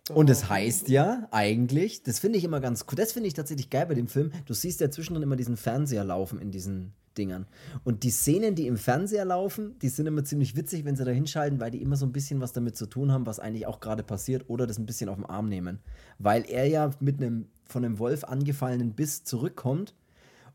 Und 0.10 0.30
es 0.30 0.50
heißt 0.50 0.90
ja 0.90 1.28
eigentlich, 1.32 2.04
das 2.04 2.20
finde 2.20 2.38
ich 2.38 2.44
immer 2.44 2.60
ganz 2.60 2.86
cool, 2.90 2.96
das 2.96 3.12
finde 3.12 3.28
ich 3.28 3.34
tatsächlich 3.34 3.70
geil 3.70 3.86
bei 3.88 3.94
dem 3.94 4.08
Film, 4.08 4.32
du 4.46 4.54
siehst 4.54 4.80
ja 4.80 4.90
zwischendrin 4.90 5.24
immer 5.24 5.36
diesen 5.36 5.58
Fernseher 5.58 6.04
laufen 6.04 6.40
in 6.40 6.52
diesen 6.52 6.94
Dingern. 7.18 7.48
Und 7.84 8.04
die 8.04 8.12
Szenen, 8.12 8.56
die 8.56 8.68
im 8.68 8.78
Fernseher 8.78 9.26
laufen, 9.26 9.78
die 9.80 9.90
sind 9.90 10.06
immer 10.06 10.24
ziemlich 10.24 10.56
witzig, 10.56 10.86
wenn 10.86 10.96
sie 10.96 11.04
da 11.04 11.12
hinschalten, 11.12 11.60
weil 11.60 11.72
die 11.72 11.82
immer 11.82 11.96
so 11.96 12.06
ein 12.06 12.12
bisschen 12.12 12.42
was 12.42 12.54
damit 12.54 12.78
zu 12.78 12.86
tun 12.86 13.12
haben, 13.12 13.26
was 13.26 13.40
eigentlich 13.40 13.66
auch 13.66 13.80
gerade 13.80 14.04
passiert, 14.04 14.46
oder 14.50 14.68
das 14.68 14.78
ein 14.78 14.86
bisschen 14.86 15.10
auf 15.10 15.16
den 15.16 15.26
Arm 15.26 15.50
nehmen. 15.50 15.80
Weil 16.20 16.46
er 16.48 16.68
ja 16.68 16.92
mit 17.00 17.20
einem 17.22 17.48
von 17.66 17.84
einem 17.84 18.00
Wolf 18.00 18.24
angefallenen 18.24 18.94
Biss 18.94 19.24
zurückkommt 19.24 19.94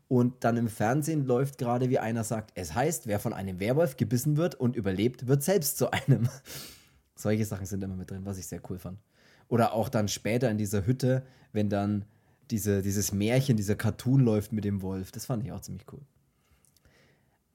und 0.07 0.43
dann 0.43 0.57
im 0.57 0.67
Fernsehen 0.67 1.25
läuft 1.25 1.57
gerade, 1.57 1.89
wie 1.89 1.99
einer 1.99 2.23
sagt, 2.23 2.51
es 2.55 2.73
heißt, 2.73 3.07
wer 3.07 3.19
von 3.19 3.33
einem 3.33 3.59
Werwolf 3.59 3.97
gebissen 3.97 4.37
wird 4.37 4.55
und 4.55 4.75
überlebt, 4.75 5.27
wird 5.27 5.43
selbst 5.43 5.77
zu 5.77 5.91
einem. 5.91 6.29
Solche 7.15 7.45
Sachen 7.45 7.65
sind 7.65 7.83
immer 7.83 7.95
mit 7.95 8.09
drin, 8.09 8.25
was 8.25 8.37
ich 8.37 8.47
sehr 8.47 8.61
cool 8.69 8.79
fand. 8.79 8.97
Oder 9.47 9.73
auch 9.73 9.89
dann 9.89 10.07
später 10.07 10.49
in 10.49 10.57
dieser 10.57 10.85
Hütte, 10.85 11.23
wenn 11.51 11.69
dann 11.69 12.05
diese, 12.51 12.81
dieses 12.81 13.11
Märchen, 13.11 13.57
dieser 13.57 13.75
Cartoon 13.75 14.21
läuft 14.21 14.51
mit 14.51 14.63
dem 14.63 14.81
Wolf. 14.81 15.11
Das 15.11 15.25
fand 15.25 15.43
ich 15.43 15.51
auch 15.51 15.61
ziemlich 15.61 15.85
cool. 15.91 16.01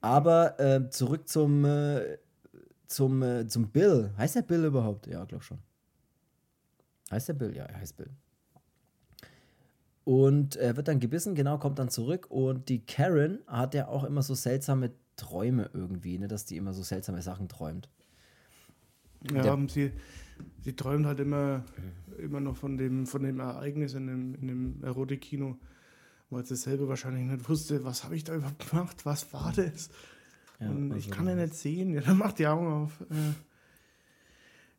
Aber 0.00 0.58
äh, 0.60 0.90
zurück 0.90 1.28
zum, 1.28 1.64
äh, 1.64 2.18
zum, 2.86 3.22
äh, 3.22 3.46
zum 3.46 3.70
Bill. 3.70 4.12
Heißt 4.16 4.36
der 4.36 4.42
Bill 4.42 4.64
überhaupt? 4.64 5.06
Ja, 5.06 5.24
glaub 5.24 5.42
schon. 5.42 5.58
Heißt 7.10 7.28
der 7.28 7.34
Bill? 7.34 7.56
Ja, 7.56 7.64
er 7.64 7.80
heißt 7.80 7.96
Bill. 7.96 8.10
Und 10.04 10.56
er 10.56 10.76
wird 10.76 10.88
dann 10.88 11.00
gebissen, 11.00 11.34
genau, 11.34 11.58
kommt 11.58 11.78
dann 11.78 11.90
zurück. 11.90 12.26
Und 12.30 12.68
die 12.68 12.84
Karen 12.84 13.40
hat 13.46 13.74
ja 13.74 13.88
auch 13.88 14.04
immer 14.04 14.22
so 14.22 14.34
seltsame 14.34 14.92
Träume 15.16 15.68
irgendwie, 15.74 16.16
ne? 16.18 16.28
dass 16.28 16.46
die 16.46 16.56
immer 16.56 16.72
so 16.72 16.82
seltsame 16.82 17.20
Sachen 17.20 17.48
träumt. 17.48 17.90
Ja, 19.32 19.52
und 19.52 19.70
sie, 19.70 19.92
sie 20.60 20.74
träumt 20.74 21.06
halt 21.06 21.20
immer, 21.20 21.64
immer 22.18 22.40
noch 22.40 22.56
von 22.56 22.76
dem, 22.76 23.06
von 23.06 23.22
dem 23.22 23.40
Ereignis 23.40 23.94
in 23.94 24.06
dem, 24.06 24.34
in 24.34 24.48
dem 24.48 24.84
Erotik-Kino, 24.84 25.56
weil 26.30 26.44
sie 26.44 26.56
selber 26.56 26.88
wahrscheinlich 26.88 27.24
nicht 27.24 27.48
wusste, 27.48 27.84
was 27.84 28.04
habe 28.04 28.16
ich 28.16 28.24
da 28.24 28.34
überhaupt 28.34 28.70
gemacht, 28.70 29.04
was 29.04 29.32
war 29.32 29.52
das? 29.54 29.90
Ja, 30.60 30.70
und 30.70 30.90
ich 30.96 31.06
also 31.06 31.10
kann 31.10 31.28
ja 31.28 31.34
nicht 31.34 31.54
sehen. 31.54 31.94
Ja, 31.94 32.00
dann 32.00 32.18
macht 32.18 32.38
die 32.38 32.46
Augen 32.46 32.66
auf. 32.66 33.00
Äh, 33.02 33.34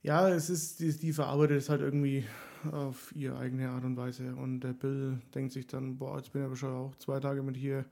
ja, 0.01 0.29
es 0.29 0.49
ist, 0.49 0.79
die, 0.79 0.91
die 0.97 1.13
verarbeitet 1.13 1.57
es 1.57 1.69
halt 1.69 1.81
irgendwie 1.81 2.25
auf 2.71 3.13
ihre 3.15 3.37
eigene 3.37 3.69
Art 3.69 3.83
und 3.85 3.97
Weise. 3.97 4.35
Und 4.35 4.61
der 4.61 4.73
Bill 4.73 5.21
denkt 5.33 5.53
sich 5.53 5.67
dann, 5.67 5.97
boah, 5.97 6.17
jetzt 6.17 6.33
bin 6.33 6.41
ich 6.41 6.45
aber 6.45 6.55
schon 6.55 6.73
auch 6.73 6.95
zwei 6.95 7.19
Tage 7.19 7.43
mit 7.43 7.55
hier. 7.55 7.85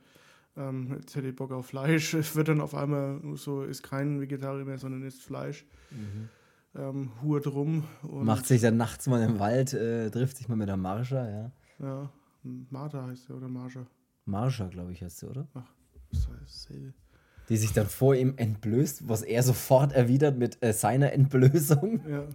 Ähm, 0.55 0.95
jetzt 0.99 1.15
hätte 1.15 1.29
ich 1.29 1.35
Bock 1.35 1.51
auf 1.51 1.67
Fleisch. 1.67 2.13
Es 2.13 2.35
wird 2.35 2.49
dann 2.49 2.61
auf 2.61 2.75
einmal 2.75 3.21
so, 3.35 3.63
ist 3.63 3.83
kein 3.83 4.19
Vegetarier 4.19 4.65
mehr, 4.65 4.77
sondern 4.77 5.03
isst 5.03 5.21
Fleisch. 5.21 5.65
Ähm, 6.77 7.11
hurt 7.21 7.47
rum. 7.47 7.83
Und. 8.03 8.25
Macht 8.25 8.45
sich 8.45 8.61
dann 8.61 8.77
nachts 8.77 9.07
mal 9.07 9.21
im 9.23 9.39
Wald, 9.39 9.73
äh, 9.73 10.09
trifft 10.11 10.37
sich 10.37 10.47
mal 10.47 10.55
mit 10.55 10.69
der 10.69 10.77
Marsha, 10.77 11.29
ja. 11.29 11.51
Ja, 11.79 12.09
Martha 12.69 13.05
heißt 13.07 13.25
sie 13.25 13.33
oder 13.33 13.47
Marsha. 13.47 13.85
Marsha, 14.25 14.67
glaube 14.67 14.91
ich, 14.91 15.01
heißt 15.01 15.19
sie, 15.19 15.27
oder? 15.27 15.47
Das 16.11 16.19
ist 16.19 16.29
dasselbe. 16.41 16.93
Die 17.49 17.57
sich 17.57 17.71
dann 17.71 17.87
vor 17.87 18.13
ihm 18.15 18.33
entblößt, 18.35 19.07
was 19.07 19.21
er 19.21 19.41
sofort 19.41 19.93
erwidert 19.93 20.37
mit 20.37 20.61
äh, 20.61 20.73
seiner 20.73 21.13
Entblößung. 21.13 22.01
Ja. 22.07 22.27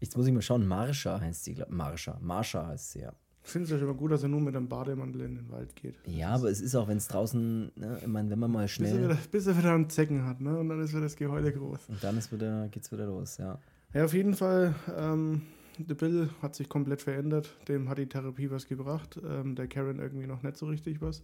Jetzt 0.00 0.16
muss 0.16 0.26
ich 0.26 0.32
mal 0.32 0.42
schauen, 0.42 0.66
Marsha 0.66 1.20
heißt 1.20 1.44
sie, 1.44 1.54
glaube 1.54 1.72
Marsha. 1.74 2.18
Marsha 2.20 2.66
heißt 2.66 2.92
sie, 2.92 3.00
ja. 3.00 3.12
Ich 3.44 3.50
finde 3.50 3.64
es 3.66 3.70
ja 3.70 3.78
schon 3.78 3.88
mal 3.88 3.94
gut, 3.94 4.10
dass 4.10 4.22
er 4.22 4.30
nur 4.30 4.40
mit 4.40 4.56
einem 4.56 4.68
Bademantel 4.68 5.20
in 5.22 5.34
den 5.36 5.50
Wald 5.50 5.76
geht. 5.76 5.96
Ja, 6.06 6.30
aber 6.30 6.50
es 6.50 6.60
ist 6.62 6.74
auch, 6.74 6.88
wenn 6.88 6.96
es 6.96 7.08
draußen, 7.08 7.70
ne, 7.76 7.98
ich 8.00 8.06
meine, 8.06 8.30
wenn 8.30 8.38
man 8.38 8.50
mal 8.50 8.62
Bis 8.62 8.72
er, 8.72 8.74
schnell. 8.88 9.04
wieder, 9.04 9.18
bis 9.30 9.46
er 9.46 9.58
wieder 9.58 9.74
einen 9.74 9.90
Zecken 9.90 10.24
hat, 10.24 10.40
ne? 10.40 10.58
Und 10.58 10.70
dann 10.70 10.80
ist 10.80 10.92
wieder 10.92 11.02
das 11.02 11.14
Geheule 11.16 11.52
groß. 11.52 11.80
Und 11.88 12.02
dann 12.02 12.16
ist 12.16 12.32
wieder, 12.32 12.68
geht's 12.68 12.90
wieder 12.90 13.06
los, 13.06 13.36
ja. 13.36 13.58
Ja, 13.92 14.04
auf 14.06 14.14
jeden 14.14 14.34
Fall, 14.34 14.74
ähm, 14.96 15.42
der 15.78 15.94
Bill 15.94 16.30
hat 16.40 16.54
sich 16.54 16.68
komplett 16.68 17.02
verändert. 17.02 17.54
Dem 17.68 17.88
hat 17.90 17.98
die 17.98 18.06
Therapie 18.08 18.50
was 18.50 18.66
gebracht. 18.66 19.20
Ähm, 19.28 19.54
der 19.56 19.66
Karen 19.68 19.98
irgendwie 19.98 20.26
noch 20.26 20.42
nicht 20.42 20.56
so 20.56 20.66
richtig 20.66 21.02
was. 21.02 21.22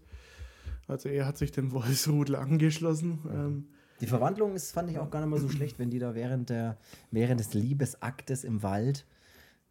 Also 0.89 1.09
er 1.09 1.27
hat 1.27 1.39
sich 1.39 1.53
dem 1.53 1.73
Wolfsrudel 1.73 2.37
angeschlossen. 2.37 3.19
Ähm, 3.33 3.65
Die 4.01 4.07
Verwandlung 4.07 4.55
ist, 4.55 4.73
fand 4.73 4.91
ich 4.91 4.99
auch 4.99 5.11
gar 5.11 5.21
nicht 5.21 5.31
mal 5.31 5.41
so 5.41 5.49
schlecht, 5.49 5.79
wenn 5.79 5.89
die 5.91 5.99
da 5.99 6.15
während, 6.15 6.51
der, 6.51 6.77
während 7.11 7.41
des 7.41 7.55
Liebesaktes 7.55 8.45
im 8.45 8.63
Wald 8.63 9.07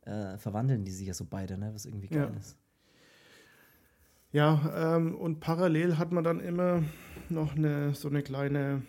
äh, 0.09 0.37
verwandeln 0.37 0.83
die 0.85 0.91
sich 0.91 1.07
ja 1.07 1.13
so 1.13 1.25
beide, 1.29 1.57
ne? 1.57 1.71
Was 1.73 1.85
irgendwie 1.85 2.07
geil 2.07 2.29
Ja. 2.33 2.39
ist. 2.39 2.57
ja, 4.31 4.95
ähm, 4.97 5.15
und 5.15 5.39
parallel 5.39 5.97
hat 5.97 6.11
man 6.11 6.23
dann 6.23 6.39
immer 6.39 6.83
noch 7.29 7.55
eine 7.55 7.93
so 7.93 8.07
eine 8.09 8.21
kleine 8.23 8.83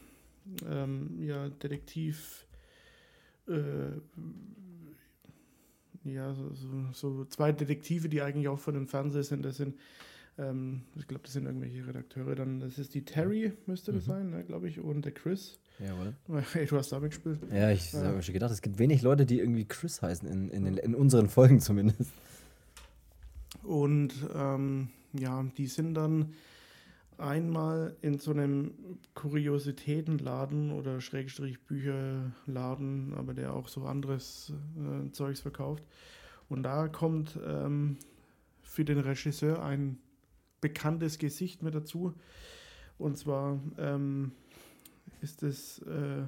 ähm, 0.69 1.19
ja, 1.21 1.49
Detektiv. 1.49 2.47
Äh, 3.49 4.01
ja, 6.05 6.33
so, 6.35 6.55
so, 6.55 6.93
so 6.93 7.25
zwei 7.27 7.53
Detektive, 7.53 8.09
die 8.09 8.23
eigentlich 8.23 8.49
auch 8.49 8.59
von 8.59 8.75
dem 8.75 8.87
Fernseher 8.89 9.23
sind. 9.23 9.75
Ähm, 10.41 10.83
ich 10.97 11.07
glaube, 11.07 11.23
das 11.25 11.33
sind 11.35 11.47
irgendwelche 11.47 11.87
Redakteure. 11.87 12.35
Dann, 12.35 12.61
das 12.61 12.79
ist 12.79 12.95
die 12.95 13.05
Terry, 13.05 13.53
müsste 13.67 13.93
das 13.93 14.05
sein, 14.07 14.31
ne, 14.31 14.45
glaube 14.45 14.69
ich, 14.69 14.81
und 14.81 15.05
der 15.05 15.13
Chris. 15.13 15.59
Jawohl. 15.79 16.15
Hey, 16.53 16.67
du 16.67 16.77
hast 16.77 16.93
da 16.93 17.01
mitgespielt. 17.01 17.39
Ja, 17.53 17.71
ich 17.71 17.93
Ja. 17.93 18.03
habe 18.05 18.17
mir 18.17 18.23
schon 18.23 18.35
gedacht, 18.35 18.51
es 18.53 18.63
gibt 18.63 18.79
wenig 18.79 19.03
Leute, 19.03 19.27
die 19.27 19.39
irgendwie 19.39 19.65
Chris 19.67 20.03
heißen, 20.03 20.29
in, 20.29 20.49
in, 20.51 20.65
den, 20.65 20.77
in 20.77 20.95
unseren 20.95 21.29
Folgen 21.29 21.61
zumindest. 21.61 22.13
Und 23.63 24.13
ähm, 24.35 24.89
ja, 25.13 25.45
die 25.57 25.67
sind 25.67 25.95
dann 25.95 26.33
einmal 27.19 27.97
in 28.01 28.19
so 28.19 28.31
einem 28.31 28.73
Kuriositätenladen 29.15 30.73
oder 30.73 31.01
Schrägstrich 31.01 31.61
Bücherladen, 31.67 33.13
aber 33.15 33.35
der 33.35 33.53
auch 33.55 33.69
so 33.69 33.85
anderes 33.85 34.53
äh, 34.79 35.11
Zeugs 35.13 35.41
verkauft. 35.41 35.85
Und 36.49 36.63
da 36.63 36.89
kommt 36.89 37.39
ähm, 37.47 37.99
für 38.63 38.85
den 38.85 38.99
Regisseur 38.99 39.63
ein 39.63 39.99
bekanntes 40.61 41.19
Gesicht 41.19 41.63
mit 41.63 41.75
dazu. 41.75 42.15
Und 42.99 43.17
zwar 43.17 43.59
ähm, 43.79 44.33
ist 45.21 45.43
es 45.43 45.79
äh, 45.81 46.27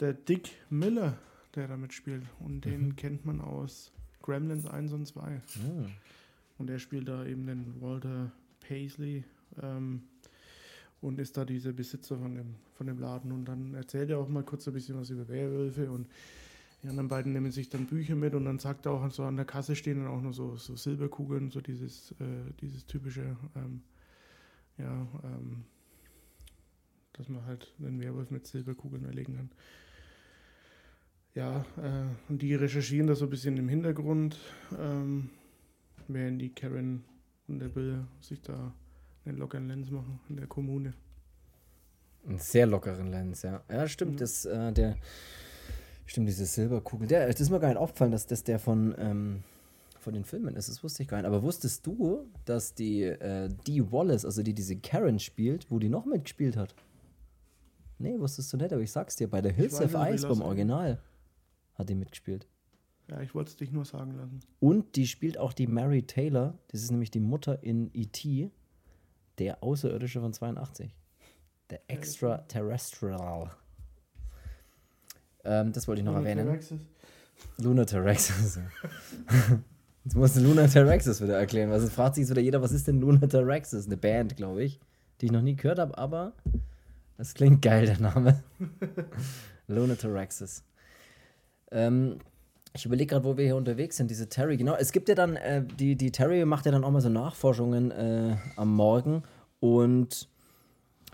der 0.00 0.12
Dick 0.12 0.50
Miller, 0.70 1.18
der 1.54 1.68
da 1.68 1.76
mitspielt. 1.76 2.24
Und 2.40 2.64
den 2.64 2.88
Mhm. 2.88 2.96
kennt 2.96 3.24
man 3.24 3.40
aus 3.40 3.92
Gremlins 4.22 4.66
1 4.66 4.92
und 4.92 5.06
2. 5.06 5.42
Hm. 5.54 5.86
Und 6.58 6.70
er 6.70 6.78
spielt 6.78 7.08
da 7.08 7.24
eben 7.26 7.46
den 7.46 7.80
Walter 7.80 8.30
Paisley 8.60 9.24
ähm, 9.60 10.04
und 11.00 11.18
ist 11.18 11.36
da 11.36 11.44
dieser 11.44 11.72
Besitzer 11.72 12.16
von 12.16 12.36
dem, 12.36 12.54
von 12.74 12.86
dem 12.86 12.98
Laden. 13.00 13.32
Und 13.32 13.46
dann 13.46 13.74
erzählt 13.74 14.10
er 14.10 14.18
auch 14.18 14.28
mal 14.28 14.44
kurz 14.44 14.66
ein 14.68 14.74
bisschen 14.74 14.96
was 14.96 15.10
über 15.10 15.28
Werwölfe 15.28 15.90
und 15.90 16.06
die 16.82 16.88
anderen 16.88 17.08
beiden 17.08 17.32
nehmen 17.32 17.52
sich 17.52 17.68
dann 17.68 17.86
Bücher 17.86 18.16
mit 18.16 18.34
und 18.34 18.44
dann 18.44 18.58
sagt 18.58 18.86
er 18.86 18.92
auch 18.92 19.10
so 19.10 19.22
an 19.24 19.36
der 19.36 19.44
Kasse 19.44 19.76
stehen 19.76 19.98
dann 20.02 20.08
auch 20.08 20.20
noch 20.20 20.32
so, 20.32 20.56
so 20.56 20.74
Silberkugeln, 20.76 21.50
so 21.50 21.60
dieses, 21.60 22.12
äh, 22.12 22.52
dieses 22.60 22.86
typische, 22.86 23.36
ähm, 23.54 23.82
ja, 24.78 25.06
ähm, 25.22 25.64
dass 27.12 27.28
man 27.28 27.44
halt 27.46 27.72
einen 27.78 28.00
Werwolf 28.00 28.30
mit 28.30 28.46
Silberkugeln 28.46 29.04
erlegen 29.04 29.36
kann. 29.36 29.50
Ja, 31.34 31.64
äh, 31.78 32.30
und 32.30 32.42
die 32.42 32.54
recherchieren 32.54 33.06
das 33.06 33.20
so 33.20 33.26
ein 33.26 33.30
bisschen 33.30 33.56
im 33.56 33.68
Hintergrund, 33.68 34.38
ähm, 34.78 35.30
während 36.08 36.42
die 36.42 36.50
Karen 36.50 37.04
und 37.48 37.60
der 37.60 37.68
Bill 37.68 38.04
sich 38.20 38.42
da 38.42 38.74
einen 39.24 39.38
lockeren 39.38 39.68
Lens 39.68 39.90
machen 39.90 40.18
in 40.28 40.36
der 40.36 40.46
Kommune. 40.46 40.94
Einen 42.26 42.38
sehr 42.38 42.66
lockeren 42.66 43.06
Lens, 43.08 43.42
ja. 43.42 43.62
Ja, 43.70 43.86
stimmt, 43.88 44.14
Mhm. 44.14 44.16
das, 44.18 44.44
äh, 44.44 44.72
der, 44.72 44.96
stimmt, 46.06 46.28
diese 46.28 46.46
Silberkugel. 46.46 47.06
Der, 47.06 47.26
das 47.26 47.40
ist 47.40 47.50
mir 47.50 47.60
gar 47.60 47.68
nicht 47.68 47.78
aufgefallen, 47.78 48.12
dass 48.12 48.26
das 48.26 48.44
der 48.44 48.58
von, 48.58 48.94
ähm, 48.98 49.42
von 49.98 50.14
den 50.14 50.24
Filmen 50.24 50.56
ist. 50.56 50.68
Das 50.68 50.82
wusste 50.82 51.02
ich 51.02 51.08
gar 51.08 51.18
nicht. 51.18 51.26
Aber 51.26 51.42
wusstest 51.42 51.86
du, 51.86 52.26
dass 52.44 52.74
die, 52.74 53.02
äh, 53.02 53.48
die 53.66 53.90
Wallace, 53.90 54.24
also 54.24 54.42
die 54.42 54.54
diese 54.54 54.76
Karen 54.76 55.18
spielt, 55.18 55.70
wo 55.70 55.78
die 55.78 55.88
noch 55.88 56.04
mitgespielt 56.04 56.56
hat? 56.56 56.74
Nee, 57.98 58.18
wusstest 58.18 58.52
du 58.52 58.56
nicht, 58.56 58.72
aber 58.72 58.82
ich 58.82 58.90
sag's 58.90 59.16
dir, 59.16 59.28
bei 59.28 59.40
der 59.40 59.52
Hills 59.52 59.80
of 59.80 59.94
Ice 59.94 60.26
beim 60.26 60.42
Original 60.42 61.00
hat 61.74 61.88
die 61.88 61.94
mitgespielt. 61.94 62.48
Ja, 63.08 63.20
ich 63.20 63.34
wollte 63.34 63.50
es 63.50 63.56
dich 63.56 63.70
nur 63.70 63.84
sagen 63.84 64.16
lassen. 64.16 64.40
Und 64.58 64.96
die 64.96 65.06
spielt 65.06 65.38
auch 65.38 65.52
die 65.52 65.66
Mary 65.66 66.02
Taylor, 66.02 66.58
das 66.68 66.82
ist 66.82 66.90
nämlich 66.90 67.10
die 67.10 67.20
Mutter 67.20 67.62
in 67.62 67.90
E.T., 67.94 68.50
der 69.38 69.62
Außerirdische 69.62 70.20
von 70.20 70.32
82. 70.32 70.94
Der 71.70 71.80
Extraterrestrial. 71.88 73.50
Ähm, 75.44 75.72
das 75.72 75.88
wollte 75.88 76.00
ich 76.00 76.04
noch 76.04 76.14
erwähnen. 76.14 76.46
Terraxes. 76.46 76.78
Lunataraxis. 77.58 78.60
Jetzt 80.04 80.16
musst 80.16 80.36
du 80.36 80.40
Lunataraxis 80.40 81.20
wieder 81.22 81.38
erklären. 81.38 81.70
Ist, 81.70 81.92
fragt 81.92 82.16
sich 82.16 82.22
jetzt 82.22 82.30
wieder 82.30 82.40
jeder, 82.40 82.60
was 82.60 82.72
ist 82.72 82.88
denn 82.88 83.00
Lunataraxis? 83.00 83.86
Eine 83.86 83.96
Band, 83.96 84.36
glaube 84.36 84.64
ich, 84.64 84.80
die 85.20 85.26
ich 85.26 85.32
noch 85.32 85.42
nie 85.42 85.54
gehört 85.54 85.78
habe, 85.78 85.96
aber 85.96 86.32
das 87.18 87.34
klingt 87.34 87.62
geil, 87.62 87.86
der 87.86 88.00
Name. 88.00 88.42
Lunataraxis. 89.68 90.64
Ähm, 91.70 92.18
ich 92.74 92.84
überlege 92.84 93.10
gerade, 93.10 93.24
wo 93.24 93.36
wir 93.36 93.44
hier 93.44 93.56
unterwegs 93.56 93.96
sind. 93.96 94.10
Diese 94.10 94.28
Terry, 94.28 94.56
genau. 94.56 94.74
Es 94.74 94.90
gibt 94.90 95.08
ja 95.08 95.14
dann, 95.14 95.36
äh, 95.36 95.62
die, 95.64 95.94
die 95.94 96.10
Terry 96.10 96.44
macht 96.44 96.66
ja 96.66 96.72
dann 96.72 96.82
auch 96.82 96.90
mal 96.90 97.00
so 97.00 97.08
Nachforschungen 97.08 97.92
äh, 97.92 98.36
am 98.56 98.74
Morgen 98.74 99.22
und 99.60 100.28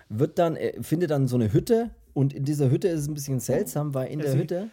wird 0.08 0.38
dann, 0.38 0.56
äh, 0.56 0.82
findet 0.82 1.10
dann 1.10 1.28
so 1.28 1.36
eine 1.36 1.52
Hütte 1.52 1.90
und 2.18 2.34
in 2.34 2.44
dieser 2.44 2.70
Hütte 2.70 2.88
ist 2.88 3.00
es 3.02 3.08
ein 3.08 3.14
bisschen 3.14 3.40
seltsam, 3.40 3.94
weil 3.94 4.08
in 4.10 4.18
Ja, 4.18 4.24
der 4.26 4.32
sie- 4.32 4.38
Hütte. 4.40 4.70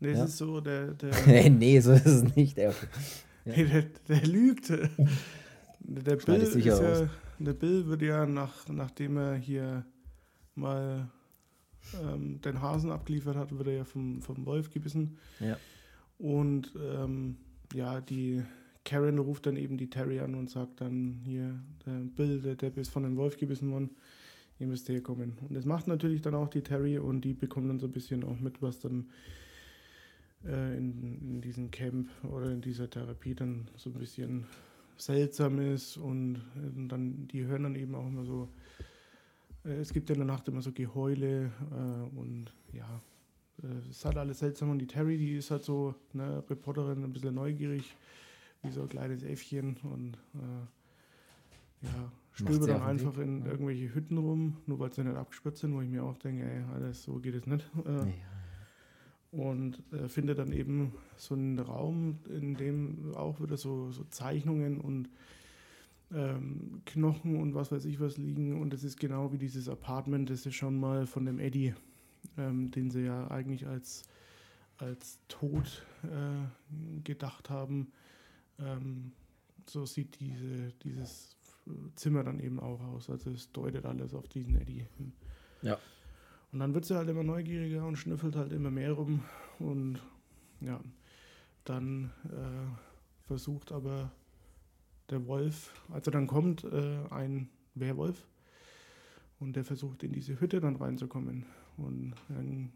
Nee, 0.00 0.10
es 0.10 0.18
Ja. 0.18 0.24
ist 0.24 0.36
so, 0.38 0.60
der, 0.60 0.92
der, 0.94 1.10
nee, 1.26 1.48
nee, 1.50 1.80
so 1.80 1.92
ist 1.92 2.06
es 2.06 2.36
nicht. 2.36 2.58
Ey, 2.58 2.68
okay. 2.68 2.86
nee, 3.44 3.64
der, 3.64 3.84
der 4.08 4.26
lügt. 4.26 4.70
Der 5.86 6.16
Bill, 6.16 6.36
ist 6.40 6.54
ja, 6.64 7.10
der 7.38 7.52
Bill 7.52 7.86
wird 7.86 8.00
ja, 8.00 8.24
nach, 8.24 8.66
nachdem 8.70 9.18
er 9.18 9.34
hier 9.34 9.84
mal 10.54 11.10
ähm, 12.02 12.40
den 12.40 12.62
Hasen 12.62 12.90
abgeliefert 12.90 13.36
hat, 13.36 13.52
wird 13.52 13.68
er 13.68 13.74
ja 13.74 13.84
vom, 13.84 14.22
vom 14.22 14.46
Wolf 14.46 14.70
gebissen. 14.70 15.18
Ja. 15.40 15.58
Und 16.16 16.72
ähm, 16.82 17.36
ja, 17.74 18.00
die 18.00 18.42
Karen 18.86 19.18
ruft 19.18 19.44
dann 19.44 19.56
eben 19.56 19.76
die 19.76 19.90
Terry 19.90 20.20
an 20.20 20.34
und 20.34 20.48
sagt 20.48 20.80
dann 20.80 21.20
hier, 21.26 21.54
der 21.84 21.92
Bill, 22.16 22.40
der 22.40 22.54
Depp 22.54 22.78
ist 22.78 22.90
von 22.90 23.02
dem 23.02 23.16
Wolf 23.16 23.36
gebissen 23.36 23.70
worden, 23.70 23.90
ihr 24.58 24.66
müsst 24.66 24.88
herkommen. 24.88 25.36
Und 25.48 25.54
das 25.54 25.64
macht 25.64 25.86
natürlich 25.86 26.22
dann 26.22 26.34
auch 26.34 26.48
die 26.48 26.62
Terry 26.62 26.98
und 26.98 27.22
die 27.22 27.34
bekommt 27.34 27.68
dann 27.68 27.80
so 27.80 27.86
ein 27.86 27.92
bisschen 27.92 28.24
auch 28.24 28.38
mit, 28.38 28.62
was 28.62 28.80
dann 28.80 29.10
äh, 30.44 30.76
in, 30.76 31.20
in 31.20 31.40
diesem 31.40 31.70
Camp 31.70 32.08
oder 32.24 32.50
in 32.50 32.60
dieser 32.60 32.88
Therapie 32.88 33.34
dann 33.34 33.68
so 33.76 33.90
ein 33.90 33.98
bisschen 33.98 34.46
seltsam 34.96 35.58
ist 35.58 35.96
und, 35.96 36.36
äh, 36.56 36.88
dann, 36.88 37.26
die 37.28 37.44
hören 37.44 37.64
dann 37.64 37.74
eben 37.74 37.94
auch 37.94 38.06
immer 38.06 38.24
so, 38.24 38.48
äh, 39.64 39.80
es 39.80 39.92
gibt 39.92 40.08
ja 40.08 40.14
in 40.14 40.20
der 40.20 40.26
Nacht 40.26 40.46
immer 40.48 40.62
so 40.62 40.72
Geheule 40.72 41.50
äh, 41.72 42.16
und 42.16 42.52
ja, 42.72 43.00
äh, 43.62 43.78
es 43.78 43.88
ist 43.88 44.04
halt 44.04 44.16
alles 44.16 44.38
seltsam 44.38 44.70
und 44.70 44.78
die 44.78 44.86
Terry, 44.86 45.18
die 45.18 45.36
ist 45.36 45.50
halt 45.50 45.64
so 45.64 45.94
eine 46.12 46.48
Reporterin, 46.48 47.02
ein 47.02 47.12
bisschen 47.12 47.34
neugierig, 47.34 47.96
wie 48.62 48.70
so 48.70 48.82
ein 48.82 48.88
kleines 48.88 49.22
Äffchen 49.22 49.76
und 49.82 50.14
äh, 50.34 51.86
ja, 51.86 52.12
stöbert 52.34 52.62
sie 52.64 52.68
dann 52.68 52.82
einfach 52.82 53.16
Weg, 53.16 53.26
in 53.26 53.44
ja. 53.44 53.50
irgendwelche 53.52 53.94
Hütten 53.94 54.18
rum, 54.18 54.58
nur 54.66 54.78
weil 54.78 54.92
sie 54.92 55.04
nicht 55.04 55.16
abgespürt 55.16 55.56
sind, 55.56 55.74
wo 55.74 55.80
ich 55.80 55.88
mir 55.88 56.04
auch 56.04 56.18
denke, 56.18 56.44
ey, 56.44 56.62
alles 56.74 57.02
so 57.02 57.14
geht 57.18 57.34
es 57.34 57.46
nicht. 57.46 57.64
Äh, 57.86 57.90
Ja. 57.92 58.04
und 59.30 59.82
äh, 59.92 60.08
findet 60.08 60.38
dann 60.38 60.52
eben 60.52 60.92
so 61.16 61.34
einen 61.34 61.58
Raum, 61.58 62.18
in 62.28 62.54
dem 62.54 63.14
auch 63.14 63.40
wieder 63.40 63.56
so, 63.56 63.90
so 63.90 64.04
Zeichnungen 64.04 64.80
und 64.80 65.08
ähm, 66.12 66.82
Knochen 66.86 67.36
und 67.40 67.54
was 67.54 67.72
weiß 67.72 67.84
ich 67.86 67.98
was 68.00 68.16
liegen. 68.18 68.60
Und 68.60 68.72
das 68.72 68.84
ist 68.84 68.98
genau 68.98 69.32
wie 69.32 69.38
dieses 69.38 69.68
Apartment, 69.68 70.30
das 70.30 70.46
ist 70.46 70.54
schon 70.54 70.78
mal 70.78 71.06
von 71.06 71.24
dem 71.24 71.38
Eddie, 71.40 71.74
ähm, 72.36 72.70
den 72.70 72.90
sie 72.90 73.04
ja 73.06 73.28
eigentlich 73.30 73.66
als, 73.66 74.02
als 74.76 75.18
tot 75.28 75.84
äh, 76.04 77.00
gedacht 77.02 77.50
haben. 77.50 77.88
Ähm, 78.58 79.12
so 79.68 79.86
sieht 79.86 80.20
diese, 80.20 80.72
dieses 80.84 81.36
Zimmer 81.94 82.24
dann 82.24 82.40
eben 82.40 82.60
auch 82.60 82.80
aus. 82.80 83.10
Also 83.10 83.30
es 83.30 83.52
deutet 83.52 83.86
alles 83.86 84.14
auf 84.14 84.28
diesen 84.28 84.56
Eddie 84.56 84.86
hin. 84.96 85.12
Ja. 85.62 85.78
Und 86.52 86.58
dann 86.60 86.74
wird 86.74 86.84
sie 86.84 86.96
halt 86.96 87.08
immer 87.08 87.24
neugieriger 87.24 87.86
und 87.86 87.96
schnüffelt 87.96 88.36
halt 88.36 88.52
immer 88.52 88.70
mehr 88.70 88.92
rum. 88.92 89.22
Und 89.58 89.98
ja, 90.60 90.80
dann 91.64 92.10
äh, 92.26 93.26
versucht 93.26 93.72
aber 93.72 94.12
der 95.10 95.26
Wolf, 95.26 95.72
also 95.90 96.10
dann 96.10 96.26
kommt 96.26 96.64
äh, 96.64 96.98
ein 97.10 97.48
Werwolf 97.74 98.26
und 99.40 99.56
der 99.56 99.64
versucht 99.64 100.02
in 100.02 100.12
diese 100.12 100.40
Hütte 100.40 100.60
dann 100.60 100.76
reinzukommen. 100.76 101.44
Und 101.76 102.14
dann 102.28 102.72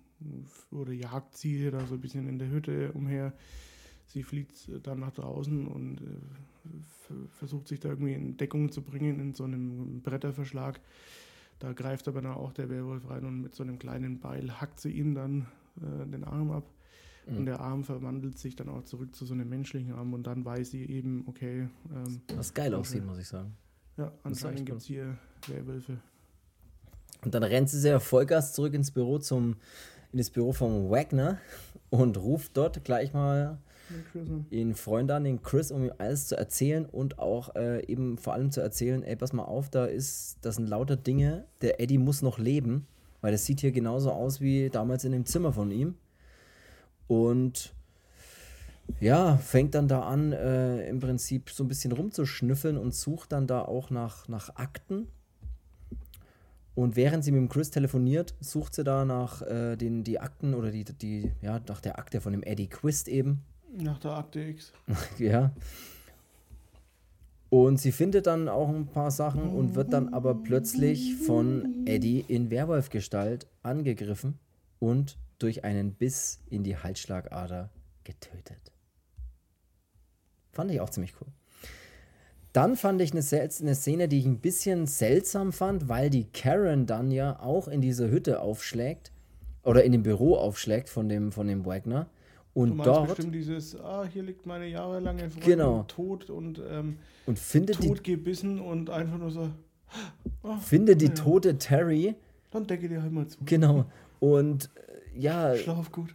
oder 0.70 0.92
jagt 0.92 1.36
sie 1.36 1.70
da 1.70 1.86
so 1.86 1.94
ein 1.94 2.00
bisschen 2.00 2.28
in 2.28 2.38
der 2.38 2.50
Hütte 2.50 2.92
umher. 2.92 3.32
Sie 4.08 4.22
fliegt 4.22 4.70
dann 4.84 5.00
nach 5.00 5.12
draußen 5.12 5.66
und 5.66 6.00
äh, 6.00 7.14
versucht 7.38 7.68
sich 7.68 7.78
da 7.80 7.90
irgendwie 7.90 8.14
in 8.14 8.36
Deckung 8.36 8.72
zu 8.72 8.82
bringen 8.82 9.20
in 9.20 9.34
so 9.34 9.44
einem 9.44 10.00
Bretterverschlag. 10.02 10.80
Da 11.58 11.72
greift 11.72 12.08
aber 12.08 12.22
dann 12.22 12.32
auch 12.32 12.52
der 12.52 12.70
Werwolf 12.70 13.08
rein 13.10 13.24
und 13.24 13.42
mit 13.42 13.54
so 13.54 13.62
einem 13.62 13.78
kleinen 13.78 14.18
Beil 14.20 14.60
hackt 14.60 14.80
sie 14.80 14.92
ihm 14.92 15.14
dann 15.14 15.46
äh, 15.76 16.06
den 16.06 16.24
Arm 16.24 16.50
ab. 16.50 16.64
Mhm. 17.26 17.36
Und 17.36 17.46
der 17.46 17.60
Arm 17.60 17.84
verwandelt 17.84 18.38
sich 18.38 18.56
dann 18.56 18.68
auch 18.70 18.84
zurück 18.84 19.14
zu 19.14 19.26
so 19.26 19.34
einem 19.34 19.48
menschlichen 19.48 19.92
Arm 19.92 20.14
und 20.14 20.26
dann 20.26 20.44
weiß 20.44 20.70
sie 20.70 20.84
eben, 20.86 21.24
okay. 21.26 21.68
Ähm, 21.94 22.22
Was 22.34 22.54
geil 22.54 22.74
aussieht, 22.74 23.04
muss 23.04 23.18
ich 23.18 23.28
sagen. 23.28 23.54
Ja, 23.98 24.12
anscheinend 24.22 24.64
gibt 24.64 24.78
es 24.78 24.86
hier 24.86 25.18
Werwölfe. 25.48 25.98
Und 27.24 27.34
dann 27.34 27.42
rennt 27.42 27.68
sie 27.68 27.80
sehr 27.80 28.00
Vollgas 28.00 28.54
zurück 28.54 28.72
ins 28.72 28.90
Büro 28.90 29.18
zum, 29.18 29.56
in 30.12 30.18
das 30.18 30.30
Büro 30.30 30.52
von 30.52 30.88
Wagner 30.88 31.38
und 31.90 32.16
ruft 32.16 32.56
dort 32.56 32.84
gleich 32.84 33.12
mal 33.12 33.58
ihren 34.50 34.74
Freund 34.74 35.10
an, 35.10 35.24
den 35.24 35.42
Chris, 35.42 35.70
um 35.70 35.84
ihm 35.84 35.92
alles 35.98 36.28
zu 36.28 36.36
erzählen 36.36 36.86
und 36.86 37.18
auch 37.18 37.54
äh, 37.56 37.84
eben 37.86 38.18
vor 38.18 38.34
allem 38.34 38.50
zu 38.50 38.60
erzählen, 38.60 39.02
ey, 39.02 39.16
pass 39.16 39.32
mal 39.32 39.44
auf, 39.44 39.70
da 39.70 39.86
ist, 39.86 40.38
das 40.42 40.56
sind 40.56 40.68
lauter 40.68 40.96
Dinge, 40.96 41.44
der 41.62 41.80
Eddie 41.80 41.98
muss 41.98 42.22
noch 42.22 42.38
leben, 42.38 42.86
weil 43.20 43.32
das 43.32 43.44
sieht 43.44 43.60
hier 43.60 43.72
genauso 43.72 44.12
aus 44.12 44.40
wie 44.40 44.70
damals 44.70 45.04
in 45.04 45.12
dem 45.12 45.26
Zimmer 45.26 45.52
von 45.52 45.70
ihm. 45.70 45.94
Und 47.06 47.74
ja, 49.00 49.36
fängt 49.36 49.74
dann 49.74 49.88
da 49.88 50.02
an, 50.02 50.32
äh, 50.32 50.88
im 50.88 51.00
Prinzip 51.00 51.50
so 51.50 51.64
ein 51.64 51.68
bisschen 51.68 51.92
rumzuschnüffeln 51.92 52.76
und 52.76 52.94
sucht 52.94 53.32
dann 53.32 53.46
da 53.46 53.62
auch 53.62 53.90
nach, 53.90 54.28
nach 54.28 54.56
Akten. 54.56 55.08
Und 56.74 56.96
während 56.96 57.24
sie 57.24 57.32
mit 57.32 57.40
dem 57.40 57.48
Chris 57.48 57.70
telefoniert, 57.70 58.34
sucht 58.40 58.74
sie 58.74 58.84
da 58.84 59.04
nach 59.04 59.42
äh, 59.42 59.76
den, 59.76 60.04
die 60.04 60.20
Akten 60.20 60.54
oder 60.54 60.70
die, 60.70 60.84
die, 60.84 61.32
ja, 61.42 61.60
nach 61.66 61.80
der 61.80 61.98
Akte 61.98 62.20
von 62.20 62.32
dem 62.32 62.42
Eddie 62.42 62.68
Quist 62.68 63.08
eben. 63.08 63.42
Nach 63.76 63.98
der 63.98 64.12
Akte 64.12 64.40
X. 64.40 64.72
ja. 65.18 65.52
Und 67.50 67.80
sie 67.80 67.92
findet 67.92 68.26
dann 68.26 68.48
auch 68.48 68.68
ein 68.68 68.86
paar 68.86 69.10
Sachen 69.10 69.48
und 69.48 69.74
wird 69.74 69.92
dann 69.92 70.12
aber 70.12 70.34
plötzlich 70.34 71.16
von 71.16 71.86
Eddie 71.86 72.24
in 72.28 72.50
Werwolfgestalt 72.50 73.46
angegriffen 73.62 74.38
und 74.78 75.16
durch 75.38 75.64
einen 75.64 75.94
Biss 75.94 76.40
in 76.50 76.62
die 76.62 76.76
Halsschlagader 76.76 77.70
getötet. 78.04 78.72
Fand 80.52 80.70
ich 80.70 80.80
auch 80.80 80.90
ziemlich 80.90 81.14
cool. 81.20 81.28
Dann 82.52 82.76
fand 82.76 83.00
ich 83.00 83.12
eine, 83.12 83.22
eine, 83.22 83.74
Szene, 83.74 84.08
die 84.08 84.18
ich 84.18 84.26
ein 84.26 84.40
bisschen 84.40 84.86
seltsam 84.86 85.52
fand, 85.52 85.88
weil 85.88 86.10
die 86.10 86.24
Karen 86.24 86.86
dann 86.86 87.10
ja 87.10 87.38
auch 87.40 87.68
in 87.68 87.80
dieser 87.80 88.08
Hütte 88.08 88.40
aufschlägt 88.40 89.12
oder 89.62 89.84
in 89.84 89.92
dem 89.92 90.02
Büro 90.02 90.36
aufschlägt 90.36 90.88
von 90.88 91.08
dem, 91.08 91.30
von 91.30 91.46
dem 91.46 91.64
Wagner. 91.66 92.08
Und 92.58 92.76
du 92.76 92.82
dort. 92.82 93.06
bestimmt 93.06 93.36
dieses, 93.36 93.78
ah, 93.78 94.04
hier 94.12 94.24
liegt 94.24 94.44
meine 94.44 94.66
jahrelange 94.66 95.30
Freundin 95.30 95.42
genau. 95.48 95.84
tot 95.86 96.28
und, 96.28 96.60
ähm, 96.68 96.96
und 97.26 97.38
findet 97.38 97.76
tot 97.76 98.04
die, 98.04 98.14
gebissen 98.14 98.58
und 98.58 98.90
einfach 98.90 99.16
nur 99.16 99.30
so. 99.30 99.50
Oh, 100.42 100.56
finde 100.56 100.96
die 100.96 101.06
ja. 101.06 101.14
tote 101.14 101.56
Terry. 101.58 102.16
Dann 102.50 102.66
decke 102.66 102.88
dir 102.88 103.00
halt 103.00 103.12
mal 103.12 103.28
zu. 103.28 103.38
Genau. 103.44 103.84
Und 104.18 104.70
äh, 105.14 105.20
ja. 105.20 105.54
Schlaf 105.54 105.92
gut. 105.92 106.12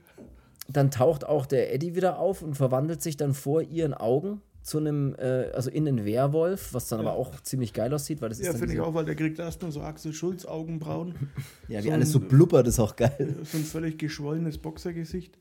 Dann 0.68 0.92
taucht 0.92 1.26
auch 1.26 1.46
der 1.46 1.74
Eddie 1.74 1.96
wieder 1.96 2.20
auf 2.20 2.42
und 2.42 2.56
verwandelt 2.56 3.02
sich 3.02 3.16
dann 3.16 3.34
vor 3.34 3.62
ihren 3.62 3.94
Augen 3.94 4.42
zu 4.64 4.80
einem, 4.80 5.16
äh, 5.18 5.50
also 5.54 5.70
in 5.70 5.86
den 5.86 6.04
Werwolf, 6.04 6.74
was 6.74 6.90
dann 6.90 7.00
ja. 7.00 7.06
aber 7.06 7.18
auch 7.18 7.40
ziemlich 7.40 7.72
geil 7.72 7.94
aussieht, 7.94 8.22
weil 8.22 8.28
das 8.28 8.40
ja, 8.40 8.48
ist. 8.48 8.54
Ja, 8.56 8.60
finde 8.60 8.74
ich 8.74 8.82
auch, 8.82 8.94
weil 8.94 9.06
der 9.06 9.16
kriegt 9.16 9.40
erst 9.40 9.62
nur 9.62 9.72
so 9.72 9.80
Axel 9.80 10.12
Schulz 10.12 10.44
Augenbrauen. 10.44 11.16
ja, 11.70 11.80
wie 11.80 11.88
so 11.88 11.94
alles 11.94 12.12
so 12.12 12.20
blubbert, 12.20 12.68
ist 12.68 12.82
auch 12.82 12.98
geil. 12.98 13.38
So 13.44 13.58
ein 13.58 13.64
völlig 13.64 13.98
geschwollenes 13.98 14.58
Boxergesicht. 14.58 15.38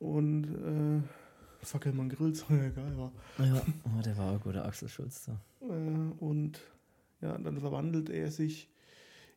Und 0.00 0.44
äh, 0.44 1.64
Fackelmann 1.64 2.08
Grill, 2.08 2.34
so 2.34 2.46
egal 2.48 2.96
war. 2.96 3.12
Ja, 3.38 3.62
oh, 3.84 4.02
der 4.02 4.16
war 4.18 4.32
auch 4.32 4.40
gut, 4.40 4.54
der 4.54 4.64
Axel 4.64 4.88
Schulz. 4.88 5.26
So. 5.26 5.32
Äh, 5.66 6.12
und 6.18 6.60
ja, 7.20 7.38
dann 7.38 7.60
verwandelt 7.60 8.10
er 8.10 8.30
sich 8.30 8.68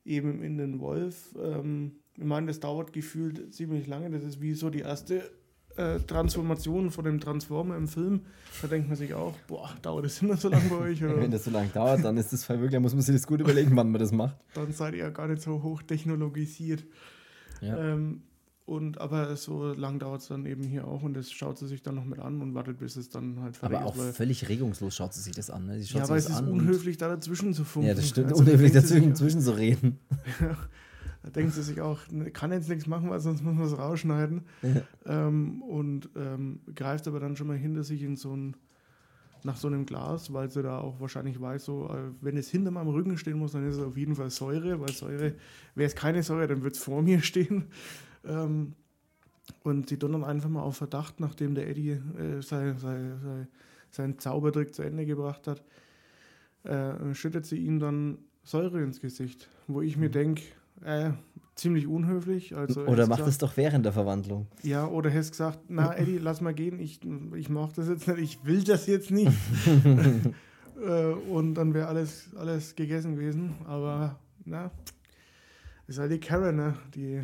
eben 0.06 0.42
in 0.42 0.58
den 0.58 0.80
Wolf. 0.80 1.36
Ähm, 1.40 1.98
ich 2.18 2.24
meine, 2.24 2.48
das 2.48 2.60
dauert 2.60 2.94
gefühlt 2.94 3.54
ziemlich 3.54 3.88
lange. 3.88 4.10
Das 4.10 4.24
ist 4.24 4.42
wie 4.42 4.54
so 4.54 4.70
die 4.70 4.80
erste 4.80 5.32
äh, 5.76 6.00
Transformation 6.00 6.92
von 6.92 7.04
dem 7.04 7.20
Transformer 7.20 7.76
im 7.76 7.88
Film. 7.88 8.22
Da 8.62 8.68
denkt 8.68 8.88
man 8.88 8.98
sich 8.98 9.14
auch, 9.14 9.34
boah, 9.48 9.70
dauert 9.82 10.06
das 10.06 10.22
immer 10.22 10.38
so 10.38 10.48
lange 10.50 10.70
bei 10.70 10.78
euch? 10.78 11.04
Oder? 11.04 11.20
Wenn 11.20 11.32
das 11.32 11.44
so 11.44 11.52
lange 11.52 11.70
dauert, 11.70 12.06
dann 12.06 12.16
ist 12.18 12.32
das 12.32 12.48
wirklich, 12.48 12.72
da 12.72 12.80
muss 12.80 12.94
man 12.94 13.02
sich 13.02 13.16
das 13.16 13.28
gut 13.28 13.42
überlegen, 13.42 13.76
wann 13.76 13.92
man 13.92 14.00
das 14.00 14.12
macht. 14.12 14.38
Dann 14.54 14.72
seid 14.72 14.94
ihr 14.94 15.00
ja 15.00 15.10
gar 15.10 15.28
nicht 15.28 15.42
so 15.42 15.62
hoch 15.62 15.82
technologisiert. 15.84 16.86
Ja. 17.62 17.94
Ähm, 17.94 18.22
und 18.66 19.02
aber 19.02 19.36
so 19.36 19.74
lang 19.74 20.00
dauert 20.00 20.22
es 20.22 20.28
dann 20.28 20.46
eben 20.46 20.64
hier 20.64 20.88
auch 20.88 21.04
und 21.04 21.16
das 21.16 21.30
schaut 21.32 21.58
sie 21.58 21.68
sich 21.68 21.82
dann 21.82 21.96
noch 21.96 22.06
mit 22.06 22.20
an 22.20 22.42
und 22.42 22.54
wartet, 22.54 22.78
bis 22.80 22.96
es 22.96 23.10
dann 23.10 23.42
halt 23.42 23.58
fertig 23.58 23.78
aber 23.78 23.90
ist. 23.90 24.00
Aber 24.00 24.10
auch 24.10 24.14
völlig 24.14 24.48
regungslos 24.48 24.96
schaut 24.96 25.14
sie 25.14 25.22
sich 25.22 25.36
das 25.36 25.50
an. 25.50 25.66
Ne? 25.66 25.78
ja, 25.80 26.04
aber 26.04 26.16
es 26.16 26.30
ist 26.30 26.42
unhöflich, 26.42 26.98
da 26.98 27.10
dazwischen 27.10 27.54
zu 27.54 27.66
funken. 27.66 27.90
Ja, 27.90 27.94
das 27.94 28.08
stimmt, 28.08 28.30
also, 28.30 28.42
unhöflich 28.42 28.72
dazwischen 28.72 29.42
zu 29.42 29.52
reden. 29.52 30.00
Ja, 30.40 30.58
da 31.24 31.30
denkt 31.32 31.54
sie 31.54 31.62
sich 31.62 31.82
auch, 31.82 32.00
ne, 32.10 32.32
kann 32.32 32.54
jetzt 32.54 32.70
nichts 32.70 32.88
machen, 32.88 33.10
weil 33.10 33.20
sonst 33.20 33.44
muss 33.44 33.54
man 33.54 33.66
es 33.66 33.78
rausschneiden. 33.78 34.44
Ja. 34.62 35.28
Ähm, 35.28 35.62
und 35.64 36.10
ähm, 36.16 36.62
greift 36.74 37.06
aber 37.10 37.20
dann 37.20 37.36
schon 37.36 37.48
mal 37.48 37.58
hinter 37.58 37.84
sich 37.84 38.02
in 38.02 38.16
so 38.16 38.34
ein, 38.34 38.56
nach 39.44 39.58
so 39.58 39.68
einem 39.68 39.86
Glas, 39.86 40.32
weil 40.32 40.50
sie 40.50 40.64
da 40.64 40.78
auch 40.78 41.02
wahrscheinlich 41.02 41.42
weiß, 41.42 41.66
so, 41.66 41.90
äh, 41.90 42.12
wenn 42.22 42.38
es 42.38 42.50
hinter 42.50 42.72
meinem 42.72 42.88
Rücken 42.88 43.18
stehen 43.18 43.40
muss, 43.40 43.52
dann 43.52 43.68
ist 43.68 43.76
es 43.76 43.84
auf 43.84 43.98
jeden 43.98 44.16
Fall 44.16 44.30
Säure, 44.30 44.80
weil 44.80 44.94
Säure, 44.94 45.34
wäre 45.76 45.88
es 45.88 45.96
keine 45.96 46.24
Säure, 46.24 46.48
dann 46.48 46.64
wird 46.64 46.76
es 46.76 46.82
vor 46.82 47.02
mir 47.02 47.22
stehen. 47.22 47.66
Ähm, 48.26 48.74
und 49.64 49.90
sie 49.90 50.00
dann 50.00 50.24
einfach 50.24 50.50
mal 50.50 50.62
auf 50.62 50.78
Verdacht, 50.78 51.20
nachdem 51.20 51.56
der 51.56 51.68
Eddie 51.70 51.92
äh, 51.92 52.42
sein, 52.42 52.78
sein, 52.78 53.20
sein, 53.22 53.48
seinen 53.90 54.20
Zaubertrick 54.20 54.74
zu 54.74 54.84
Ende 54.84 55.06
gebracht 55.06 55.48
hat, 55.48 55.64
äh, 56.64 57.14
schüttet 57.14 57.46
sie 57.46 57.58
ihm 57.58 57.80
dann 57.80 58.18
Säure 58.44 58.82
ins 58.82 59.00
Gesicht. 59.00 59.50
Wo 59.68 59.82
ich 59.82 59.98
mir 59.98 60.10
denke, 60.10 60.44
äh, 60.84 61.12
ziemlich 61.56 61.88
unhöflich. 61.88 62.56
Also 62.56 62.86
oder 62.86 63.08
macht 63.08 63.28
es 63.28 63.38
doch 63.38 63.56
während 63.58 63.86
der 63.86 63.94
Verwandlung. 63.94 64.48
Ja, 64.64 64.88
oder 64.88 65.10
hättest 65.10 65.32
gesagt, 65.32 65.60
na 65.70 65.94
Eddie, 65.98 66.18
lass 66.18 66.42
mal 66.42 66.54
gehen, 66.54 66.80
ich, 66.80 67.00
ich 67.36 67.50
mache 67.50 67.74
das 67.76 67.88
jetzt 67.88 68.08
nicht, 68.08 68.20
ich 68.20 68.46
will 68.46 68.64
das 68.64 68.88
jetzt 68.88 69.12
nicht. 69.12 69.32
äh, 70.86 71.06
und 71.30 71.56
dann 71.56 71.74
wäre 71.74 71.88
alles, 71.88 72.30
alles 72.36 72.76
gegessen 72.76 73.16
gewesen. 73.16 73.56
Aber 73.66 74.20
na, 74.46 74.72
ist 75.88 76.00
halt 76.00 76.12
die 76.12 76.20
Karen, 76.20 76.56
ne? 76.56 76.76
die 76.96 77.22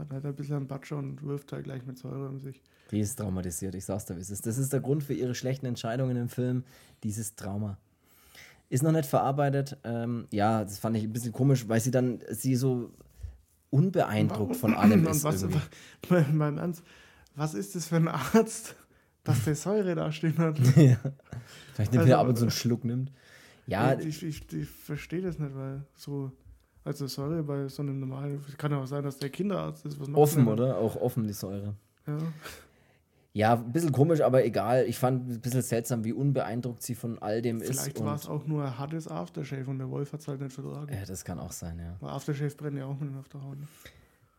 hat 0.00 0.12
halt 0.12 0.24
ein 0.26 0.34
bisschen 0.34 0.56
einen 0.56 0.66
Batscher 0.66 0.96
und 0.96 1.22
wirft 1.22 1.52
halt 1.52 1.64
gleich 1.64 1.84
mit 1.86 1.98
Säure 1.98 2.28
um 2.28 2.40
sich. 2.40 2.62
Die 2.90 3.00
ist 3.00 3.16
traumatisiert, 3.16 3.74
ich 3.74 3.84
sag's 3.84 4.06
dir, 4.06 4.16
wie 4.16 4.20
es 4.20 4.30
ist. 4.30 4.46
Das 4.46 4.58
ist 4.58 4.72
der 4.72 4.80
Grund 4.80 5.04
für 5.04 5.14
ihre 5.14 5.34
schlechten 5.34 5.66
Entscheidungen 5.66 6.16
im 6.16 6.28
Film, 6.28 6.64
dieses 7.02 7.34
Trauma. 7.36 7.78
Ist 8.68 8.82
noch 8.82 8.92
nicht 8.92 9.06
verarbeitet. 9.06 9.78
Ähm, 9.84 10.26
ja, 10.30 10.62
das 10.62 10.78
fand 10.78 10.96
ich 10.96 11.04
ein 11.04 11.12
bisschen 11.12 11.32
komisch, 11.32 11.68
weil 11.68 11.80
sie 11.80 11.90
dann, 11.90 12.20
sie 12.30 12.56
so 12.56 12.90
unbeeindruckt 13.70 14.56
von 14.56 14.74
allem 14.74 15.06
ist. 15.06 15.24
Was, 15.24 15.44
mein 16.32 16.58
Ernst, 16.58 16.82
was 17.34 17.54
ist 17.54 17.74
das 17.74 17.88
für 17.88 17.96
ein 17.96 18.08
Arzt, 18.08 18.76
dass 19.24 19.44
der 19.44 19.54
Säure 19.54 19.94
da 19.94 20.10
stehen 20.12 20.38
hat? 20.38 20.58
ja. 20.76 20.98
Vielleicht 21.74 21.92
nimmt 21.92 22.02
also, 22.02 22.12
er 22.12 22.18
ab 22.18 22.28
und 22.28 22.36
zu 22.36 22.44
einen 22.44 22.50
Schluck 22.50 22.84
nimmt. 22.84 23.12
Ja. 23.66 23.98
Ich, 23.98 24.22
ich, 24.22 24.52
ich 24.52 24.68
verstehe 24.68 25.22
das 25.22 25.38
nicht, 25.38 25.54
weil 25.54 25.84
so 25.94 26.32
also 26.84 27.06
Säure 27.06 27.42
bei 27.42 27.68
so 27.68 27.82
einem 27.82 28.00
normalen, 28.00 28.42
kann 28.58 28.72
ja 28.72 28.78
auch 28.78 28.86
sein, 28.86 29.04
dass 29.04 29.18
der 29.18 29.30
Kinderarzt 29.30 29.84
ist. 29.86 30.00
offen, 30.14 30.48
oder? 30.48 30.78
Auch 30.78 30.96
offen 30.96 31.26
die 31.26 31.32
Säure. 31.32 31.74
Ja. 32.06 32.18
Ja, 33.32 33.54
ein 33.54 33.70
bisschen 33.70 33.92
komisch, 33.92 34.22
aber 34.22 34.44
egal. 34.44 34.86
Ich 34.86 34.98
fand 34.98 35.30
ein 35.30 35.40
bisschen 35.40 35.62
seltsam, 35.62 36.02
wie 36.02 36.12
unbeeindruckt 36.12 36.82
sie 36.82 36.96
von 36.96 37.18
all 37.20 37.42
dem 37.42 37.60
Vielleicht 37.60 37.70
ist. 37.70 37.82
Vielleicht 37.82 38.04
war 38.04 38.16
es 38.16 38.26
auch 38.26 38.44
nur 38.46 38.64
ein 38.64 38.76
hartes 38.76 39.06
Aftershave 39.06 39.70
und 39.70 39.78
der 39.78 39.88
Wolf 39.88 40.12
hat 40.12 40.20
es 40.20 40.26
halt 40.26 40.40
nicht 40.40 40.52
vertragen. 40.52 40.92
Ja, 40.92 41.04
das 41.06 41.24
kann 41.24 41.38
auch 41.38 41.52
sein, 41.52 41.78
ja. 41.78 41.94
Weil 42.00 42.10
Aftershave 42.10 42.54
brennt 42.56 42.78
ja 42.78 42.86
auch 42.86 42.98
mit 42.98 43.16
auf 43.16 43.28
der 43.28 43.42
Haut. 43.42 43.58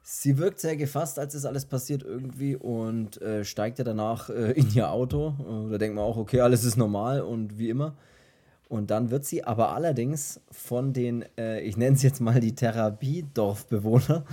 Sie 0.04 0.38
wirkt 0.38 0.60
sehr 0.60 0.76
gefasst, 0.76 1.20
als 1.20 1.34
das 1.34 1.46
alles 1.46 1.66
passiert 1.66 2.04
irgendwie 2.04 2.56
und 2.56 3.22
äh, 3.22 3.46
steigt 3.46 3.78
ja 3.78 3.86
danach 3.86 4.30
äh, 4.30 4.52
in 4.52 4.74
ihr 4.74 4.92
Auto. 4.92 5.36
Äh, 5.40 5.72
da 5.72 5.78
denkt 5.78 5.96
man 5.96 6.04
auch, 6.04 6.18
okay, 6.18 6.42
alles 6.42 6.66
ist 6.66 6.76
normal 6.76 7.22
und 7.22 7.58
wie 7.58 7.70
immer. 7.70 7.96
Und 8.72 8.90
dann 8.90 9.12
wird 9.12 9.26
sie 9.26 9.44
aber 9.44 9.76
allerdings 9.76 10.40
von 10.50 10.94
den, 10.94 11.26
äh, 11.38 11.60
ich 11.60 11.76
nenne 11.76 11.98
es 11.98 12.04
jetzt 12.04 12.22
mal 12.22 12.40
die 12.40 12.56
Therapiedorfbewohner. 12.56 14.24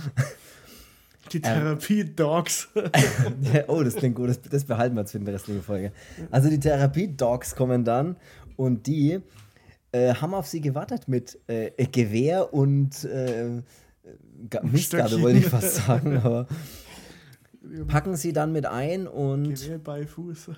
Die 1.33 1.41
Therapie-Dogs. 1.41 2.69
oh, 3.67 3.83
das 3.83 3.97
klingt 3.97 4.15
gut, 4.15 4.29
das, 4.29 4.41
das 4.41 4.63
behalten 4.63 4.95
wir 4.95 5.01
jetzt 5.01 5.11
für 5.11 5.19
die 5.19 5.29
restliche 5.29 5.61
Folge. 5.61 5.91
Also 6.31 6.49
die 6.49 6.57
Therapie-Dogs 6.57 7.53
kommen 7.53 7.83
dann 7.83 8.15
und 8.55 8.87
die 8.87 9.19
äh, 9.91 10.13
haben 10.13 10.33
auf 10.33 10.47
sie 10.47 10.61
gewartet 10.61 11.09
mit 11.09 11.37
äh, 11.47 11.71
Gewehr 11.87 12.53
und 12.53 13.03
äh, 13.03 13.61
Mistgabel, 14.61 15.21
wollte 15.21 15.39
ich 15.39 15.47
fast 15.47 15.75
sagen, 15.85 16.15
aber 16.15 16.47
packen 17.87 18.15
sie 18.15 18.31
dann 18.31 18.53
mit 18.53 18.65
ein 18.65 19.05
und 19.05 19.55
Gewehr 19.55 19.79
bei 19.79 20.07
Fuß. 20.07 20.51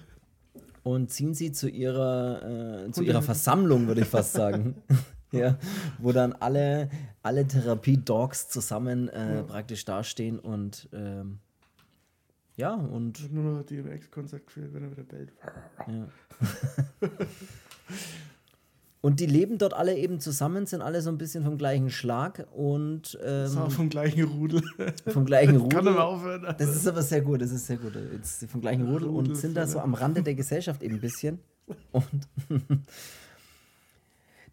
Und 0.84 1.10
ziehen 1.12 1.34
sie 1.34 1.52
zu 1.52 1.70
ihrer, 1.70 2.86
äh, 2.88 2.92
zu 2.92 3.04
ihrer 3.04 3.22
Versammlung, 3.22 3.88
würde 3.88 4.02
ich 4.02 4.08
fast 4.18 4.34
sagen. 4.34 4.76
ja, 5.32 5.58
wo 6.00 6.12
dann 6.12 6.34
alle, 6.34 6.90
alle 7.24 7.48
Therapie-Dogs 7.48 8.50
zusammen 8.50 9.10
äh, 9.10 9.36
Ja. 9.36 9.44
praktisch 9.44 9.86
dastehen 9.86 10.40
und 10.40 10.90
ähm, 10.94 11.40
ja, 12.58 12.74
und 12.74 13.32
nur 13.34 13.60
noch 13.60 13.64
die 13.66 13.80
Ex-Konzert 13.80 14.44
wenn 14.56 14.84
er 14.84 14.92
wieder 14.92 15.04
bellt. 15.04 15.32
Ja. 15.88 16.08
Und 19.04 19.20
die 19.20 19.26
leben 19.26 19.58
dort 19.58 19.74
alle 19.74 19.98
eben 19.98 20.20
zusammen, 20.20 20.68
sind 20.68 20.84
alle 20.84 21.02
so 21.02 21.10
ein 21.10 21.18
bisschen 21.18 21.44
vom 21.44 21.58
gleichen 21.58 21.90
Schlag 21.90 22.46
und 22.56 23.16
Das 23.16 23.56
war 23.56 23.66
ähm, 23.66 23.72
vom 23.72 23.90
gleichen 23.90 24.24
Rudel. 24.26 24.62
vom 25.08 25.26
gleichen 25.26 25.54
Kann 25.70 25.88
Rudel. 25.88 25.88
aber 25.90 26.06
aufhören. 26.06 26.56
Das 26.58 26.76
ist 26.76 26.88
aber 26.88 27.02
sehr 27.02 27.22
gut, 27.22 27.42
das 27.42 27.52
ist 27.52 27.66
sehr 27.66 27.78
gut. 27.78 27.94
Jetzt 28.14 28.46
vom 28.46 28.62
gleichen 28.62 28.86
Rudel 28.88 29.08
und 29.08 29.16
Rudel, 29.28 29.36
sind 29.36 29.58
da 29.58 29.66
so 29.66 29.80
am 29.80 29.96
Rande 29.96 30.22
der 30.22 30.36
Gesellschaft 30.36 30.84
eben 30.84 30.96
ein 30.96 31.02
bisschen. 31.02 31.40
Und 31.92 32.06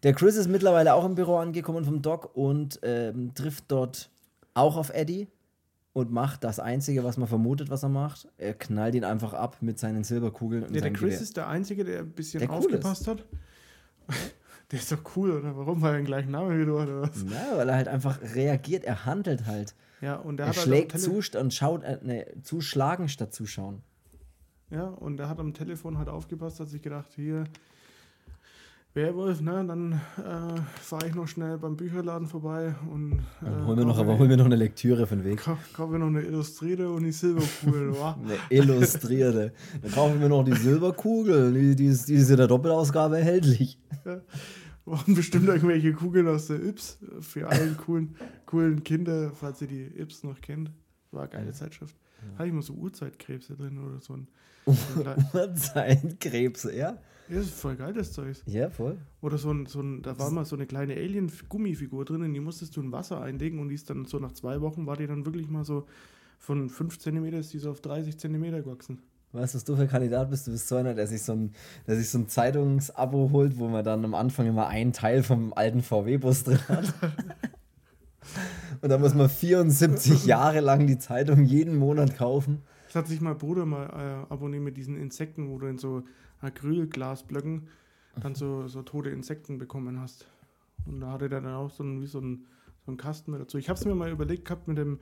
der 0.03 0.13
Chris 0.13 0.35
ist 0.35 0.47
mittlerweile 0.49 0.93
auch 0.95 1.05
im 1.05 1.13
Büro 1.15 1.35
angekommen 1.37 1.85
vom 1.85 2.01
Doc 2.01 2.35
und 2.35 2.79
ähm, 2.81 3.33
trifft 3.35 3.65
dort 3.67 4.09
auch 4.55 4.77
auf 4.77 4.89
Eddie 4.93 5.27
und 5.93 6.11
macht 6.11 6.43
das 6.43 6.59
Einzige, 6.59 7.03
was 7.03 7.17
man 7.17 7.27
vermutet, 7.27 7.69
was 7.69 7.83
er 7.83 7.89
macht. 7.89 8.27
Er 8.37 8.53
knallt 8.55 8.95
ihn 8.95 9.03
einfach 9.03 9.33
ab 9.33 9.57
mit 9.61 9.77
seinen 9.77 10.03
Silberkugeln 10.03 10.63
und 10.63 10.73
Ja, 10.73 10.81
der 10.81 10.91
Chris 10.91 11.01
Gewehr. 11.13 11.21
ist 11.21 11.37
der 11.37 11.47
Einzige, 11.47 11.83
der 11.83 11.99
ein 11.99 12.09
bisschen 12.11 12.39
Der 12.39 12.49
cool 12.49 12.57
aufgepasst 12.57 13.07
hat. 13.07 13.25
Der 14.71 14.79
ist 14.79 14.91
doch 14.91 14.99
cool, 15.15 15.31
oder? 15.31 15.57
Warum? 15.57 15.81
Weil 15.81 15.93
er 15.93 15.97
den 15.97 16.05
gleichen 16.05 16.31
Namen 16.31 16.59
wie 16.59 16.65
du 16.65 16.79
oder 16.79 17.01
was? 17.01 17.23
Ja, 17.23 17.57
weil 17.57 17.69
er 17.69 17.75
halt 17.75 17.87
einfach 17.87 18.19
reagiert, 18.35 18.83
er 18.83 19.05
handelt 19.05 19.45
halt. 19.47 19.73
Ja, 20.01 20.15
und 20.15 20.39
Er 20.39 20.47
hat 20.47 20.55
halt 20.55 20.65
schlägt 20.65 20.93
am 20.93 20.99
zu 20.99 21.39
und 21.39 21.53
schaut, 21.53 21.83
äh, 21.83 21.97
ne, 22.01 22.25
zuschlagen 22.43 23.09
statt 23.09 23.33
zuschauen. 23.33 23.81
Ja, 24.69 24.85
und 24.85 25.19
er 25.19 25.27
hat 25.27 25.39
am 25.39 25.53
Telefon 25.53 25.97
halt 25.97 26.09
aufgepasst, 26.09 26.59
hat 26.59 26.69
sich 26.69 26.81
gedacht, 26.81 27.11
hier, 27.15 27.45
Werwolf, 28.95 29.39
ne, 29.41 29.63
dann 29.67 29.93
äh, 30.17 30.59
fahre 30.81 31.07
ich 31.07 31.13
noch 31.15 31.27
schnell 31.27 31.57
beim 31.59 31.77
Bücherladen 31.77 32.27
vorbei 32.27 32.73
und 32.91 33.19
Dann 33.39 33.61
äh, 33.61 33.65
hol 33.65 33.75
mir 33.75 33.81
noch, 33.85 33.89
kaufe 33.89 33.99
aber 34.01 34.13
mir- 34.13 34.19
hol 34.19 34.27
mir 34.27 34.37
noch 34.37 34.45
eine 34.45 34.55
Lektüre 34.55 35.05
den 35.05 35.23
Weg. 35.23 35.39
kau- 35.41 35.57
kaufe 35.73 35.93
mir 35.93 35.99
noch 35.99 36.07
eine 36.07 36.21
Illustrierte 36.21 36.89
und 36.91 37.03
die 37.03 37.11
Silberkugel, 37.11 37.93
wa? 37.99 38.17
Eine 38.23 38.35
illustrierte. 38.49 39.53
Dann 39.83 39.91
kaufen 39.91 40.19
wir 40.19 40.27
noch 40.27 40.43
die 40.43 40.55
Silberkugel. 40.55 41.53
Die, 41.53 41.75
die, 41.75 41.85
ist, 41.85 42.09
die 42.09 42.15
ist 42.15 42.29
in 42.31 42.37
der 42.37 42.47
Doppelausgabe 42.47 43.19
erhältlich. 43.19 43.77
Und 44.85 45.13
bestimmt 45.15 45.47
irgendwelche 45.47 45.93
Kugeln 45.93 46.27
aus 46.27 46.47
der 46.47 46.63
Yps 46.65 46.97
für 47.21 47.47
alle 47.47 47.73
coolen, 47.75 48.15
coolen 48.47 48.83
Kinder, 48.83 49.31
falls 49.35 49.61
ihr 49.61 49.67
die 49.67 49.85
Yps 49.99 50.23
noch 50.23 50.41
kennt. 50.41 50.71
War 51.11 51.21
eine 51.23 51.29
geile 51.31 51.51
Zeitschrift. 51.53 51.95
Hatte 52.37 52.47
ich 52.47 52.53
mal 52.53 52.61
so 52.61 52.73
Uhrzeitkrebse 52.73 53.55
drin 53.55 53.77
oder 53.77 53.99
so 53.99 54.13
ein. 54.13 54.27
Uhrzeitkrebse, 55.33 56.75
ja? 56.75 56.97
ja, 57.29 57.35
das 57.35 57.45
ist 57.45 57.55
voll 57.55 57.75
geil, 57.75 57.93
das 57.93 58.13
Zeug. 58.13 58.37
Ja, 58.45 58.69
voll. 58.69 58.97
Oder 59.21 59.37
so 59.37 59.51
ein, 59.51 59.65
so 59.65 59.81
ein, 59.81 60.01
da 60.01 60.17
war 60.19 60.29
mal 60.31 60.45
so 60.45 60.55
eine 60.55 60.65
kleine 60.65 60.93
Alien-Gummifigur 60.93 62.05
drin, 62.05 62.23
in 62.23 62.33
die 62.33 62.39
musstest 62.39 62.75
du 62.77 62.81
in 62.81 62.91
Wasser 62.91 63.21
einlegen 63.21 63.59
und 63.59 63.69
die 63.69 63.75
ist 63.75 63.89
dann 63.89 64.05
so 64.05 64.19
nach 64.19 64.31
zwei 64.33 64.61
Wochen 64.61 64.85
war 64.85 64.97
die 64.97 65.07
dann 65.07 65.25
wirklich 65.25 65.49
mal 65.49 65.63
so 65.63 65.85
von 66.39 66.69
5 66.69 66.97
cm 66.99 67.25
ist 67.33 67.53
die 67.53 67.59
so 67.59 67.71
auf 67.71 67.81
30 67.81 68.17
cm 68.17 68.63
gewachsen. 68.63 68.99
Weißt 69.31 69.53
du, 69.53 69.57
was 69.57 69.63
du 69.63 69.75
für 69.75 69.83
ein 69.83 69.89
Kandidat 69.89 70.31
bist? 70.31 70.47
Du 70.47 70.51
bist 70.51 70.67
so 70.67 70.75
einer, 70.75 70.95
der 70.95 71.05
sich 71.05 71.21
so 71.21 71.33
ein, 71.33 71.53
der 71.85 71.97
sich 71.97 72.09
so 72.09 72.17
ein 72.17 72.27
Zeitungsabo 72.27 73.29
holt, 73.31 73.59
wo 73.59 73.67
man 73.67 73.85
dann 73.85 74.03
am 74.03 74.15
Anfang 74.15 74.47
immer 74.47 74.67
einen 74.67 74.91
Teil 74.91 75.21
vom 75.21 75.53
alten 75.53 75.83
VW-Bus 75.83 76.45
drin 76.45 76.67
hat. 76.67 76.93
Und 78.81 78.89
dann 78.89 79.01
muss 79.01 79.13
man 79.13 79.29
74 79.29 80.25
Jahre 80.27 80.59
lang 80.59 80.87
die 80.87 80.97
Zeitung 80.99 81.43
jeden 81.45 81.75
Monat 81.77 82.17
kaufen. 82.17 82.61
Das 82.87 82.95
hat 82.95 83.07
sich 83.07 83.21
mein 83.21 83.37
Bruder 83.37 83.65
mal 83.65 83.85
äh, 84.29 84.31
abonniert 84.33 84.63
mit 84.63 84.77
diesen 84.77 84.97
Insekten, 84.97 85.49
wo 85.49 85.57
du 85.59 85.67
in 85.67 85.77
so 85.77 86.03
Acrylglasblöcken 86.41 87.67
dann 88.21 88.35
so, 88.35 88.67
so 88.67 88.81
tote 88.81 89.09
Insekten 89.09 89.57
bekommen 89.57 89.99
hast. 89.99 90.27
Und 90.85 90.99
da 91.01 91.11
hatte 91.11 91.29
der 91.29 91.41
dann 91.41 91.53
auch 91.53 91.69
so 91.69 91.83
einen, 91.83 92.01
wie 92.01 92.07
so 92.07 92.19
einen, 92.19 92.45
so 92.85 92.91
einen 92.91 92.97
Kasten 92.97 93.31
mit 93.31 93.39
dazu. 93.41 93.57
Ich 93.57 93.69
habe 93.69 93.79
es 93.79 93.85
mir 93.85 93.95
mal 93.95 94.09
überlegt 94.09 94.45
gehabt 94.45 94.67
mit 94.67 94.77
dem, 94.77 94.99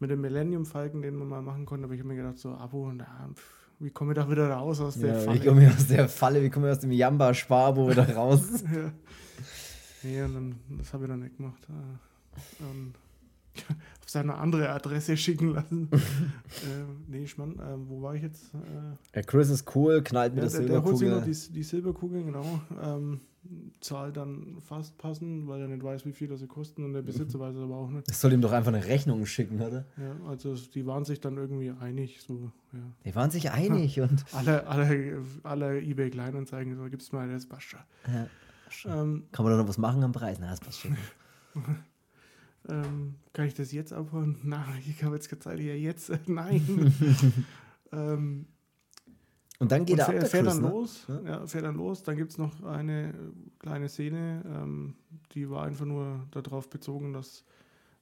mit 0.00 0.10
dem 0.10 0.20
Millennium 0.20 0.64
Falken, 0.66 1.02
den 1.02 1.16
man 1.16 1.28
mal 1.28 1.42
machen 1.42 1.66
konnte, 1.66 1.84
aber 1.84 1.94
ich 1.94 2.00
habe 2.00 2.08
mir 2.08 2.16
gedacht, 2.16 2.38
so 2.38 2.52
Abo, 2.54 2.90
na, 2.92 3.06
pf, 3.34 3.42
wie 3.80 3.90
komme 3.90 4.12
ich 4.12 4.16
da 4.16 4.30
wieder 4.30 4.50
raus 4.50 4.80
aus 4.80 4.98
der 4.98 5.14
Ja, 5.14 5.20
Falle? 5.20 5.40
wie 5.40 5.46
komme 5.46 5.64
ich 5.66 5.74
aus 5.74 5.86
der 5.86 6.08
Falle, 6.08 6.42
wie 6.42 6.50
komme 6.50 6.68
ich 6.68 6.72
aus 6.72 6.80
dem 6.80 6.92
Jamba-Sparbo 6.92 7.90
wieder 7.90 8.08
raus? 8.16 8.64
ja. 8.74 8.92
Nee, 10.02 10.22
und 10.22 10.34
dann, 10.34 10.54
das 10.78 10.92
habe 10.92 11.04
ich 11.04 11.10
dann 11.10 11.20
nicht 11.20 11.36
gemacht. 11.36 11.66
Äh, 12.60 12.70
und 12.70 12.94
auf 14.02 14.08
seine 14.10 14.34
andere 14.34 14.68
Adresse 14.70 15.16
schicken 15.16 15.54
lassen. 15.54 15.88
äh, 15.92 15.96
nee, 17.08 17.24
ich 17.24 17.38
mein, 17.38 17.58
äh, 17.58 17.76
wo 17.88 18.02
war 18.02 18.14
ich 18.14 18.22
jetzt? 18.22 18.54
Äh, 18.54 18.58
Der 19.14 19.24
Chris 19.24 19.50
ist 19.50 19.74
cool, 19.74 20.02
knallt 20.02 20.34
mit 20.34 20.44
ja, 20.44 20.50
der 20.50 20.60
der, 20.60 20.68
der 20.68 20.84
holt 20.84 20.98
sich 20.98 21.08
noch 21.08 21.22
Silberkugel. 21.24 21.48
die, 21.48 21.52
die 21.52 21.62
Silberkugel, 21.62 22.24
genau. 22.24 22.60
Ähm, 22.82 23.20
zahlt 23.80 24.16
dann 24.16 24.56
fast 24.60 24.98
passend, 24.98 25.46
weil 25.46 25.60
er 25.60 25.68
nicht 25.68 25.82
weiß, 25.82 26.04
wie 26.04 26.12
viel 26.12 26.28
das 26.28 26.40
sie 26.40 26.48
kosten 26.48 26.84
und 26.84 26.92
der 26.94 27.02
Besitzer 27.02 27.38
weiß 27.38 27.54
es 27.54 27.62
aber 27.62 27.76
auch 27.76 27.88
nicht. 27.88 28.08
Das 28.08 28.20
soll 28.20 28.32
ihm 28.32 28.40
doch 28.40 28.52
einfach 28.52 28.72
eine 28.72 28.84
Rechnung 28.84 29.24
schicken, 29.26 29.60
oder? 29.60 29.86
Ja, 29.96 30.28
also 30.28 30.54
die 30.54 30.84
waren 30.86 31.04
sich 31.04 31.20
dann 31.20 31.36
irgendwie 31.36 31.70
einig. 31.70 32.20
So, 32.22 32.50
ja. 32.72 32.80
Die 33.04 33.14
waren 33.14 33.30
sich 33.30 33.50
einig 33.52 34.00
und. 34.00 34.24
Alle, 34.32 34.66
alle, 34.66 35.22
alle 35.44 35.80
eBay 35.80 36.10
Kleinanzeigen, 36.10 36.76
so 36.76 36.84
gibt's 36.90 37.12
mal 37.12 37.28
das 37.28 37.46
passt 37.46 37.64
schon. 37.66 37.80
Ja. 38.08 38.26
Ähm, 38.84 39.24
Kann 39.30 39.44
man 39.44 39.52
da 39.52 39.58
noch 39.62 39.68
was 39.68 39.78
machen 39.78 40.02
am 40.02 40.12
Preis? 40.12 40.38
Na, 40.40 40.50
das 40.50 40.60
passt 40.60 40.80
schon. 40.80 40.96
Ähm, 42.68 43.14
kann 43.32 43.46
ich 43.46 43.54
das 43.54 43.72
jetzt 43.72 43.92
abhauen? 43.92 44.38
Nein, 44.44 44.82
ich 44.88 45.02
habe 45.04 45.16
jetzt 45.16 45.42
Zeit. 45.42 45.60
Ja, 45.60 45.74
jetzt? 45.74 46.10
Nein. 46.26 46.94
ähm, 47.92 48.46
Und 49.58 49.72
dann 49.72 49.84
geht 49.84 49.94
und 49.94 49.98
er 50.00 50.06
ab, 50.06 50.10
fährt, 50.12 50.22
der 50.22 50.30
fährt 50.30 50.44
Chris, 50.46 50.54
dann 50.54 50.64
ne? 50.64 50.70
los. 50.70 51.06
Ja. 51.24 51.46
fährt 51.46 51.64
dann 51.64 51.76
los. 51.76 52.02
Dann 52.02 52.16
gibt 52.16 52.32
es 52.32 52.38
noch 52.38 52.62
eine 52.62 53.14
kleine 53.58 53.88
Szene, 53.88 54.42
ähm, 54.46 54.94
die 55.32 55.48
war 55.50 55.64
einfach 55.64 55.86
nur 55.86 56.26
darauf 56.30 56.68
bezogen, 56.70 57.12
dass 57.12 57.44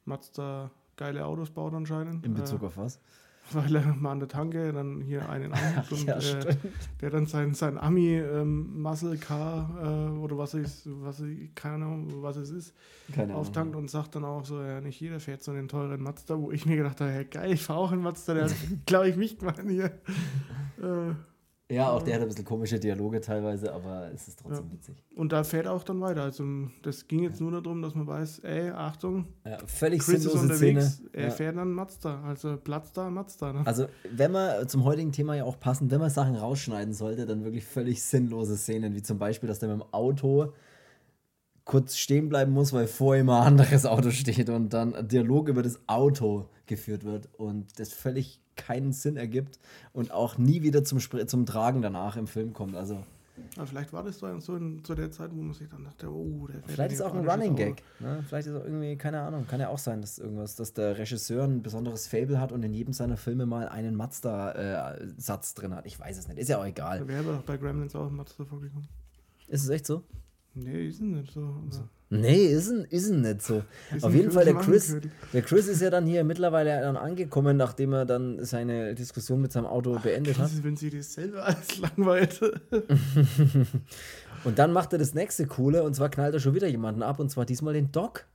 Mazda 0.04 0.70
geile 0.96 1.24
Autos 1.24 1.50
baut 1.50 1.74
anscheinend. 1.74 2.24
In 2.24 2.34
Bezug 2.34 2.62
äh, 2.62 2.66
auf 2.66 2.76
was? 2.76 3.00
Weil 3.52 3.76
er 3.76 3.94
mal 3.94 4.12
an 4.12 4.20
der 4.20 4.28
Tanke 4.28 4.72
dann 4.72 5.00
hier 5.00 5.28
einen 5.28 5.52
angibt 5.52 5.92
und 5.92 6.04
ja, 6.04 6.16
äh, 6.18 6.56
der 7.00 7.10
dann 7.10 7.26
sein, 7.26 7.54
sein 7.54 7.78
Ami 7.78 8.16
ähm, 8.16 8.80
Muscle 8.80 9.16
Car 9.18 9.70
äh, 9.82 10.18
oder 10.18 10.38
was 10.38 10.54
ist, 10.54 10.82
was 10.86 11.20
ich, 11.20 11.54
keine 11.54 11.84
Ahnung, 11.84 12.22
was 12.22 12.36
es 12.36 12.50
ist, 12.50 12.74
auftankt 13.32 13.76
und 13.76 13.90
sagt 13.90 14.14
dann 14.14 14.24
auch 14.24 14.44
so, 14.44 14.62
ja, 14.62 14.80
nicht 14.80 15.00
jeder 15.00 15.20
fährt 15.20 15.42
so 15.42 15.52
einen 15.52 15.68
teuren 15.68 16.02
Mazda, 16.02 16.40
wo 16.40 16.50
ich 16.50 16.64
mir 16.66 16.76
gedacht 16.76 17.00
habe, 17.00 17.12
ja 17.12 17.22
geil, 17.22 17.52
ich 17.52 17.62
fahre 17.62 17.80
auch 17.80 17.92
einen 17.92 18.02
Mazda, 18.02 18.34
der 18.34 18.44
hat, 18.48 18.54
glaube 18.86 19.08
ich, 19.10 19.16
mich 19.16 19.38
gemeint 19.38 19.68
hier. 19.68 19.86
Äh, 20.80 21.14
Ja, 21.70 21.90
auch 21.92 22.02
der 22.02 22.16
hat 22.16 22.22
ein 22.22 22.28
bisschen 22.28 22.44
komische 22.44 22.78
Dialoge 22.78 23.22
teilweise, 23.22 23.72
aber 23.72 24.10
es 24.12 24.28
ist 24.28 24.38
trotzdem 24.40 24.66
Ja. 24.66 24.72
witzig. 24.72 24.96
und 25.16 25.32
da 25.32 25.42
fährt 25.44 25.64
er 25.64 25.72
auch 25.72 25.82
dann 25.82 25.98
weiter. 26.02 26.22
Also 26.22 26.44
das 26.82 27.08
ging 27.08 27.22
jetzt 27.22 27.40
nur 27.40 27.52
darum, 27.52 27.80
dass 27.80 27.94
man 27.94 28.06
weiß, 28.06 28.40
ey, 28.40 28.68
Achtung, 28.70 29.28
Ja, 29.46 29.56
völlig 29.66 30.00
Chris 30.02 30.16
ist 30.16 30.22
sinnlose 30.32 30.42
unterwegs, 30.52 30.94
Szene. 30.96 31.08
er 31.14 31.24
Ja. 31.24 31.30
fährt 31.30 31.56
dann 31.56 31.72
Mazda, 31.72 32.22
also 32.22 32.58
Platz 32.58 32.92
da, 32.92 33.08
Mazda. 33.08 33.54
Ne? 33.54 33.62
Also, 33.66 33.86
wenn 34.12 34.32
man 34.32 34.68
zum 34.68 34.84
heutigen 34.84 35.10
Thema 35.12 35.36
ja 35.36 35.44
auch 35.44 35.58
passend, 35.58 35.90
wenn 35.90 36.00
man 36.00 36.10
Sachen 36.10 36.36
rausschneiden 36.36 36.92
sollte, 36.92 37.24
dann 37.24 37.44
wirklich 37.44 37.64
völlig 37.64 38.02
sinnlose 38.02 38.58
Szenen, 38.58 38.94
wie 38.94 39.02
zum 39.02 39.18
Beispiel, 39.18 39.48
dass 39.48 39.58
der 39.58 39.70
mit 39.70 39.80
dem 39.80 39.86
Auto 39.94 40.52
kurz 41.64 41.96
stehen 41.96 42.28
bleiben 42.28 42.52
muss, 42.52 42.74
weil 42.74 42.86
vor 42.86 43.16
ihm 43.16 43.30
ein 43.30 43.42
anderes 43.42 43.86
Auto 43.86 44.10
steht 44.10 44.50
und 44.50 44.68
dann 44.74 44.94
ein 44.94 45.08
Dialog 45.08 45.48
über 45.48 45.62
das 45.62 45.80
Auto 45.86 46.50
geführt 46.66 47.04
wird 47.04 47.30
und 47.38 47.78
das 47.80 47.94
völlig 47.94 48.42
keinen 48.56 48.92
Sinn 48.92 49.16
ergibt 49.16 49.58
und 49.92 50.10
auch 50.12 50.38
nie 50.38 50.62
wieder 50.62 50.84
zum, 50.84 51.00
Spr 51.00 51.26
zum 51.26 51.46
Tragen 51.46 51.82
danach 51.82 52.16
im 52.16 52.26
Film 52.26 52.52
kommt. 52.52 52.74
Also, 52.76 53.02
Aber 53.56 53.66
vielleicht 53.66 53.92
war 53.92 54.02
das 54.02 54.18
so, 54.18 54.38
so 54.40 54.56
in, 54.56 54.84
zu 54.84 54.94
der 54.94 55.10
Zeit, 55.10 55.30
wo 55.32 55.42
man 55.42 55.54
sich 55.54 55.68
dann 55.68 55.84
dachte, 55.84 56.08
oh, 56.10 56.46
der 56.46 56.62
vielleicht 56.66 56.92
ist 56.92 57.00
auch 57.00 57.14
ein 57.14 57.28
Running. 57.28 57.56
Gag. 57.56 57.82
Ne? 58.00 58.24
Vielleicht 58.28 58.48
ist 58.48 58.54
auch 58.54 58.64
irgendwie, 58.64 58.96
keine 58.96 59.20
Ahnung, 59.20 59.46
kann 59.46 59.60
ja 59.60 59.68
auch 59.68 59.78
sein, 59.78 60.00
dass 60.00 60.18
irgendwas, 60.18 60.56
dass 60.56 60.72
der 60.72 60.98
Regisseur 60.98 61.44
ein 61.44 61.62
besonderes 61.62 62.06
Fable 62.06 62.40
hat 62.40 62.52
und 62.52 62.62
in 62.62 62.72
jedem 62.72 62.92
seiner 62.92 63.16
Filme 63.16 63.46
mal 63.46 63.68
einen 63.68 63.96
Mazda-Satz 63.96 65.54
drin 65.54 65.74
hat. 65.74 65.86
Ich 65.86 65.98
weiß 65.98 66.18
es 66.18 66.28
nicht, 66.28 66.38
ist 66.38 66.48
ja 66.48 66.58
auch 66.58 66.66
egal. 66.66 67.06
Wäre 67.08 67.24
doch 67.24 67.42
bei 67.42 67.56
Gremlins 67.56 67.94
auch 67.94 68.06
ein 68.06 68.16
Mazda 68.16 68.44
vorgekommen. 68.44 68.88
Ist 69.48 69.64
es 69.64 69.68
echt 69.68 69.86
so? 69.86 70.02
Nee, 70.54 70.86
ist 70.86 71.00
nicht 71.00 71.32
so. 71.32 71.40
Aber 71.40 71.88
Nee, 72.10 72.46
ist 72.46 72.70
ein, 72.70 72.84
ist 72.84 73.10
nicht 73.10 73.42
so. 73.42 73.62
Ist 73.94 74.04
Auf 74.04 74.14
jeden 74.14 74.30
Fall, 74.30 74.44
der 74.44 74.54
Chris, 74.54 74.96
der 75.32 75.42
Chris 75.42 75.66
ist 75.66 75.80
ja 75.80 75.90
dann 75.90 76.06
hier 76.06 76.22
mittlerweile 76.22 76.80
dann 76.80 76.96
angekommen, 76.96 77.56
nachdem 77.56 77.92
er 77.92 78.04
dann 78.04 78.44
seine 78.44 78.94
Diskussion 78.94 79.40
mit 79.40 79.52
seinem 79.52 79.66
Auto 79.66 79.98
beendet 79.98 80.38
hat. 80.38 80.44
Was 80.44 80.52
ist, 80.52 80.64
wenn 80.64 80.76
sie 80.76 80.90
das 80.90 81.14
selber 81.14 81.44
alles 81.44 81.78
langweilt? 81.78 82.40
Und 84.44 84.58
dann 84.58 84.72
macht 84.72 84.92
er 84.92 84.98
das 84.98 85.14
nächste 85.14 85.46
Coole 85.46 85.82
und 85.82 85.94
zwar 85.94 86.10
knallt 86.10 86.34
er 86.34 86.40
schon 86.40 86.54
wieder 86.54 86.68
jemanden 86.68 87.02
ab 87.02 87.18
und 87.18 87.30
zwar 87.30 87.46
diesmal 87.46 87.72
den 87.72 87.90
Doc. 87.90 88.26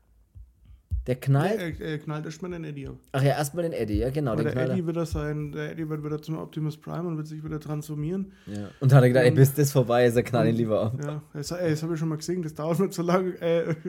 Der 1.09 1.15
knallt. 1.15 1.59
er, 1.59 1.81
er 1.81 1.97
knallt 1.97 2.25
erstmal 2.25 2.51
den 2.51 2.63
Eddie 2.63 2.87
ab. 2.87 2.97
Ach 3.13 3.23
ja, 3.23 3.29
erstmal 3.29 3.63
den 3.63 3.73
Eddie, 3.73 3.97
ja 3.97 4.11
genau. 4.11 4.35
Der 4.35 4.55
er. 4.55 4.69
Eddie, 4.69 4.85
wird 4.85 4.95
er 4.95 5.07
sein, 5.07 5.51
der 5.51 5.71
Eddie 5.71 5.89
wird 5.89 6.03
wieder 6.03 6.21
zum 6.21 6.37
Optimus 6.37 6.77
Prime 6.77 7.07
und 7.07 7.17
wird 7.17 7.25
sich 7.25 7.43
wieder 7.43 7.59
transformieren. 7.59 8.31
Ja. 8.45 8.69
Und 8.79 8.91
dann 8.91 8.97
hat 8.97 9.05
er 9.05 9.07
gedacht, 9.07 9.25
ey, 9.25 9.31
bis 9.31 9.51
das 9.55 9.71
vorbei 9.71 10.05
ist, 10.05 10.15
er 10.15 10.21
knallt 10.21 10.51
ihn 10.51 10.55
lieber 10.55 10.79
ab. 10.83 10.99
Ja, 11.03 11.23
ey, 11.33 11.71
das 11.71 11.81
habe 11.81 11.93
ich 11.95 11.99
schon 11.99 12.09
mal 12.09 12.17
gesehen, 12.17 12.43
das 12.43 12.53
dauert 12.53 12.79
nicht 12.79 12.93
so 12.93 13.01
lange. 13.01 13.33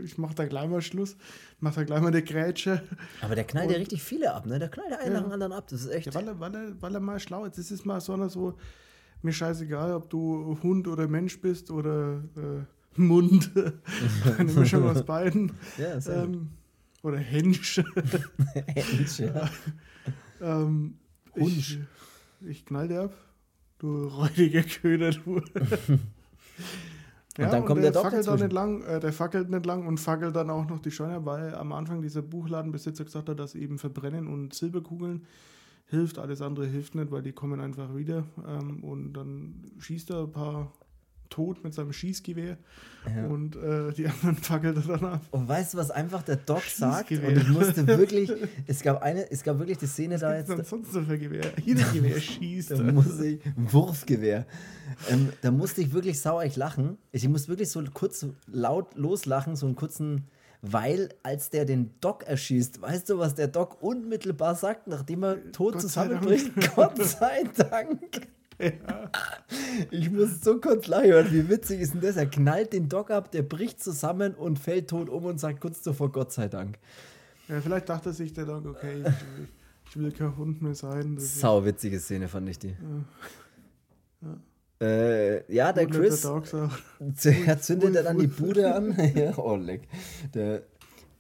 Ich 0.02 0.16
mache 0.16 0.34
da 0.34 0.46
gleich 0.46 0.66
mal 0.66 0.80
Schluss. 0.80 1.14
Mach 1.58 1.74
da 1.74 1.84
gleich 1.84 2.00
mal 2.00 2.06
eine 2.06 2.22
Grätsche. 2.22 2.80
Aber 3.20 3.34
der 3.34 3.44
knallt 3.44 3.70
ja 3.70 3.76
richtig 3.76 4.02
viele 4.02 4.32
ab, 4.32 4.46
ne? 4.46 4.58
Der 4.58 4.70
knallt 4.70 4.90
ja 4.90 4.98
einen 5.00 5.12
nach 5.12 5.24
dem 5.24 5.32
anderen 5.32 5.52
ab. 5.52 5.66
Das 5.68 5.82
ist 5.82 5.90
echt. 5.90 6.06
Ja, 6.06 6.14
weil, 6.14 6.26
er, 6.26 6.40
weil, 6.40 6.54
er, 6.54 6.72
weil 6.80 6.94
er 6.94 7.00
mal 7.00 7.20
schlau 7.20 7.44
ist. 7.44 7.58
Das 7.58 7.70
ist 7.70 7.84
mal 7.84 8.00
so 8.00 8.14
einer 8.14 8.30
so, 8.30 8.54
mir 9.20 9.34
scheißegal, 9.34 9.92
ob 9.92 10.08
du 10.08 10.58
Hund 10.62 10.88
oder 10.88 11.06
Mensch 11.06 11.38
bist 11.42 11.70
oder 11.70 12.22
äh, 12.34 12.98
Mund. 12.98 13.50
Eine 14.38 14.52
Mischung 14.52 14.88
aus 14.88 15.04
beiden. 15.04 15.52
Ja, 15.76 16.00
sehr. 16.00 16.22
Ähm, 16.22 16.48
oder 17.03 17.18
Hensch. 17.18 17.82
Mensch, 18.74 19.18
ja. 19.20 19.51
ähm, 20.40 20.98
ich, 21.34 21.78
ich 22.40 22.64
knall 22.66 22.88
dir 22.88 23.03
ab. 23.03 23.14
Du 23.78 24.09
räudiger 24.09 24.62
Köder, 24.62 25.11
du. 25.11 25.36
und 25.36 25.44
dann 27.38 27.64
kommt 27.64 27.82
der 27.82 27.92
Doc 27.92 28.03
fackelt 28.03 28.26
dazwischen. 28.26 28.44
nicht 28.44 28.53
lang, 28.53 28.82
äh, 28.82 29.01
der 29.01 29.12
fackelt 29.12 29.48
nicht 29.48 29.64
lang 29.64 29.86
und 29.86 29.98
fackelt 29.98 30.36
dann 30.36 30.51
auch 30.51 30.68
noch 30.68 30.80
die 30.80 30.90
Scheune, 30.90 31.24
weil 31.24 31.55
am 31.55 31.72
Anfang 31.72 32.03
dieser 32.03 32.20
Buchladenbesitzer 32.20 33.05
gesagt 33.05 33.30
hat, 33.30 33.38
dass 33.38 33.55
eben 33.55 33.78
Verbrennen 33.78 34.26
und 34.26 34.53
Silberkugeln 34.53 35.24
hilft, 35.86 36.18
alles 36.18 36.42
andere 36.42 36.66
hilft 36.66 36.94
nicht, 36.94 37.11
weil 37.11 37.22
die 37.22 37.32
kommen 37.32 37.59
einfach 37.59 37.96
wieder. 37.96 38.24
Ähm, 38.46 38.84
und 38.84 39.14
dann 39.14 39.64
schießt 39.78 40.11
er 40.11 40.24
ein 40.24 40.32
paar 40.32 40.72
tot 41.30 41.64
mit 41.64 41.72
seinem 41.72 41.92
Schießgewehr 41.92 42.58
Ja. 43.16 43.26
und 43.28 43.56
äh, 43.56 43.92
die 43.92 44.06
anderen 44.06 44.36
fackelt 44.36 44.76
er 44.76 44.82
dann 44.98 45.04
ab. 45.04 45.22
Und 45.30 45.48
weißt 45.48 45.72
du, 45.74 45.78
was 45.78 45.90
einfach 45.90 46.22
der 46.22 46.36
Doc 46.36 46.62
sagt? 46.64 47.10
Und 47.12 47.36
ich 47.36 47.48
musste 47.48 47.86
wirklich, 47.86 48.30
es 48.66 48.82
gab 48.82 49.00
eine, 49.02 49.30
es 49.30 49.42
gab 49.42 49.58
wirklich 49.58 49.78
die 49.78 49.86
Szene 49.86 50.18
da 50.18 50.30
Was 50.30 50.36
jetzt. 50.38 50.48
gibt's 50.48 50.70
denn 50.70 50.82
sonst 50.84 50.94
noch 50.94 51.06
für 51.06 51.18
Gewehr? 51.18 51.52
Jedes 51.64 51.92
Gewehr 51.92 52.20
schießt. 52.20 52.70
Da 52.80 52.82
muss 52.92 53.18
ich, 53.20 53.40
Wurfgewehr. 53.56 54.44
Ähm, 55.08 55.30
da 55.40 55.50
musste 55.50 55.80
ich 55.80 55.92
wirklich 55.92 56.20
sauerig 56.20 56.56
lachen. 56.56 56.98
Ich 57.12 57.26
musste 57.28 57.48
wirklich 57.48 57.70
so 57.70 57.82
kurz 57.94 58.26
laut 58.46 58.94
loslachen, 58.96 59.54
so 59.56 59.66
einen 59.66 59.76
kurzen, 59.76 60.26
weil 60.62 61.08
als 61.22 61.48
der 61.50 61.64
den 61.64 61.92
Doc 62.00 62.24
erschießt, 62.24 62.82
weißt 62.82 63.08
du, 63.08 63.18
was 63.18 63.34
der 63.34 63.48
Doc 63.48 63.82
unmittelbar 63.82 64.56
sagt, 64.56 64.88
nachdem 64.88 65.22
er 65.22 65.52
tot 65.52 65.80
zusammenbricht? 65.80 66.50
Gott 66.74 67.02
sei 67.02 67.44
Dank. 67.56 68.00
Ich 69.90 70.11
muss 70.11 70.42
so 70.42 70.61
kurz 70.61 70.86
lachen, 70.86 71.32
wie 71.32 71.48
witzig 71.48 71.80
ist 71.80 71.94
denn 71.94 72.00
das? 72.00 72.16
Er 72.16 72.26
knallt 72.26 72.72
den 72.72 72.88
Doc 72.88 73.11
ab, 73.11 73.30
der 73.30 73.42
bricht 73.42 73.82
zusammen 73.82 74.34
und 74.34 74.58
fällt 74.58 74.90
tot 74.90 75.08
um 75.08 75.24
und 75.24 75.40
sagt 75.40 75.61
kurz 75.61 75.82
zuvor 75.82 76.12
Gott 76.12 76.32
sei 76.32 76.48
Dank. 76.48 76.78
Ja, 77.48 77.61
vielleicht 77.61 77.88
dachte 77.88 78.12
sich 78.12 78.32
der 78.32 78.44
Doc, 78.44 78.66
okay, 78.66 79.02
ich, 79.02 79.90
ich 79.90 79.96
will 79.96 80.12
kein 80.12 80.36
Hund 80.36 80.61
mehr 80.62 80.74
sein. 80.74 81.16
Sau 81.18 81.64
witzige 81.64 81.98
Szene 81.98 82.28
fand 82.28 82.48
ich 82.48 82.58
die. 82.58 82.76
Äh, 84.80 85.52
ja, 85.52 85.72
der 85.72 85.86
Chris. 85.86 86.22
Der 86.22 86.30
Doc 86.30 86.46
sagt, 86.46 86.82
Er 87.46 87.61
zündet 87.61 87.96
er 87.96 88.02
dann 88.02 88.18
die 88.18 88.26
Bude 88.26 88.74
an. 88.74 88.96
ja, 89.14 89.36
oh, 89.36 89.56
leck. 89.56 89.82
Der 90.34 90.62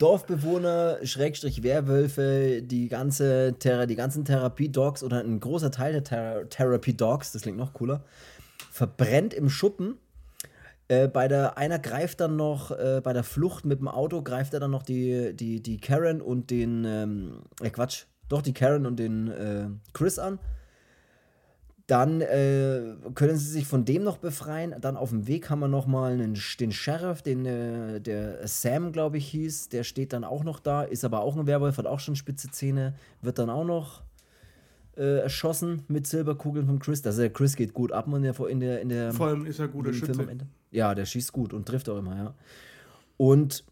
Dorfbewohner, 0.00 0.98
Schrägstrich 1.04 1.62
Werwölfe, 1.62 2.62
die, 2.62 2.88
ganze 2.88 3.54
Thera 3.58 3.84
die 3.84 3.96
ganzen 3.96 4.24
Therapie-Dogs 4.24 5.02
oder 5.02 5.20
ein 5.20 5.40
großer 5.40 5.70
Teil 5.70 5.92
der 5.92 6.04
Thera 6.04 6.44
Therapie-Dogs, 6.44 7.32
das 7.32 7.42
klingt 7.42 7.58
noch 7.58 7.74
cooler, 7.74 8.02
verbrennt 8.72 9.34
im 9.34 9.50
Schuppen. 9.50 9.98
Äh, 10.88 11.06
bei 11.06 11.28
der, 11.28 11.58
einer 11.58 11.78
greift 11.78 12.20
dann 12.20 12.36
noch, 12.36 12.70
äh, 12.70 13.02
bei 13.04 13.12
der 13.12 13.24
Flucht 13.24 13.66
mit 13.66 13.80
dem 13.80 13.88
Auto 13.88 14.22
greift 14.22 14.54
er 14.54 14.60
dann 14.60 14.70
noch 14.70 14.82
die, 14.82 15.36
die, 15.36 15.62
die 15.62 15.78
Karen 15.78 16.22
und 16.22 16.50
den, 16.50 16.86
ähm, 16.86 17.42
äh, 17.60 17.68
Quatsch, 17.68 18.06
doch 18.30 18.40
die 18.40 18.54
Karen 18.54 18.86
und 18.86 18.98
den 18.98 19.28
äh, 19.28 19.66
Chris 19.92 20.18
an. 20.18 20.38
Dann 21.90 22.20
äh, 22.20 22.94
können 23.16 23.36
sie 23.36 23.50
sich 23.50 23.66
von 23.66 23.84
dem 23.84 24.04
noch 24.04 24.18
befreien. 24.18 24.76
Dann 24.80 24.96
auf 24.96 25.10
dem 25.10 25.26
Weg 25.26 25.50
haben 25.50 25.58
wir 25.58 25.66
noch 25.66 25.88
mal 25.88 26.12
einen, 26.12 26.38
den 26.60 26.70
Sheriff, 26.70 27.20
den 27.22 27.44
äh, 27.44 28.00
der 28.00 28.46
Sam, 28.46 28.92
glaube 28.92 29.18
ich, 29.18 29.26
hieß. 29.26 29.70
Der 29.70 29.82
steht 29.82 30.12
dann 30.12 30.22
auch 30.22 30.44
noch 30.44 30.60
da, 30.60 30.82
ist 30.82 31.04
aber 31.04 31.22
auch 31.22 31.36
ein 31.36 31.48
Werwolf, 31.48 31.78
hat 31.78 31.86
auch 31.86 31.98
schon 31.98 32.14
spitze 32.14 32.48
Zähne. 32.48 32.94
Wird 33.22 33.40
dann 33.40 33.50
auch 33.50 33.64
noch 33.64 34.02
äh, 34.96 35.18
erschossen 35.18 35.82
mit 35.88 36.06
Silberkugeln 36.06 36.66
vom 36.66 36.78
Chris. 36.78 37.04
Also 37.04 37.22
der 37.22 37.32
Chris 37.32 37.56
geht 37.56 37.74
gut 37.74 37.90
ab 37.90 38.06
in 38.06 38.22
der, 38.22 38.38
in 38.46 38.60
der, 38.60 38.80
in 38.82 38.88
der 38.88 39.12
Vor 39.12 39.26
allem 39.26 39.44
ist 39.44 39.58
er 39.58 39.64
in 39.64 39.72
guter 39.72 39.92
Schütze. 39.92 40.22
Ende. 40.22 40.46
Ja, 40.70 40.94
der 40.94 41.06
schießt 41.06 41.32
gut 41.32 41.52
und 41.52 41.66
trifft 41.66 41.88
auch 41.88 41.98
immer, 41.98 42.16
ja. 42.16 42.34
Und 43.16 43.64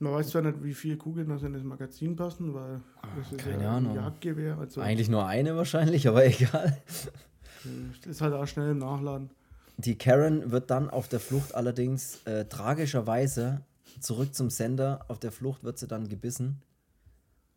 Man 0.00 0.12
weiß 0.12 0.30
zwar 0.30 0.42
nicht, 0.42 0.60
wie 0.64 0.74
viele 0.74 0.96
Kugeln 0.96 1.28
noch 1.28 1.40
in 1.44 1.52
das 1.52 1.62
Magazin 1.62 2.16
passen, 2.16 2.52
weil 2.52 2.80
das 3.16 3.30
ist 3.30 3.38
keine 3.38 3.62
ja 3.62 3.70
ein 3.70 3.86
Ahnung. 3.86 3.94
Jagdgewehr. 3.94 4.58
Also 4.58 4.80
eigentlich 4.80 5.08
nur 5.08 5.24
eine 5.24 5.54
wahrscheinlich, 5.54 6.08
aber 6.08 6.26
egal. 6.26 6.76
Äh, 7.64 8.08
ist 8.10 8.20
halt 8.20 8.34
auch 8.34 8.46
schnell 8.46 8.70
im 8.70 8.78
Nachladen. 8.78 9.30
Die 9.76 9.96
Karen 9.96 10.50
wird 10.50 10.70
dann 10.70 10.90
auf 10.90 11.08
der 11.08 11.20
Flucht 11.20 11.54
allerdings 11.54 12.20
äh, 12.26 12.44
tragischerweise 12.44 13.62
zurück 14.00 14.34
zum 14.34 14.50
Sender. 14.50 15.04
Auf 15.08 15.18
der 15.18 15.32
Flucht 15.32 15.64
wird 15.64 15.78
sie 15.78 15.86
dann 15.88 16.08
gebissen 16.08 16.60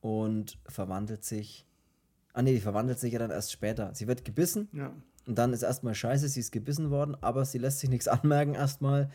und 0.01 0.57
verwandelt 0.67 1.23
sich. 1.23 1.65
Ah 2.33 2.41
nee, 2.41 2.53
die 2.53 2.61
verwandelt 2.61 2.99
sich 2.99 3.13
ja 3.13 3.19
dann 3.19 3.31
erst 3.31 3.51
später. 3.51 3.93
Sie 3.93 4.07
wird 4.07 4.25
gebissen 4.25 4.67
Ja. 4.73 4.91
und 5.27 5.37
dann 5.37 5.53
ist 5.53 5.61
erstmal 5.63 5.93
scheiße, 5.95 6.27
sie 6.29 6.39
ist 6.39 6.51
gebissen 6.51 6.89
worden, 6.89 7.15
aber 7.21 7.45
sie 7.45 7.57
lässt 7.59 7.79
sich 7.79 7.89
nichts 7.89 8.07
anmerken 8.07 8.55
erstmal. 8.55 9.09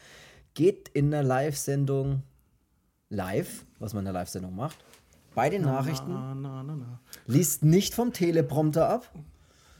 Geht 0.54 0.88
in 0.88 1.10
der 1.10 1.22
Live-Sendung 1.22 2.22
live, 3.10 3.64
was 3.78 3.94
man 3.94 4.00
in 4.00 4.04
der 4.06 4.14
Live-Sendung 4.14 4.54
macht, 4.54 4.84
bei 5.34 5.50
den 5.50 5.62
Nachrichten, 5.62 6.10
Na, 6.12 6.34
na, 6.34 6.62
na, 6.62 6.74
na. 6.76 7.00
liest 7.26 7.62
nicht 7.64 7.94
vom 7.94 8.12
Teleprompter 8.12 8.88
ab, 8.88 9.10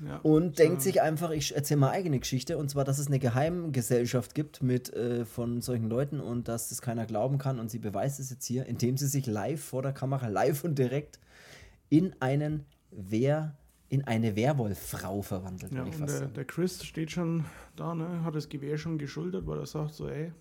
Ja. 0.05 0.19
und 0.19 0.59
denkt 0.59 0.83
sich 0.83 1.03
einfach, 1.03 1.31
ich 1.31 1.55
erzähle 1.57 1.81
mal 1.81 1.91
eigene 1.91 2.19
Geschichte 2.21 2.57
und 2.59 2.71
zwar, 2.71 2.85
dass 2.85 2.99
es 2.99 3.09
eine 3.09 3.19
Geheimgesellschaft 3.19 4.35
gibt 4.35 4.63
mit 4.63 4.93
äh, 4.95 5.25
von 5.25 5.61
solchen 5.61 5.89
Leuten 5.89 6.21
und 6.21 6.49
dass 6.49 6.69
das 6.69 6.81
keiner 6.83 7.07
glauben 7.07 7.39
kann 7.39 7.59
und 7.59 7.71
sie 7.71 7.79
beweist 7.79 8.21
es 8.21 8.31
jetzt 8.31 8.45
hier, 8.47 8.67
indem 8.67 8.97
sie 8.97 9.07
sich 9.09 9.27
live 9.27 9.63
vor 9.63 9.83
der 9.83 9.93
Kamera, 9.93 10.29
live 10.29 10.65
und 10.65 10.79
direkt 10.79 11.19
in 11.89 12.15
einen 12.21 12.65
Wehr, 12.91 13.57
in 13.89 14.05
eine 14.05 14.37
Werwolffrau 14.37 15.23
verwandelt, 15.23 15.73
Ja, 15.73 15.83
und 15.83 16.07
der, 16.07 16.27
der 16.27 16.45
Chris 16.45 16.85
steht 16.85 17.11
schon 17.11 17.45
da, 17.77 17.95
ne, 17.95 18.23
hat 18.25 18.35
das 18.35 18.49
Gewehr 18.49 18.79
schon 18.79 18.99
geschultert, 18.99 19.47
weil 19.47 19.59
er 19.59 19.67
sagt 19.67 19.95
so, 19.95 20.09
ey, 20.09 20.33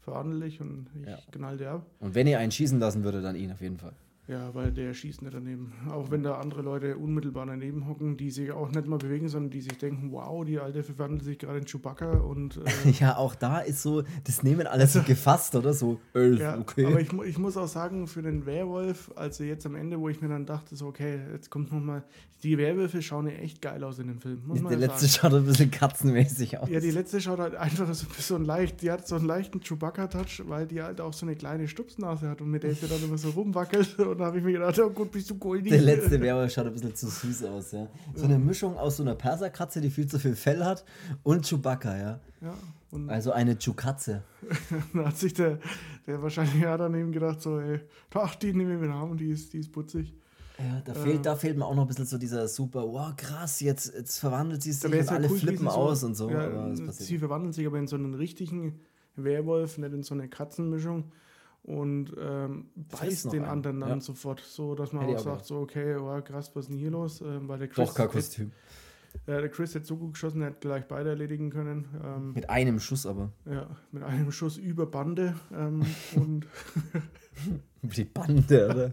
verhandle 0.00 0.46
ich 0.46 0.60
und 0.60 0.88
ich 1.00 1.08
Ja. 1.08 1.18
knall 1.30 1.56
dir 1.58 1.70
ab. 1.70 1.86
Und 2.00 2.14
wenn 2.14 2.26
ihr 2.26 2.38
einen 2.38 2.50
schießen 2.52 2.78
lassen 2.78 3.04
würde, 3.04 3.22
dann 3.22 3.36
ihn 3.36 3.52
auf 3.52 3.60
jeden 3.60 3.78
Fall. 3.78 3.92
Ja, 4.28 4.54
weil 4.54 4.70
der 4.70 4.92
schießt 4.92 5.22
nicht 5.22 5.32
daneben. 5.32 5.72
Auch 5.90 6.10
wenn 6.10 6.22
da 6.22 6.34
andere 6.34 6.60
Leute 6.60 6.98
unmittelbar 6.98 7.46
daneben 7.46 7.88
hocken, 7.88 8.18
die 8.18 8.30
sich 8.30 8.52
auch 8.52 8.70
nicht 8.70 8.86
mal 8.86 8.98
bewegen, 8.98 9.26
sondern 9.30 9.50
die 9.50 9.62
sich 9.62 9.78
denken, 9.78 10.12
wow, 10.12 10.44
die 10.44 10.58
Alte 10.58 10.82
verwandelt 10.82 11.24
sich 11.24 11.38
gerade 11.38 11.60
in 11.60 11.64
Chewbacca 11.64 12.18
und 12.18 12.58
äh, 12.58 12.90
Ja, 13.00 13.16
auch 13.16 13.34
da 13.34 13.60
ist 13.60 13.80
so, 13.80 14.02
das 14.24 14.42
nehmen 14.42 14.66
alle 14.66 14.86
so 14.86 15.02
gefasst, 15.02 15.56
oder? 15.56 15.72
So, 15.72 15.98
äh, 16.14 16.34
ja, 16.34 16.58
okay. 16.58 16.84
aber 16.84 17.00
ich, 17.00 17.10
ich 17.10 17.38
muss 17.38 17.56
auch 17.56 17.68
sagen, 17.68 18.06
für 18.06 18.20
den 18.20 18.44
Werwolf, 18.44 19.10
also 19.16 19.44
jetzt 19.44 19.64
am 19.64 19.74
Ende, 19.74 19.98
wo 19.98 20.10
ich 20.10 20.20
mir 20.20 20.28
dann 20.28 20.44
dachte, 20.44 20.76
so, 20.76 20.88
okay, 20.88 21.20
jetzt 21.32 21.48
kommt 21.48 21.72
nochmal, 21.72 22.04
die 22.42 22.56
Werwölfe 22.58 23.00
schauen 23.02 23.26
ja 23.26 23.32
echt 23.32 23.62
geil 23.62 23.82
aus 23.82 23.98
in 23.98 24.08
dem 24.08 24.20
Film, 24.20 24.42
muss 24.46 24.60
man 24.60 24.70
der 24.70 24.78
ja 24.78 24.86
letzte 24.86 25.06
sagen. 25.06 25.32
schaut 25.32 25.40
ein 25.40 25.46
bisschen 25.46 25.70
katzenmäßig 25.70 26.58
aus. 26.58 26.68
Ja, 26.68 26.80
die 26.80 26.90
letzte 26.90 27.20
schaut 27.20 27.38
halt 27.38 27.54
einfach 27.54 27.92
so, 27.94 28.06
so 28.18 28.36
ein 28.36 28.44
leicht, 28.44 28.82
die 28.82 28.90
hat 28.90 29.08
so 29.08 29.16
einen 29.16 29.26
leichten 29.26 29.60
Chewbacca-Touch, 29.60 30.44
weil 30.46 30.66
die 30.66 30.82
halt 30.82 31.00
auch 31.00 31.12
so 31.12 31.26
eine 31.26 31.34
kleine 31.34 31.66
Stupsnase 31.66 32.28
hat 32.28 32.40
und 32.40 32.50
mit 32.50 32.62
der 32.62 32.74
sie 32.74 32.86
dann 32.86 33.02
immer 33.02 33.18
so 33.18 33.30
rumwackelt 33.30 33.98
und 33.98 34.17
da 34.18 34.26
habe 34.26 34.38
ich 34.38 34.44
mir 34.44 34.52
gedacht, 34.52 34.78
oh 34.78 34.90
gut, 34.90 35.10
bist 35.10 35.30
du 35.30 35.36
goldig. 35.36 35.70
Der 35.70 35.80
letzte 35.80 36.20
Werwolf 36.20 36.52
schaut 36.52 36.66
ein 36.66 36.72
bisschen 36.72 36.94
zu 36.94 37.08
süß 37.08 37.44
aus, 37.44 37.72
ja. 37.72 37.88
So 38.14 38.24
eine 38.24 38.38
Mischung 38.38 38.76
aus 38.76 38.96
so 38.96 39.02
einer 39.02 39.14
Perserkatze, 39.14 39.80
die 39.80 39.90
viel 39.90 40.06
zu 40.06 40.18
viel 40.18 40.34
Fell 40.34 40.64
hat, 40.64 40.84
und 41.22 41.46
Chewbacca, 41.48 41.96
ja. 41.96 42.20
Ja, 42.40 42.54
und 42.90 43.10
Also 43.10 43.32
eine 43.32 43.56
Chewkatze. 43.56 44.22
dann 44.92 45.06
hat 45.06 45.16
sich 45.16 45.34
der, 45.34 45.58
der 46.06 46.22
wahrscheinlich 46.22 46.62
ja 46.62 46.76
daneben 46.76 47.12
gedacht, 47.12 47.40
so, 47.40 47.58
ey, 47.58 47.80
ach, 48.14 48.34
die 48.36 48.52
nehme 48.52 48.74
ich 48.74 48.80
mit 48.80 48.90
Arm, 48.90 49.16
die 49.16 49.30
ist, 49.30 49.52
die 49.52 49.58
ist 49.58 49.72
putzig. 49.72 50.14
Ja, 50.58 50.82
da, 50.84 50.92
fehlt, 50.92 51.24
da 51.24 51.36
fehlt 51.36 51.56
mir 51.56 51.64
auch 51.66 51.74
noch 51.74 51.82
ein 51.82 51.88
bisschen 51.88 52.06
so 52.06 52.18
dieser 52.18 52.48
super, 52.48 52.82
wow, 52.82 53.14
krass, 53.16 53.60
jetzt, 53.60 53.94
jetzt 53.94 54.18
verwandelt 54.18 54.60
sie 54.60 54.72
sich 54.72 54.82
Da 54.82 54.88
und 54.88 55.04
ja 55.04 55.12
alle 55.12 55.30
cool 55.30 55.38
flippen 55.38 55.66
gewesen, 55.66 55.76
aus 55.76 56.02
und 56.02 56.16
so. 56.16 56.28
Ja, 56.30 56.74
sie 56.90 57.18
verwandeln 57.18 57.52
sich 57.52 57.64
aber 57.64 57.78
in 57.78 57.86
so 57.86 57.94
einen 57.94 58.14
richtigen 58.14 58.80
Werwolf, 59.14 59.78
nicht 59.78 59.92
in 59.92 60.02
so 60.02 60.14
eine 60.14 60.28
Katzenmischung 60.28 61.12
und 61.68 62.16
ähm, 62.18 62.70
beißt 62.76 63.26
den 63.26 63.42
einen, 63.42 63.50
anderen 63.50 63.80
dann 63.80 63.90
ja. 63.90 64.00
sofort, 64.00 64.40
so 64.40 64.74
dass 64.74 64.94
man 64.94 65.02
Hätte 65.02 65.16
auch 65.16 65.20
ich 65.20 65.26
auch 65.26 65.34
sagt, 65.34 65.44
so, 65.44 65.58
okay, 65.58 65.96
oh, 65.96 66.18
krass, 66.22 66.50
was 66.54 66.64
ist 66.64 66.70
denn 66.70 66.78
hier 66.78 66.90
los? 66.90 67.20
Ähm, 67.20 67.46
weil 67.46 67.58
der 67.58 67.68
Chris 67.68 67.88
Doch 67.88 67.94
kein 67.94 68.08
Kostüm. 68.08 68.52
Äh, 69.26 69.42
der 69.42 69.50
Chris 69.50 69.74
hat 69.74 69.84
so 69.84 69.98
gut 69.98 70.14
geschossen, 70.14 70.40
er 70.40 70.46
hat 70.48 70.62
gleich 70.62 70.88
beide 70.88 71.10
erledigen 71.10 71.50
können. 71.50 71.86
Ähm, 72.02 72.32
Mit 72.32 72.48
einem 72.48 72.80
Schuss 72.80 73.04
aber. 73.04 73.32
ja, 73.44 73.68
mit 73.92 74.02
einem 74.02 74.32
Schuss 74.32 74.56
über 74.56 74.86
Bande. 74.86 75.34
Ähm, 75.54 75.84
und 76.16 76.46
Die 77.82 78.04
Bande, 78.04 78.68
oder? 78.70 78.90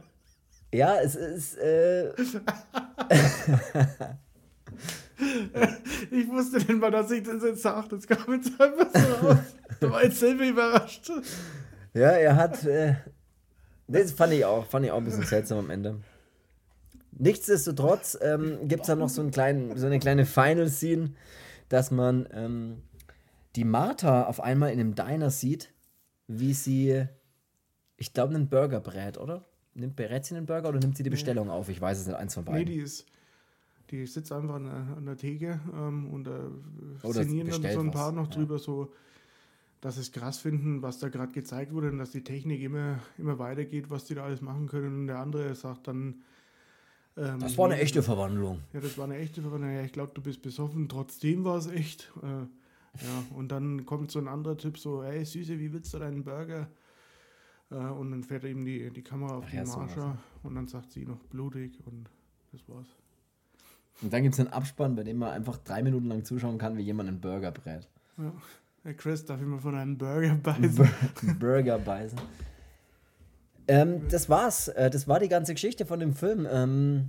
ja, 0.74 0.96
es 1.00 1.14
ist. 1.14 1.56
Äh, 1.56 2.10
ich 6.10 6.28
wusste 6.28 6.58
nicht 6.58 6.78
mal, 6.78 6.90
dass 6.90 7.10
ich 7.10 7.22
das 7.22 7.42
jetzt 7.42 7.62
sage. 7.62 7.88
Das 7.88 8.06
kam 8.06 8.34
jetzt 8.34 8.60
einfach 8.60 8.90
so 8.92 9.26
raus. 9.28 9.38
Du 9.80 9.90
war 9.90 10.04
jetzt 10.04 10.20
selber 10.20 10.46
überrascht. 10.46 11.10
Ja, 11.96 12.10
er 12.10 12.36
hat. 12.36 12.64
Äh, 12.64 12.94
das 13.88 14.12
fand 14.12 14.32
ich 14.32 14.44
auch, 14.44 14.66
fand 14.66 14.84
ich 14.84 14.90
auch 14.92 14.98
ein 14.98 15.04
bisschen 15.04 15.22
seltsam 15.24 15.58
am 15.58 15.70
Ende. 15.70 16.00
Nichtsdestotrotz 17.18 18.18
ähm, 18.20 18.68
gibt 18.68 18.82
es 18.82 18.88
da 18.88 18.96
noch 18.96 19.08
so, 19.08 19.22
einen 19.22 19.30
kleinen, 19.30 19.76
so 19.78 19.86
eine 19.86 19.98
kleine 19.98 20.26
Final-Scene, 20.26 21.12
dass 21.68 21.90
man 21.90 22.28
ähm, 22.32 22.82
die 23.54 23.64
Martha 23.64 24.24
auf 24.24 24.40
einmal 24.40 24.70
in 24.72 24.80
einem 24.80 24.94
Diner 24.94 25.30
sieht, 25.30 25.72
wie 26.26 26.52
sie, 26.52 27.06
ich 27.96 28.12
glaube, 28.12 28.34
einen 28.34 28.48
Burger 28.48 28.80
brät, 28.80 29.18
oder? 29.18 29.44
Nimmt, 29.74 29.96
berät 29.96 30.24
sie 30.24 30.36
einen 30.36 30.46
Burger 30.46 30.68
oder 30.70 30.78
nimmt 30.80 30.96
sie 30.96 31.02
die 31.02 31.10
Bestellung 31.10 31.48
auf? 31.50 31.68
Ich 31.68 31.80
weiß 31.80 31.98
es 32.00 32.06
nicht, 32.06 32.16
eins 32.16 32.34
von 32.34 32.44
Nee, 32.44 32.50
beiden. 32.50 32.66
die 32.66 32.80
ist. 32.80 33.06
Die 33.90 34.04
sitzt 34.06 34.32
einfach 34.32 34.56
an 34.56 34.64
der, 34.64 34.74
an 34.96 35.06
der 35.06 35.16
Theke 35.16 35.60
ähm, 35.72 36.10
und 36.12 36.26
äh, 36.26 36.30
Oh, 37.02 37.12
sinnieren 37.12 37.48
dann 37.48 37.72
so 37.72 37.80
ein 37.80 37.88
was, 37.88 37.94
paar 37.94 38.12
noch 38.12 38.28
ja. 38.28 38.34
drüber, 38.34 38.58
so, 38.58 38.92
dass 39.80 39.96
es 39.96 40.12
krass 40.12 40.38
finden, 40.38 40.82
was 40.82 40.98
da 40.98 41.08
gerade 41.08 41.32
gezeigt 41.32 41.72
wurde 41.72 41.90
und 41.90 41.98
dass 41.98 42.10
die 42.10 42.24
Technik 42.24 42.62
immer, 42.62 42.98
immer 43.18 43.38
weitergeht, 43.38 43.90
was 43.90 44.04
die 44.04 44.14
da 44.14 44.24
alles 44.24 44.40
machen 44.40 44.66
können. 44.68 45.00
Und 45.00 45.06
der 45.06 45.18
andere 45.18 45.54
sagt 45.54 45.88
dann. 45.88 46.22
ähm, 47.16 47.38
das 47.40 47.56
war 47.58 47.66
eine 47.66 47.78
echte 47.78 48.02
Verwandlung. 48.02 48.60
Ja, 48.72 48.80
das 48.80 48.96
war 48.98 49.04
eine 49.04 49.18
echte 49.18 49.42
Verwandlung. 49.42 49.72
Ja, 49.72 49.82
ich 49.82 49.92
glaube, 49.92 50.12
du 50.14 50.22
bist 50.22 50.42
besoffen. 50.42 50.88
Trotzdem 50.88 51.44
war 51.44 51.58
es 51.58 51.66
echt. 51.66 52.12
Äh, 52.22 52.46
ja, 53.04 53.22
und 53.34 53.52
dann 53.52 53.84
kommt 53.84 54.10
so 54.10 54.18
ein 54.18 54.28
anderer 54.28 54.56
Typ 54.56 54.78
so, 54.78 55.04
hey 55.04 55.24
Süße, 55.24 55.58
wie 55.58 55.72
willst 55.72 55.92
du 55.92 55.98
deinen 55.98 56.24
Burger? 56.24 56.68
Äh, 57.70 57.74
und 57.76 58.10
dann 58.10 58.22
fährt 58.22 58.44
ihm 58.44 58.64
die, 58.64 58.90
die 58.90 59.02
Kamera 59.02 59.36
auf 59.36 59.44
Ach 59.46 59.50
die 59.50 59.56
ja, 59.56 59.64
Marsha 59.64 60.18
und 60.42 60.54
dann 60.54 60.66
sagt 60.66 60.92
sie 60.92 61.04
noch 61.04 61.22
blutig 61.24 61.78
und 61.84 62.08
das 62.52 62.66
war's. 62.68 62.88
Und 64.02 64.12
dann 64.12 64.22
gibt 64.22 64.34
es 64.34 64.40
einen 64.40 64.48
Abspann, 64.52 64.94
bei 64.94 65.04
dem 65.04 65.18
man 65.18 65.30
einfach 65.30 65.58
drei 65.58 65.82
Minuten 65.82 66.06
lang 66.06 66.24
zuschauen 66.24 66.58
kann, 66.58 66.76
wie 66.76 66.82
jemand 66.82 67.08
einen 67.08 67.20
Burger 67.20 67.50
brät. 67.50 67.88
Ja. 68.18 68.32
Hey 68.86 68.94
Chris, 68.94 69.24
darf 69.24 69.40
ich 69.40 69.46
mal 69.48 69.58
von 69.58 69.74
einem 69.74 69.98
Burger 69.98 70.36
beißen? 70.36 70.88
Burger 71.40 71.76
beißen. 71.76 72.20
Ähm, 73.66 74.02
das 74.08 74.28
war's. 74.30 74.68
Äh, 74.68 74.90
das 74.90 75.08
war 75.08 75.18
die 75.18 75.28
ganze 75.28 75.54
Geschichte 75.54 75.86
von 75.86 75.98
dem 75.98 76.14
Film. 76.14 76.46
Ähm, 76.48 77.08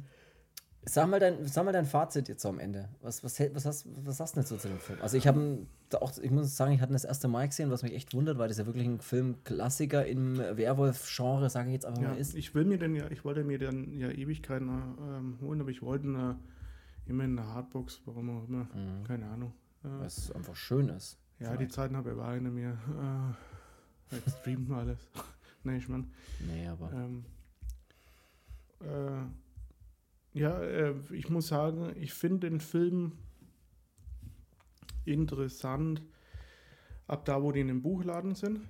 sag, 0.86 1.08
mal 1.08 1.20
dein, 1.20 1.46
sag 1.46 1.66
mal 1.66 1.72
dein 1.72 1.86
Fazit 1.86 2.30
jetzt 2.30 2.42
so 2.42 2.50
am 2.50 2.58
Ende. 2.58 2.90
Was, 3.04 3.24
was, 3.24 3.40
was, 3.54 3.68
hast, 3.68 3.86
was 4.08 4.20
hast 4.20 4.36
du 4.36 4.40
denn 4.40 4.48
so 4.48 4.58
zu 4.58 4.70
dem 4.70 4.80
Film? 4.80 4.98
Also 5.04 5.18
ich 5.18 5.28
habe 5.28 5.68
auch, 6.02 6.18
ich 6.18 6.32
muss 6.32 6.58
sagen, 6.58 6.74
ich 6.74 6.82
hatte 6.82 6.94
das 6.94 7.04
erste 7.06 7.28
Mal 7.28 7.48
gesehen, 7.48 7.70
was 7.70 7.84
mich 7.84 7.94
echt 7.94 8.12
wundert, 8.16 8.40
weil 8.40 8.48
das 8.48 8.58
ja 8.58 8.66
wirklich 8.66 8.88
ein 8.88 9.00
Filmklassiker 9.00 10.04
im 10.04 10.40
Werwolf-Genre, 10.40 11.52
sage 11.52 11.68
ich 11.70 11.74
jetzt 11.74 11.86
einfach 11.86 12.02
Ja, 12.02 12.10
mal, 12.10 12.18
ist. 12.18 12.34
ich 12.34 12.56
will 12.56 12.66
mir 12.66 12.80
den 12.80 12.96
ja, 12.96 13.06
ich 13.12 13.24
wollte 13.24 13.44
mir 13.44 13.60
dann 13.60 13.94
ja 14.00 14.10
Ewigkeiten 14.10 14.68
ähm, 14.68 15.38
holen, 15.42 15.62
aber 15.62 15.70
ich 15.70 15.84
wollte 15.84 16.08
ihn 16.08 16.16
äh, 16.16 16.34
immer 17.06 17.24
in 17.26 17.36
der 17.36 17.46
Hardbox, 17.54 18.02
warum 18.06 18.32
auch 18.36 18.48
immer, 18.50 18.64
Mhm. 18.74 19.04
keine 19.08 19.28
Ahnung. 19.28 19.54
Äh, 19.84 19.90
Weil 20.00 20.08
es 20.08 20.32
einfach 20.32 20.56
schön 20.56 20.90
ist. 20.90 21.20
Ja, 21.40 21.56
die 21.56 21.68
Zeiten 21.68 21.96
habe 21.96 22.12
ich 22.12 22.34
hinter 22.34 22.52
mir. 22.52 22.78
Äh, 24.12 24.16
jetzt 24.16 24.40
streamt 24.40 24.70
man 24.70 24.80
alles. 24.80 25.00
nee, 25.64 25.78
ich 25.78 25.88
meine. 25.88 26.06
Nee, 26.48 26.68
aber. 26.68 26.92
Ähm, 26.94 27.26
äh, 28.82 30.40
ja, 30.40 30.60
äh, 30.62 30.94
ich 31.12 31.30
muss 31.30 31.48
sagen, 31.48 31.94
ich 32.00 32.14
finde 32.14 32.50
den 32.50 32.60
Film 32.60 33.14
interessant, 35.06 36.02
ab 37.08 37.26
da, 37.26 37.42
wo 37.42 37.52
die 37.52 37.62
in 37.62 37.68
dem 37.68 37.82
Buchladen 37.82 38.36
sind. 38.36 38.62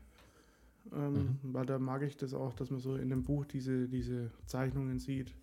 Ähm, 0.93 1.39
Weil 1.43 1.65
da 1.65 1.79
mag 1.79 2.03
ich 2.03 2.15
das 2.15 2.33
auch, 2.33 2.53
dass 2.53 2.69
man 2.69 2.79
so 2.79 2.95
in 2.95 3.09
dem 3.09 3.23
Buch 3.23 3.45
diese, 3.45 3.87
diese 3.89 4.31
Zeichnungen 4.45 4.99
sieht 4.99 5.35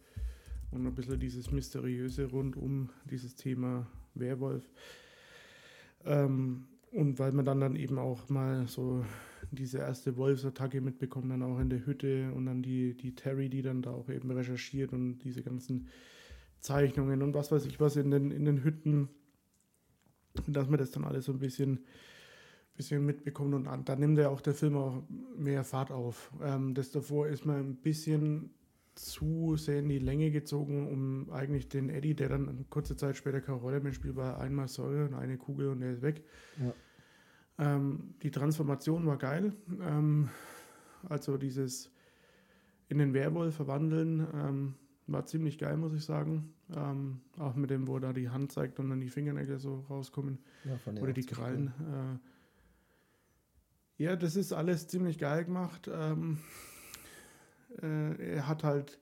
und 0.71 0.87
ein 0.87 0.95
bisschen 0.95 1.21
dieses 1.21 1.51
Mysteriöse 1.51 2.27
rund 2.27 2.57
um 2.57 2.89
dieses 3.11 3.37
Thema 3.37 3.87
Werwolf. 4.15 4.69
Ähm, 6.05 6.67
und 6.95 7.19
weil 7.19 7.33
man 7.33 7.45
dann, 7.45 7.61
dann 7.61 7.77
eben 7.77 7.99
auch 7.99 8.29
mal 8.29 8.67
so 8.69 9.05
diese 9.51 9.79
erste 9.79 10.17
Wolfsattacke 10.17 10.81
mitbekommt, 10.81 11.31
dann 11.31 11.43
auch 11.43 11.59
in 11.59 11.71
der 11.71 11.85
Hütte 11.87 12.33
und 12.33 12.47
dann 12.47 12.63
die, 12.63 12.97
die 12.97 13.15
Terry, 13.15 13.49
die 13.49 13.63
dann 13.63 13.83
da 13.83 13.91
auch 13.91 14.09
eben 14.09 14.31
recherchiert 14.31 14.93
und 14.93 15.19
diese 15.19 15.43
ganzen 15.43 15.89
Zeichnungen 16.61 17.23
und 17.23 17.35
was 17.35 17.53
weiß 17.53 17.67
ich 17.67 17.79
was 17.81 17.97
in 17.97 18.11
den, 18.11 18.31
in 18.31 18.45
den 18.45 18.65
Hütten, 18.65 19.09
dass 20.47 20.69
man 20.69 20.79
das 20.79 20.93
dann 20.93 21.05
alles 21.05 21.27
so 21.27 21.33
ein 21.33 21.39
bisschen, 21.39 21.81
bisschen 22.77 23.05
mitbekommt 23.05 23.55
und 23.55 23.67
an, 23.67 23.85
dann 23.85 24.01
nimmt 24.01 24.19
ja 24.19 24.29
auch 24.29 24.41
der 24.41 24.55
Film 24.55 24.77
auch 24.77 25.03
mehr 25.37 25.65
Fahrt 25.65 25.91
auf. 25.91 26.33
Ähm, 26.43 26.75
das 26.75 26.91
davor 26.91 27.27
ist 27.27 27.45
man 27.45 27.57
ein 27.57 27.77
bisschen 27.77 28.51
zu 28.95 29.57
sehr 29.57 29.81
in 29.81 29.89
die 29.89 29.99
Länge 29.99 30.31
gezogen, 30.31 30.89
um 30.89 31.31
eigentlich 31.33 31.69
den 31.69 31.89
Eddie, 31.91 32.15
der 32.15 32.29
dann 32.29 32.67
kurze 32.71 32.97
Zeit 32.97 33.17
später 33.17 33.41
keine 33.41 33.59
Rolle 33.59 33.81
mehr 33.81 33.93
spielt, 33.93 34.17
war 34.17 34.41
einmal 34.41 34.69
Säure 34.69 35.07
und 35.07 35.15
eine 35.15 35.37
Kugel 35.37 35.69
und 35.69 35.81
der 35.81 35.93
ist 35.93 36.03
weg. 36.03 36.23
Ja. 36.61 36.73
Ähm, 37.59 38.15
die 38.23 38.31
Transformation 38.31 39.07
war 39.07 39.17
geil. 39.17 39.53
Ähm, 39.81 40.29
also 41.09 41.37
dieses 41.37 41.91
in 42.89 42.99
den 42.99 43.15
Werwolf 43.15 43.57
verwandeln 43.57 44.27
ähm, 44.35 44.75
war 45.07 45.27
ziemlich 45.27 45.59
geil, 45.59 45.77
muss 45.77 45.93
ich 45.93 46.05
sagen. 46.05 46.55
Ähm, 46.75 47.21
auch 47.39 47.55
mit 47.55 47.71
dem, 47.71 47.89
wo 47.89 47.99
da 47.99 48.13
die 48.13 48.31
Hand 48.31 48.53
zeigt 48.53 48.79
und 48.81 48.89
dann 48.91 49.01
die 49.01 49.11
Fingernägel 49.11 49.59
so 49.59 49.85
rauskommen. 49.91 50.39
Ja, 50.65 50.79
von 50.79 50.99
Oder 50.99 51.13
die 51.13 51.27
Krallen. 51.27 52.21
Äh, 53.99 54.03
ja, 54.05 54.17
das 54.17 54.37
ist 54.37 54.53
alles 54.53 54.89
ziemlich 54.89 55.19
geil 55.19 55.45
gemacht. 55.45 55.89
Ähm, 55.93 56.39
äh, 57.81 58.35
er 58.35 58.49
hat 58.49 58.65
halt 58.65 58.99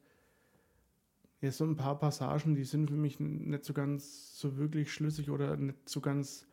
ja, 1.41 1.51
so 1.51 1.65
ein 1.65 1.77
paar 1.77 1.99
Passagen, 1.99 2.55
die 2.55 2.65
sind 2.65 2.91
für 2.91 2.97
mich 2.97 3.19
nicht 3.19 3.65
so 3.65 3.73
ganz 3.73 4.39
so 4.39 4.59
wirklich 4.59 4.93
schlüssig 4.93 5.31
oder 5.31 5.57
nicht 5.57 5.89
so 5.89 6.01
ganz 6.01 6.47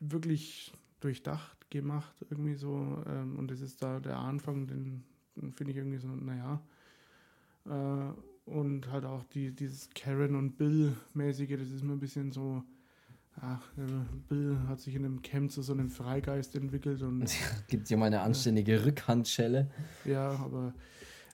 wirklich 0.00 0.72
durchdacht 1.00 1.70
gemacht, 1.70 2.14
irgendwie 2.30 2.54
so. 2.54 3.02
Ähm, 3.06 3.38
und 3.38 3.50
das 3.50 3.60
ist 3.60 3.82
da 3.82 4.00
der 4.00 4.18
Anfang, 4.18 4.66
den, 4.66 5.04
den 5.36 5.52
finde 5.52 5.72
ich 5.72 5.78
irgendwie 5.78 5.98
so, 5.98 6.08
naja. 6.08 6.60
Äh, 7.66 8.12
und 8.50 8.90
halt 8.90 9.04
auch 9.04 9.24
die, 9.24 9.54
dieses 9.54 9.90
Karen 9.90 10.34
und 10.34 10.56
Bill-mäßige, 10.56 11.58
das 11.58 11.70
ist 11.70 11.84
mir 11.84 11.92
ein 11.92 12.00
bisschen 12.00 12.32
so, 12.32 12.64
ach, 13.40 13.62
äh, 13.76 13.82
Bill 14.28 14.58
hat 14.66 14.80
sich 14.80 14.94
in 14.94 15.04
einem 15.04 15.20
Camp 15.20 15.50
zu 15.50 15.62
so 15.62 15.72
einem 15.72 15.90
Freigeist 15.90 16.54
entwickelt 16.56 17.02
und 17.02 17.30
Gibt 17.68 17.90
dir 17.90 17.96
mal 17.98 18.06
eine 18.06 18.20
anständige 18.20 18.84
Rückhandschelle. 18.86 19.70
ja, 20.04 20.30
aber 20.30 20.72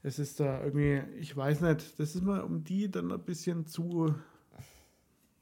es 0.03 0.19
ist 0.19 0.41
da 0.41 0.63
irgendwie, 0.63 1.03
ich 1.19 1.37
weiß 1.37 1.61
nicht, 1.63 1.99
das 1.99 2.15
ist 2.15 2.23
mal 2.23 2.41
um 2.41 2.65
die 2.65 2.91
dann 2.91 3.13
ein 3.13 3.25
bisschen 3.25 3.67
zu, 3.67 4.15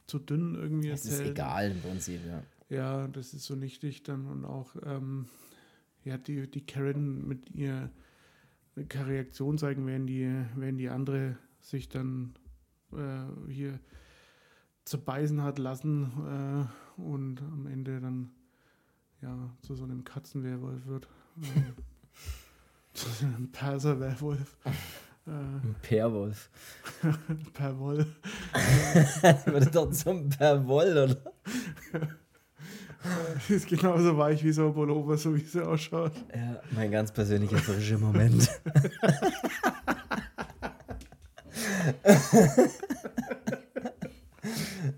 zu 0.06 0.18
dünn 0.18 0.54
irgendwie 0.54 0.90
Es 0.90 1.06
ist 1.06 1.20
egal 1.20 1.70
im 1.70 1.80
Prinzip, 1.80 2.20
ja. 2.26 2.42
Ja, 2.72 3.06
das 3.06 3.34
ist 3.34 3.44
so 3.44 3.54
nichtig 3.54 4.02
dann 4.02 4.26
und 4.26 4.46
auch, 4.46 4.74
ähm, 4.86 5.26
ja, 6.04 6.16
die, 6.16 6.50
die 6.50 6.64
Karen 6.64 7.28
mit 7.28 7.50
ihr 7.50 7.90
keine 8.88 9.08
Reaktion 9.08 9.58
zeigen, 9.58 9.86
während 9.86 10.08
die, 10.08 10.42
während 10.56 10.80
die 10.80 10.88
andere 10.88 11.36
sich 11.60 11.90
dann 11.90 12.32
äh, 12.94 13.52
hier 13.52 13.78
zerbeißen 14.86 15.42
hat 15.42 15.58
lassen 15.58 16.70
äh, 16.98 17.00
und 17.00 17.42
am 17.42 17.66
Ende 17.66 18.00
dann 18.00 18.30
ja 19.20 19.54
zu 19.60 19.74
so 19.74 19.84
einem 19.84 20.04
Katzenwerwolf 20.04 20.86
wird. 20.86 21.08
Ähm, 21.42 21.74
zu 22.94 23.10
so 23.10 23.26
einem 23.26 23.52
Perserwerwolf. 23.52 24.56
Äh, 25.26 25.30
Ein 25.30 25.76
Perwolf. 25.82 26.48
Perwoll. 27.52 28.06
Würde 29.44 29.70
doch 29.70 29.90
zum 29.90 30.30
Perwoll, 30.30 30.92
oder? 30.92 32.12
Ist 33.48 33.66
genauso 33.66 34.16
weich 34.16 34.44
wie 34.44 34.52
so 34.52 34.66
ein 34.66 34.74
Pullover, 34.74 35.16
so 35.16 35.34
wie 35.34 35.40
sie 35.40 35.66
ausschaut. 35.66 36.12
Ja, 36.34 36.60
mein 36.70 36.90
ganz 36.90 37.12
persönlicher 37.12 37.58
frischer 37.58 37.98
Moment. 37.98 38.48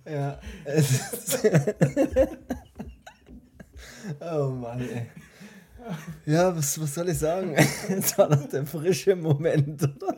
ja, 0.07 0.38
es 0.64 0.90
ist 0.90 1.44
Oh 4.20 4.50
Mann, 4.50 4.80
ey. 4.80 5.07
Ja, 6.26 6.55
was, 6.57 6.80
was 6.80 6.94
soll 6.94 7.09
ich 7.11 7.18
sagen? 7.18 7.55
Es 7.88 8.16
war 8.16 8.28
doch 8.28 8.48
der 8.48 8.64
frische 8.66 9.16
Moment, 9.16 9.82
oder? 9.82 10.16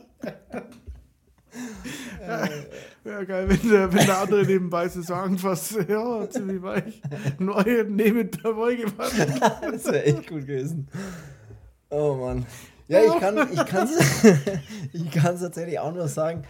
Ja, 3.17 3.23
geil, 3.23 3.49
wenn 3.49 3.69
der, 3.71 3.91
wenn 3.91 4.05
der 4.05 4.19
andere 4.19 4.45
nebenbei 4.45 4.87
so 4.89 5.11
anfasst, 5.11 5.75
ja, 5.87 6.29
ziemlich 6.29 6.61
weich. 6.61 7.01
Neue 7.39 7.83
Nehmen 7.85 8.29
per 8.29 8.55
Woll 8.55 8.77
gewandt. 8.77 9.41
Das 9.71 9.85
wäre 9.85 10.03
echt 10.03 10.27
gut 10.27 10.45
gewesen. 10.45 10.87
Oh 11.89 12.13
Mann. 12.13 12.45
Ja, 12.87 13.01
ich 13.01 13.19
kann 13.19 13.51
ich 13.51 13.65
kann's, 13.65 13.97
ich 14.93 15.09
kann's 15.09 15.41
tatsächlich 15.41 15.79
auch 15.79 15.91
nur 15.95 16.07
sagen. 16.07 16.43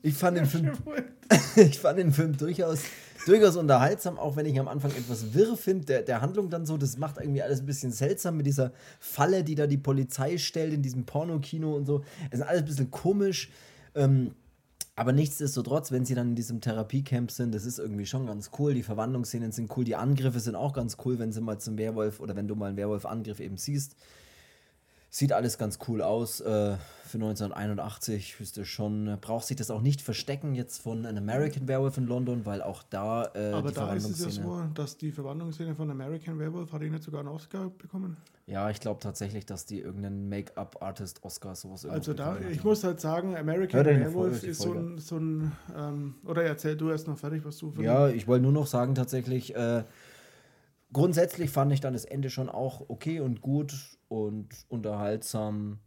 Ich 0.00 0.14
fand 0.14 0.36
den 0.36 0.46
Film, 0.46 0.70
ich 1.56 1.80
fand 1.80 1.98
den 1.98 2.12
Film 2.12 2.36
durchaus, 2.36 2.84
durchaus 3.26 3.56
unterhaltsam, 3.56 4.16
auch 4.16 4.36
wenn 4.36 4.46
ich 4.46 4.60
am 4.60 4.68
Anfang 4.68 4.92
etwas 4.92 5.34
wirr 5.34 5.56
finde, 5.56 5.86
der, 5.86 6.02
der 6.02 6.20
Handlung 6.20 6.50
dann 6.50 6.66
so, 6.66 6.76
das 6.76 6.98
macht 6.98 7.18
irgendwie 7.18 7.42
alles 7.42 7.62
ein 7.62 7.66
bisschen 7.66 7.90
seltsam 7.90 8.36
mit 8.36 8.46
dieser 8.46 8.70
Falle, 9.00 9.42
die 9.42 9.56
da 9.56 9.66
die 9.66 9.76
Polizei 9.76 10.38
stellt 10.38 10.72
in 10.72 10.82
diesem 10.82 11.04
Pornokino 11.04 11.74
und 11.74 11.84
so. 11.84 12.04
Es 12.30 12.38
ist 12.38 12.46
alles 12.46 12.62
ein 12.62 12.66
bisschen 12.66 12.90
komisch. 12.92 13.50
Ähm, 13.96 14.36
aber 14.94 15.12
nichtsdestotrotz, 15.12 15.90
wenn 15.90 16.04
sie 16.04 16.14
dann 16.14 16.30
in 16.30 16.34
diesem 16.36 16.60
Therapiecamp 16.60 17.30
sind, 17.30 17.54
das 17.54 17.64
ist 17.64 17.78
irgendwie 17.78 18.04
schon 18.06 18.26
ganz 18.26 18.50
cool. 18.58 18.74
Die 18.74 18.82
Verwandlungsszenen 18.82 19.52
sind 19.52 19.74
cool, 19.76 19.84
die 19.84 19.96
Angriffe 19.96 20.40
sind 20.40 20.54
auch 20.54 20.74
ganz 20.74 20.98
cool, 21.04 21.18
wenn 21.18 21.32
sie 21.32 21.40
mal 21.40 21.58
zum 21.58 21.78
Werwolf 21.78 22.20
oder 22.20 22.36
wenn 22.36 22.46
du 22.48 22.54
mal 22.56 22.66
einen 22.68 22.76
Werwolf-Angriff 22.76 23.40
eben 23.40 23.56
siehst. 23.56 23.96
Sieht 25.14 25.34
alles 25.34 25.58
ganz 25.58 25.78
cool 25.88 26.00
aus. 26.00 26.40
Äh, 26.40 26.78
für 27.06 27.18
1981 27.18 28.40
wüsste 28.40 28.64
schon, 28.64 29.18
braucht 29.20 29.44
sich 29.44 29.58
das 29.58 29.70
auch 29.70 29.82
nicht 29.82 30.00
verstecken 30.00 30.54
jetzt 30.54 30.80
von 30.80 31.04
An 31.04 31.18
American 31.18 31.68
Werewolf 31.68 31.98
in 31.98 32.06
London, 32.06 32.46
weil 32.46 32.62
auch 32.62 32.82
da 32.88 33.30
äh, 33.34 33.52
Aber 33.52 33.70
da 33.72 33.92
ist 33.92 34.08
es 34.08 34.20
ja 34.24 34.30
so, 34.30 34.64
dass 34.72 34.96
die 34.96 35.12
Verwandlungsszene 35.12 35.74
von 35.74 35.90
American 35.90 36.38
Werewolf 36.38 36.72
hat 36.72 36.80
ich 36.80 36.90
nicht 36.90 37.04
sogar 37.04 37.20
einen 37.20 37.28
Oscar 37.28 37.68
bekommen. 37.68 38.16
Ja, 38.46 38.70
ich 38.70 38.80
glaube 38.80 39.00
tatsächlich, 39.00 39.44
dass 39.44 39.66
die 39.66 39.80
irgendeinen 39.80 40.30
Make-up-Artist 40.30 41.22
Oscar 41.24 41.56
sowas 41.56 41.84
Also 41.84 42.14
da, 42.14 42.38
ich 42.38 42.60
haben. 42.60 42.68
muss 42.68 42.82
halt 42.82 42.98
sagen, 42.98 43.36
American 43.36 43.84
Werewolf 43.84 44.42
ist 44.42 44.62
so 44.62 44.72
ein, 44.72 44.96
so 44.96 45.18
ein 45.18 45.52
ähm, 45.76 46.14
oder 46.24 46.44
erzähl 46.44 46.74
du 46.74 46.88
erst 46.88 47.06
noch 47.06 47.18
fertig, 47.18 47.44
was 47.44 47.58
du 47.58 47.70
Ja, 47.80 48.08
ich 48.08 48.26
wollte 48.26 48.44
nur 48.44 48.52
noch 48.52 48.66
sagen, 48.66 48.94
tatsächlich, 48.94 49.54
äh, 49.54 49.84
grundsätzlich 50.90 51.50
fand 51.50 51.70
ich 51.74 51.80
dann 51.80 51.92
das 51.92 52.06
Ende 52.06 52.30
schon 52.30 52.48
auch 52.48 52.88
okay 52.88 53.20
und 53.20 53.42
gut 53.42 53.74
und 54.12 54.48
unterhaltsam. 54.68 55.78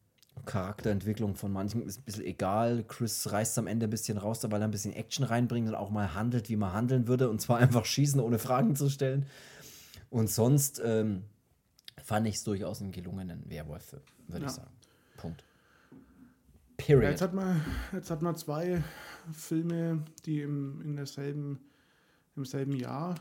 Charakterentwicklung 0.46 1.36
von 1.36 1.52
manchen 1.52 1.82
ist 1.84 2.00
ein 2.00 2.04
bisschen 2.04 2.26
egal. 2.26 2.84
Chris 2.84 3.32
reißt 3.32 3.58
am 3.58 3.68
Ende 3.68 3.88
ein 3.88 3.90
bisschen 3.90 4.18
raus, 4.18 4.44
weil 4.44 4.62
er 4.62 4.68
ein 4.68 4.72
bisschen 4.72 4.94
Action 4.94 5.24
reinbringt 5.24 5.70
und 5.70 5.76
auch 5.76 5.92
mal 5.92 6.14
handelt, 6.14 6.50
wie 6.50 6.58
man 6.58 6.74
handeln 6.74 7.08
würde. 7.08 7.30
Und 7.30 7.40
zwar 7.40 7.58
einfach 7.60 7.86
schießen, 7.86 8.20
ohne 8.20 8.38
Fragen 8.38 8.76
zu 8.76 8.90
stellen. 8.90 9.28
Und 10.10 10.30
sonst 10.30 10.82
ähm, 10.84 11.24
fand 12.04 12.28
ich 12.28 12.36
es 12.36 12.44
durchaus 12.44 12.82
einen 12.82 12.92
gelungenen 12.92 13.50
Werwolf, 13.50 13.94
würde 14.28 14.44
ja. 14.44 14.50
ich 14.50 14.56
sagen. 14.56 14.72
Punkt. 15.18 15.44
Period. 16.78 17.04
Ja, 17.04 17.10
jetzt, 17.12 17.22
hat 17.22 17.34
man, 17.34 17.62
jetzt 17.94 18.12
hat 18.12 18.22
man 18.22 18.36
zwei 18.36 18.84
Filme, 19.32 20.04
die 20.26 20.42
im, 20.42 20.82
in 20.82 20.96
derselben, 20.98 21.60
im 22.36 22.44
selben 22.44 22.76
Jahr 22.76 23.16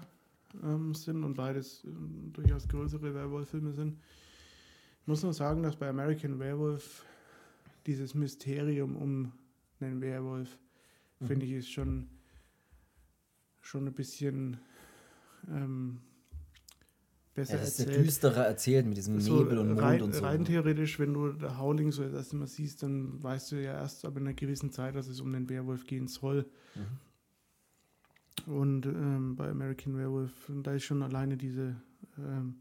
ähm, 0.63 0.95
sind 0.95 1.23
und 1.23 1.35
beides 1.35 1.85
ähm, 1.85 2.33
durchaus 2.33 2.67
größere 2.67 3.15
Werwolf-Filme 3.15 3.73
sind. 3.73 3.99
Muss 5.07 5.23
nur 5.23 5.35
sagen, 5.35 5.63
dass 5.63 5.77
bei 5.77 5.89
American 5.89 6.39
Werewolf 6.39 7.05
dieses 7.87 8.15
Mysterium 8.15 8.97
um 8.97 9.33
einen 9.81 10.01
Werwolf, 10.01 10.59
mhm. 11.21 11.27
finde 11.27 11.47
ich, 11.47 11.53
ist 11.53 11.71
schon, 11.71 12.09
schon 13.61 13.87
ein 13.87 13.93
bisschen 13.93 14.59
ähm, 15.49 16.01
besser 17.35 17.55
ja, 17.55 17.61
das 17.61 17.71
erzählt. 17.71 17.89
ist 17.89 17.97
der 17.97 18.05
düstere 18.05 18.45
erzählt 18.47 18.87
mit 18.87 18.97
diesem 18.97 19.21
so 19.21 19.39
Nebel 19.39 19.59
und 19.59 19.69
Mond 19.69 19.81
rein, 19.83 20.03
und 20.03 20.15
so. 20.15 20.25
Rein 20.25 20.45
theoretisch, 20.45 20.99
wenn 20.99 21.13
du 21.13 21.33
der 21.33 21.59
Howling 21.59 21.93
so 21.93 22.03
das 22.03 22.15
erste 22.15 22.37
Mal 22.37 22.47
siehst, 22.47 22.83
dann 22.83 23.23
weißt 23.23 23.53
du 23.53 23.57
ja 23.57 23.75
erst 23.75 24.05
ab 24.05 24.17
einer 24.17 24.33
gewissen 24.33 24.71
Zeit, 24.71 24.95
dass 24.95 25.09
es 25.09 25.21
um 25.21 25.33
den 25.33 25.49
Werwolf 25.49 25.87
gehen 25.87 26.09
soll. 26.09 26.47
Mhm. 26.75 26.99
Und 28.47 28.87
ähm, 28.87 29.37
bei 29.37 29.51
American 29.51 29.97
Werewolf, 29.97 30.51
da 30.63 30.73
ist 30.73 30.85
schon 30.85 31.03
alleine 31.03 31.37
diese 31.37 31.77
ähm, 32.19 32.57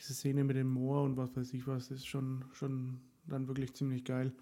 diese 0.00 0.14
Szene 0.14 0.44
mit 0.44 0.56
dem 0.56 0.68
Moor 0.68 1.04
und 1.04 1.16
was 1.16 1.36
weiß 1.36 1.52
ich 1.52 1.66
was, 1.66 1.90
ist 1.90 2.06
schon, 2.06 2.44
schon 2.52 3.00
dann 3.26 3.46
wirklich 3.46 3.74
ziemlich 3.74 4.04
geil. 4.04 4.32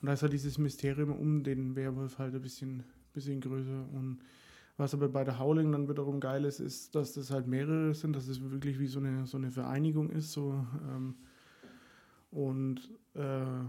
Und 0.00 0.06
da 0.06 0.12
ist 0.12 0.22
halt 0.22 0.32
dieses 0.32 0.56
Mysterium 0.58 1.12
um 1.12 1.42
den 1.42 1.74
Werwolf 1.74 2.18
halt 2.18 2.34
ein 2.34 2.40
bisschen, 2.40 2.84
bisschen 3.12 3.40
größer. 3.40 3.88
Und 3.92 4.20
was 4.76 4.94
aber 4.94 5.08
bei 5.08 5.24
der 5.24 5.38
Howling 5.38 5.72
dann 5.72 5.88
wiederum 5.88 6.20
geil 6.20 6.44
ist, 6.44 6.60
ist, 6.60 6.94
dass 6.94 7.12
das 7.14 7.30
halt 7.30 7.46
mehrere 7.46 7.94
sind, 7.94 8.14
dass 8.14 8.28
es 8.28 8.40
wirklich 8.40 8.78
wie 8.78 8.86
so 8.86 9.00
eine, 9.00 9.26
so 9.26 9.36
eine 9.36 9.50
Vereinigung 9.50 10.10
ist. 10.10 10.32
So, 10.32 10.64
ähm, 10.88 11.14
und 12.30 12.90
äh, 13.14 13.64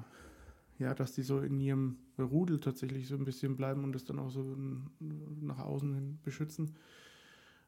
ja, 0.78 0.94
dass 0.94 1.14
die 1.14 1.24
so 1.24 1.40
in 1.40 1.60
ihrem 1.60 1.98
Rudel 2.20 2.60
tatsächlich 2.60 3.08
so 3.08 3.16
ein 3.16 3.26
bisschen 3.26 3.56
bleiben 3.56 3.84
und 3.84 3.94
das 3.94 4.06
dann 4.06 4.20
auch 4.20 4.30
so 4.30 4.56
nach 5.00 5.60
außen 5.60 5.94
hin 5.94 6.20
beschützen. 6.24 6.76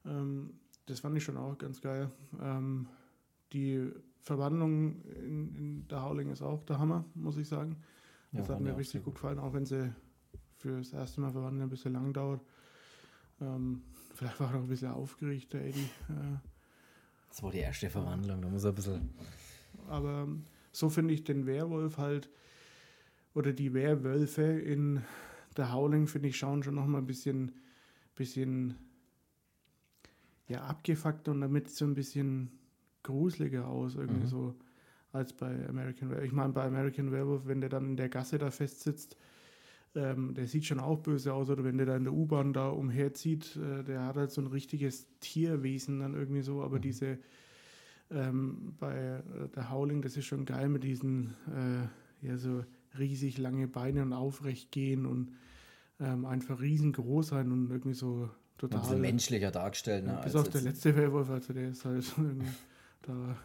Ähm, 0.06 0.52
das 0.86 1.00
fand 1.00 1.18
ich 1.18 1.24
schon 1.24 1.38
auch 1.38 1.58
ganz 1.58 1.82
geil. 1.82 2.12
Ähm, 2.42 2.88
die 3.54 3.92
Verwandlung 4.22 5.02
in, 5.06 5.56
in 5.56 5.88
der 5.88 6.04
Howling 6.04 6.32
ist 6.32 6.42
auch 6.42 6.64
der 6.64 6.80
Hammer, 6.80 7.06
muss 7.16 7.38
ich 7.38 7.48
sagen. 7.48 7.78
Das 8.34 8.48
ja, 8.48 8.56
hat 8.56 8.62
mir 8.62 8.76
richtig 8.76 9.04
gut 9.04 9.16
gefallen, 9.16 9.40
auch 9.40 9.54
wenn 9.54 9.66
sie 9.66 9.94
für 10.58 10.78
das 10.78 10.92
erste 10.92 11.22
Mal 11.22 11.32
verwandeln 11.32 11.64
ein 11.64 11.70
bisschen 11.70 11.94
lang 11.94 12.12
dauert. 12.14 12.42
Ähm, 13.40 13.84
vielleicht 14.14 14.40
war 14.40 14.52
er 14.52 14.60
auch 14.60 14.64
ein 14.64 14.68
bisschen 14.68 14.92
aufgeregt, 14.92 15.54
der 15.54 15.66
Eddie. 15.66 15.90
Äh, 16.10 16.38
das 17.30 17.42
war 17.44 17.52
die 17.52 17.60
erste 17.60 17.90
Verwandlung, 17.90 18.42
da 18.42 18.50
muss 18.50 18.64
er 18.64 18.72
ein 18.72 18.76
bisschen. 18.76 19.10
Aber 19.88 20.28
so 20.72 20.90
finde 20.90 21.14
ich 21.14 21.24
den 21.24 21.46
Werwolf 21.46 21.98
halt, 21.98 22.30
oder 23.34 23.54
die 23.54 23.74
Werwölfe 23.74 24.42
in 24.42 25.04
der 25.56 25.72
Howling, 25.72 26.08
finde 26.08 26.30
ich, 26.30 26.38
schauen 26.38 26.64
schon 26.64 26.76
nochmal 26.76 27.02
ein 27.02 27.08
bisschen, 27.08 27.52
bisschen 28.16 28.76
ja, 30.48 30.64
abgefuckt 30.64 31.28
und 31.28 31.42
damit 31.42 31.70
so 31.70 31.86
ein 31.86 31.94
bisschen 31.94 32.52
gruseliger 33.08 33.68
aus, 33.68 33.96
irgendwie 33.96 34.24
mhm. 34.24 34.28
so, 34.28 34.56
als 35.12 35.34
bei 35.34 35.68
American 35.68 36.10
Werewolf. 36.10 36.28
Ich 36.28 36.34
meine, 36.34 36.54
bei 36.54 36.64
American 36.64 37.12
Werewolf, 37.12 37.48
wenn 37.48 37.62
der 37.62 37.70
dann 37.70 37.86
in 37.86 37.98
der 37.98 38.10
Gasse 38.10 38.38
da 38.38 38.52
festsitzt, 38.52 39.18
ähm, 39.96 40.34
der 40.34 40.48
sieht 40.48 40.66
schon 40.66 40.80
auch 40.80 41.00
böse 41.00 41.34
aus, 41.34 41.50
oder 41.50 41.64
wenn 41.64 41.78
der 41.78 41.88
da 41.88 41.96
in 41.96 42.04
der 42.04 42.14
U-Bahn 42.14 42.54
da 42.54 42.70
umherzieht, 42.70 43.56
äh, 43.56 43.84
der 43.84 44.06
hat 44.06 44.18
halt 44.18 44.32
so 44.32 44.42
ein 44.42 44.48
richtiges 44.48 45.08
Tierwesen 45.20 46.00
dann 46.00 46.14
irgendwie 46.14 46.42
so, 46.42 46.62
aber 46.62 46.78
mhm. 46.78 46.82
diese 46.82 47.18
ähm, 48.12 48.76
bei 48.80 48.96
äh, 48.96 49.50
der 49.56 49.72
Howling, 49.72 50.02
das 50.02 50.16
ist 50.18 50.26
schon 50.26 50.46
geil 50.46 50.70
mit 50.70 50.84
diesen 50.84 51.34
äh, 51.48 52.28
ja 52.28 52.38
so 52.38 52.64
riesig 52.98 53.38
lange 53.38 53.68
Beine 53.68 54.02
und 54.04 54.14
aufrecht 54.14 54.72
gehen 54.72 55.06
und 55.06 55.34
ähm, 56.00 56.26
einfach 56.26 56.62
riesengroß 56.62 57.28
sein 57.28 57.52
und 57.52 57.70
irgendwie 57.72 57.94
so 57.94 58.30
total. 58.58 58.96
Und 58.96 59.02
menschlicher 59.02 59.52
dargestellt. 59.52 60.06
Ne, 60.06 60.20
bis 60.24 60.36
auf 60.36 60.50
der 60.50 60.62
letzte 60.62 60.96
Werwolf, 60.96 61.30
also 61.30 61.54
der 61.54 61.70
ist 61.70 61.86
halt 61.86 62.06
irgendwie 62.18 62.48
da. 63.04 63.36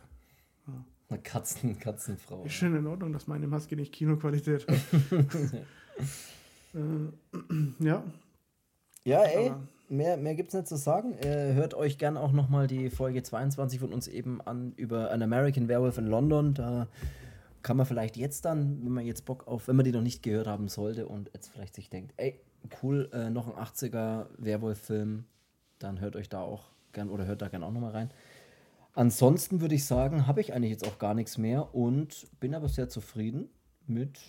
Ja. 0.66 0.84
Eine 1.09 1.18
Katzen, 1.20 1.78
Katzenfrau. 1.78 2.44
Ist 2.44 2.55
schon 2.55 2.76
in 2.76 2.86
Ordnung, 2.86 3.12
dass 3.12 3.26
meine 3.26 3.46
Maske 3.46 3.76
nicht 3.76 3.92
Kinoqualität 3.92 4.66
hat. 4.66 4.76
äh, 6.74 6.78
ja. 7.84 8.03
Ja, 9.05 9.22
ey, 9.24 9.50
Aber 9.50 9.61
mehr, 9.88 10.16
mehr 10.16 10.34
gibt 10.34 10.48
es 10.48 10.55
nicht 10.55 10.68
zu 10.68 10.76
sagen. 10.76 11.14
Äh, 11.18 11.55
hört 11.55 11.74
euch 11.74 11.98
gern 11.98 12.16
auch 12.16 12.32
nochmal 12.32 12.66
die 12.66 12.88
Folge 12.88 13.22
22 13.22 13.80
von 13.80 13.92
uns 13.92 14.09
eben 14.09 14.40
an 14.40 14.72
über 14.76 15.11
An 15.11 15.22
American 15.22 15.68
Werewolf 15.68 15.98
in 15.98 16.07
London. 16.07 16.55
Da 16.55 16.88
kann 17.62 17.76
man 17.76 17.86
vielleicht 17.86 18.16
jetzt 18.16 18.44
dann, 18.44 18.84
wenn 18.84 18.92
man 18.92 19.07
jetzt 19.07 19.24
Bock 19.24 19.46
auf, 19.46 19.68
wenn 19.68 19.76
man 19.76 19.84
die 19.84 19.92
noch 19.92 20.03
nicht 20.03 20.22
gehört 20.22 20.46
haben 20.46 20.68
sollte 20.68 21.07
und 21.07 21.30
jetzt 21.34 21.48
vielleicht 21.48 21.74
sich 21.74 21.90
denkt, 21.90 22.14
ey, 22.16 22.40
cool, 22.82 23.09
äh, 23.12 23.30
noch 23.30 23.48
ein 23.48 23.62
80er 23.62 24.26
Werwolf-Film, 24.38 25.24
dann 25.78 26.00
hört 26.00 26.16
euch 26.16 26.28
da 26.28 26.40
auch 26.40 26.70
gern 26.92 27.11
oder 27.11 27.26
hört 27.26 27.42
da 27.42 27.48
gern 27.48 27.64
auch 27.64 27.72
nochmal 27.72 27.92
rein. 27.92 28.11
Ansonsten 28.95 29.61
würde 29.61 29.74
ich 29.74 29.86
sagen, 29.86 30.26
habe 30.26 30.40
ich 30.40 30.53
eigentlich 30.53 30.72
jetzt 30.72 30.86
auch 30.86 30.99
gar 30.99 31.14
nichts 31.14 31.38
mehr 31.38 31.74
und 31.74 32.26
bin 32.40 32.55
aber 32.55 32.68
sehr 32.68 32.88
zufrieden 32.88 33.49
mit 33.86 34.20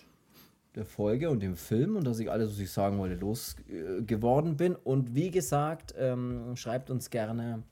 der 0.75 0.85
Folge 0.85 1.29
und 1.29 1.41
dem 1.41 1.55
Film 1.55 1.97
und 1.97 2.05
dass 2.05 2.19
ich 2.19 2.31
alles, 2.31 2.51
was 2.51 2.59
ich 2.59 2.71
sagen 2.71 2.97
wollte, 2.97 3.15
losgeworden 3.15 4.55
bin. 4.55 4.75
Und 4.75 5.13
wie 5.13 5.31
gesagt, 5.31 5.93
ähm, 5.97 6.55
schreibt 6.55 6.89
uns 6.89 7.09
gerne, 7.09 7.63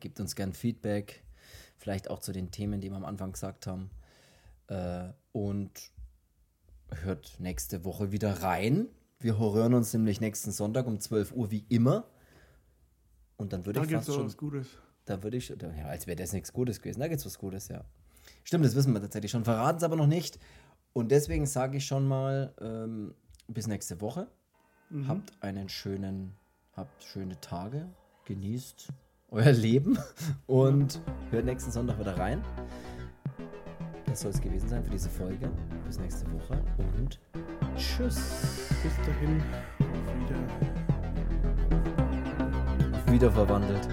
gebt 0.00 0.18
uns 0.20 0.34
gerne 0.34 0.52
Feedback, 0.52 1.22
vielleicht 1.76 2.10
auch 2.10 2.18
zu 2.18 2.32
den 2.32 2.50
Themen, 2.50 2.80
die 2.80 2.90
wir 2.90 2.96
am 2.96 3.04
Anfang 3.04 3.32
gesagt 3.32 3.66
haben. 3.66 3.90
Äh, 4.66 5.10
und 5.32 5.92
hört 6.90 7.36
nächste 7.38 7.84
Woche 7.84 8.12
wieder 8.12 8.42
rein. 8.42 8.88
Wir 9.20 9.38
hören 9.38 9.74
uns 9.74 9.92
nämlich 9.92 10.20
nächsten 10.20 10.50
Sonntag 10.50 10.86
um 10.86 10.98
12 10.98 11.32
Uhr 11.32 11.50
wie 11.50 11.64
immer. 11.68 12.08
Und 13.36 13.52
dann 13.52 13.64
würde 13.64 13.80
da 13.80 13.86
ich 13.86 13.92
fast 13.92 14.12
schon... 14.12 14.26
Was 14.26 14.36
Gutes. 14.36 14.68
Da 15.04 15.22
würde 15.22 15.36
ich, 15.36 15.48
ja, 15.50 15.86
als 15.86 16.06
wäre 16.06 16.16
das 16.16 16.32
nichts 16.32 16.52
Gutes 16.52 16.80
gewesen. 16.80 17.00
Da 17.00 17.08
gibt 17.08 17.20
es 17.20 17.26
was 17.26 17.38
Gutes, 17.38 17.68
ja. 17.68 17.84
Stimmt, 18.42 18.64
das 18.64 18.74
wissen 18.74 18.92
wir 18.92 19.00
tatsächlich 19.00 19.30
schon. 19.30 19.44
Verraten 19.44 19.78
es 19.78 19.84
aber 19.84 19.96
noch 19.96 20.06
nicht. 20.06 20.38
Und 20.92 21.10
deswegen 21.10 21.46
sage 21.46 21.78
ich 21.78 21.86
schon 21.86 22.06
mal, 22.06 22.54
ähm, 22.60 23.14
bis 23.48 23.66
nächste 23.66 24.00
Woche. 24.00 24.28
Mhm. 24.90 25.08
Habt 25.08 25.32
einen 25.42 25.68
schönen, 25.68 26.36
habt 26.72 27.02
schöne 27.02 27.38
Tage, 27.40 27.86
genießt 28.24 28.88
euer 29.30 29.52
Leben 29.52 29.98
und 30.46 31.00
hört 31.30 31.44
nächsten 31.44 31.72
Sonntag 31.72 31.98
wieder 31.98 32.16
rein. 32.16 32.42
Das 34.06 34.20
soll 34.20 34.30
es 34.30 34.40
gewesen 34.40 34.68
sein 34.68 34.84
für 34.84 34.90
diese 34.90 35.10
Folge. 35.10 35.50
Bis 35.84 35.98
nächste 35.98 36.30
Woche 36.32 36.62
und 36.96 37.20
tschüss. 37.76 38.68
Bis 38.82 38.96
dahin. 39.04 39.42
Wieder. 40.20 40.38
Wieder 43.12 43.32
verwandelt. 43.32 43.88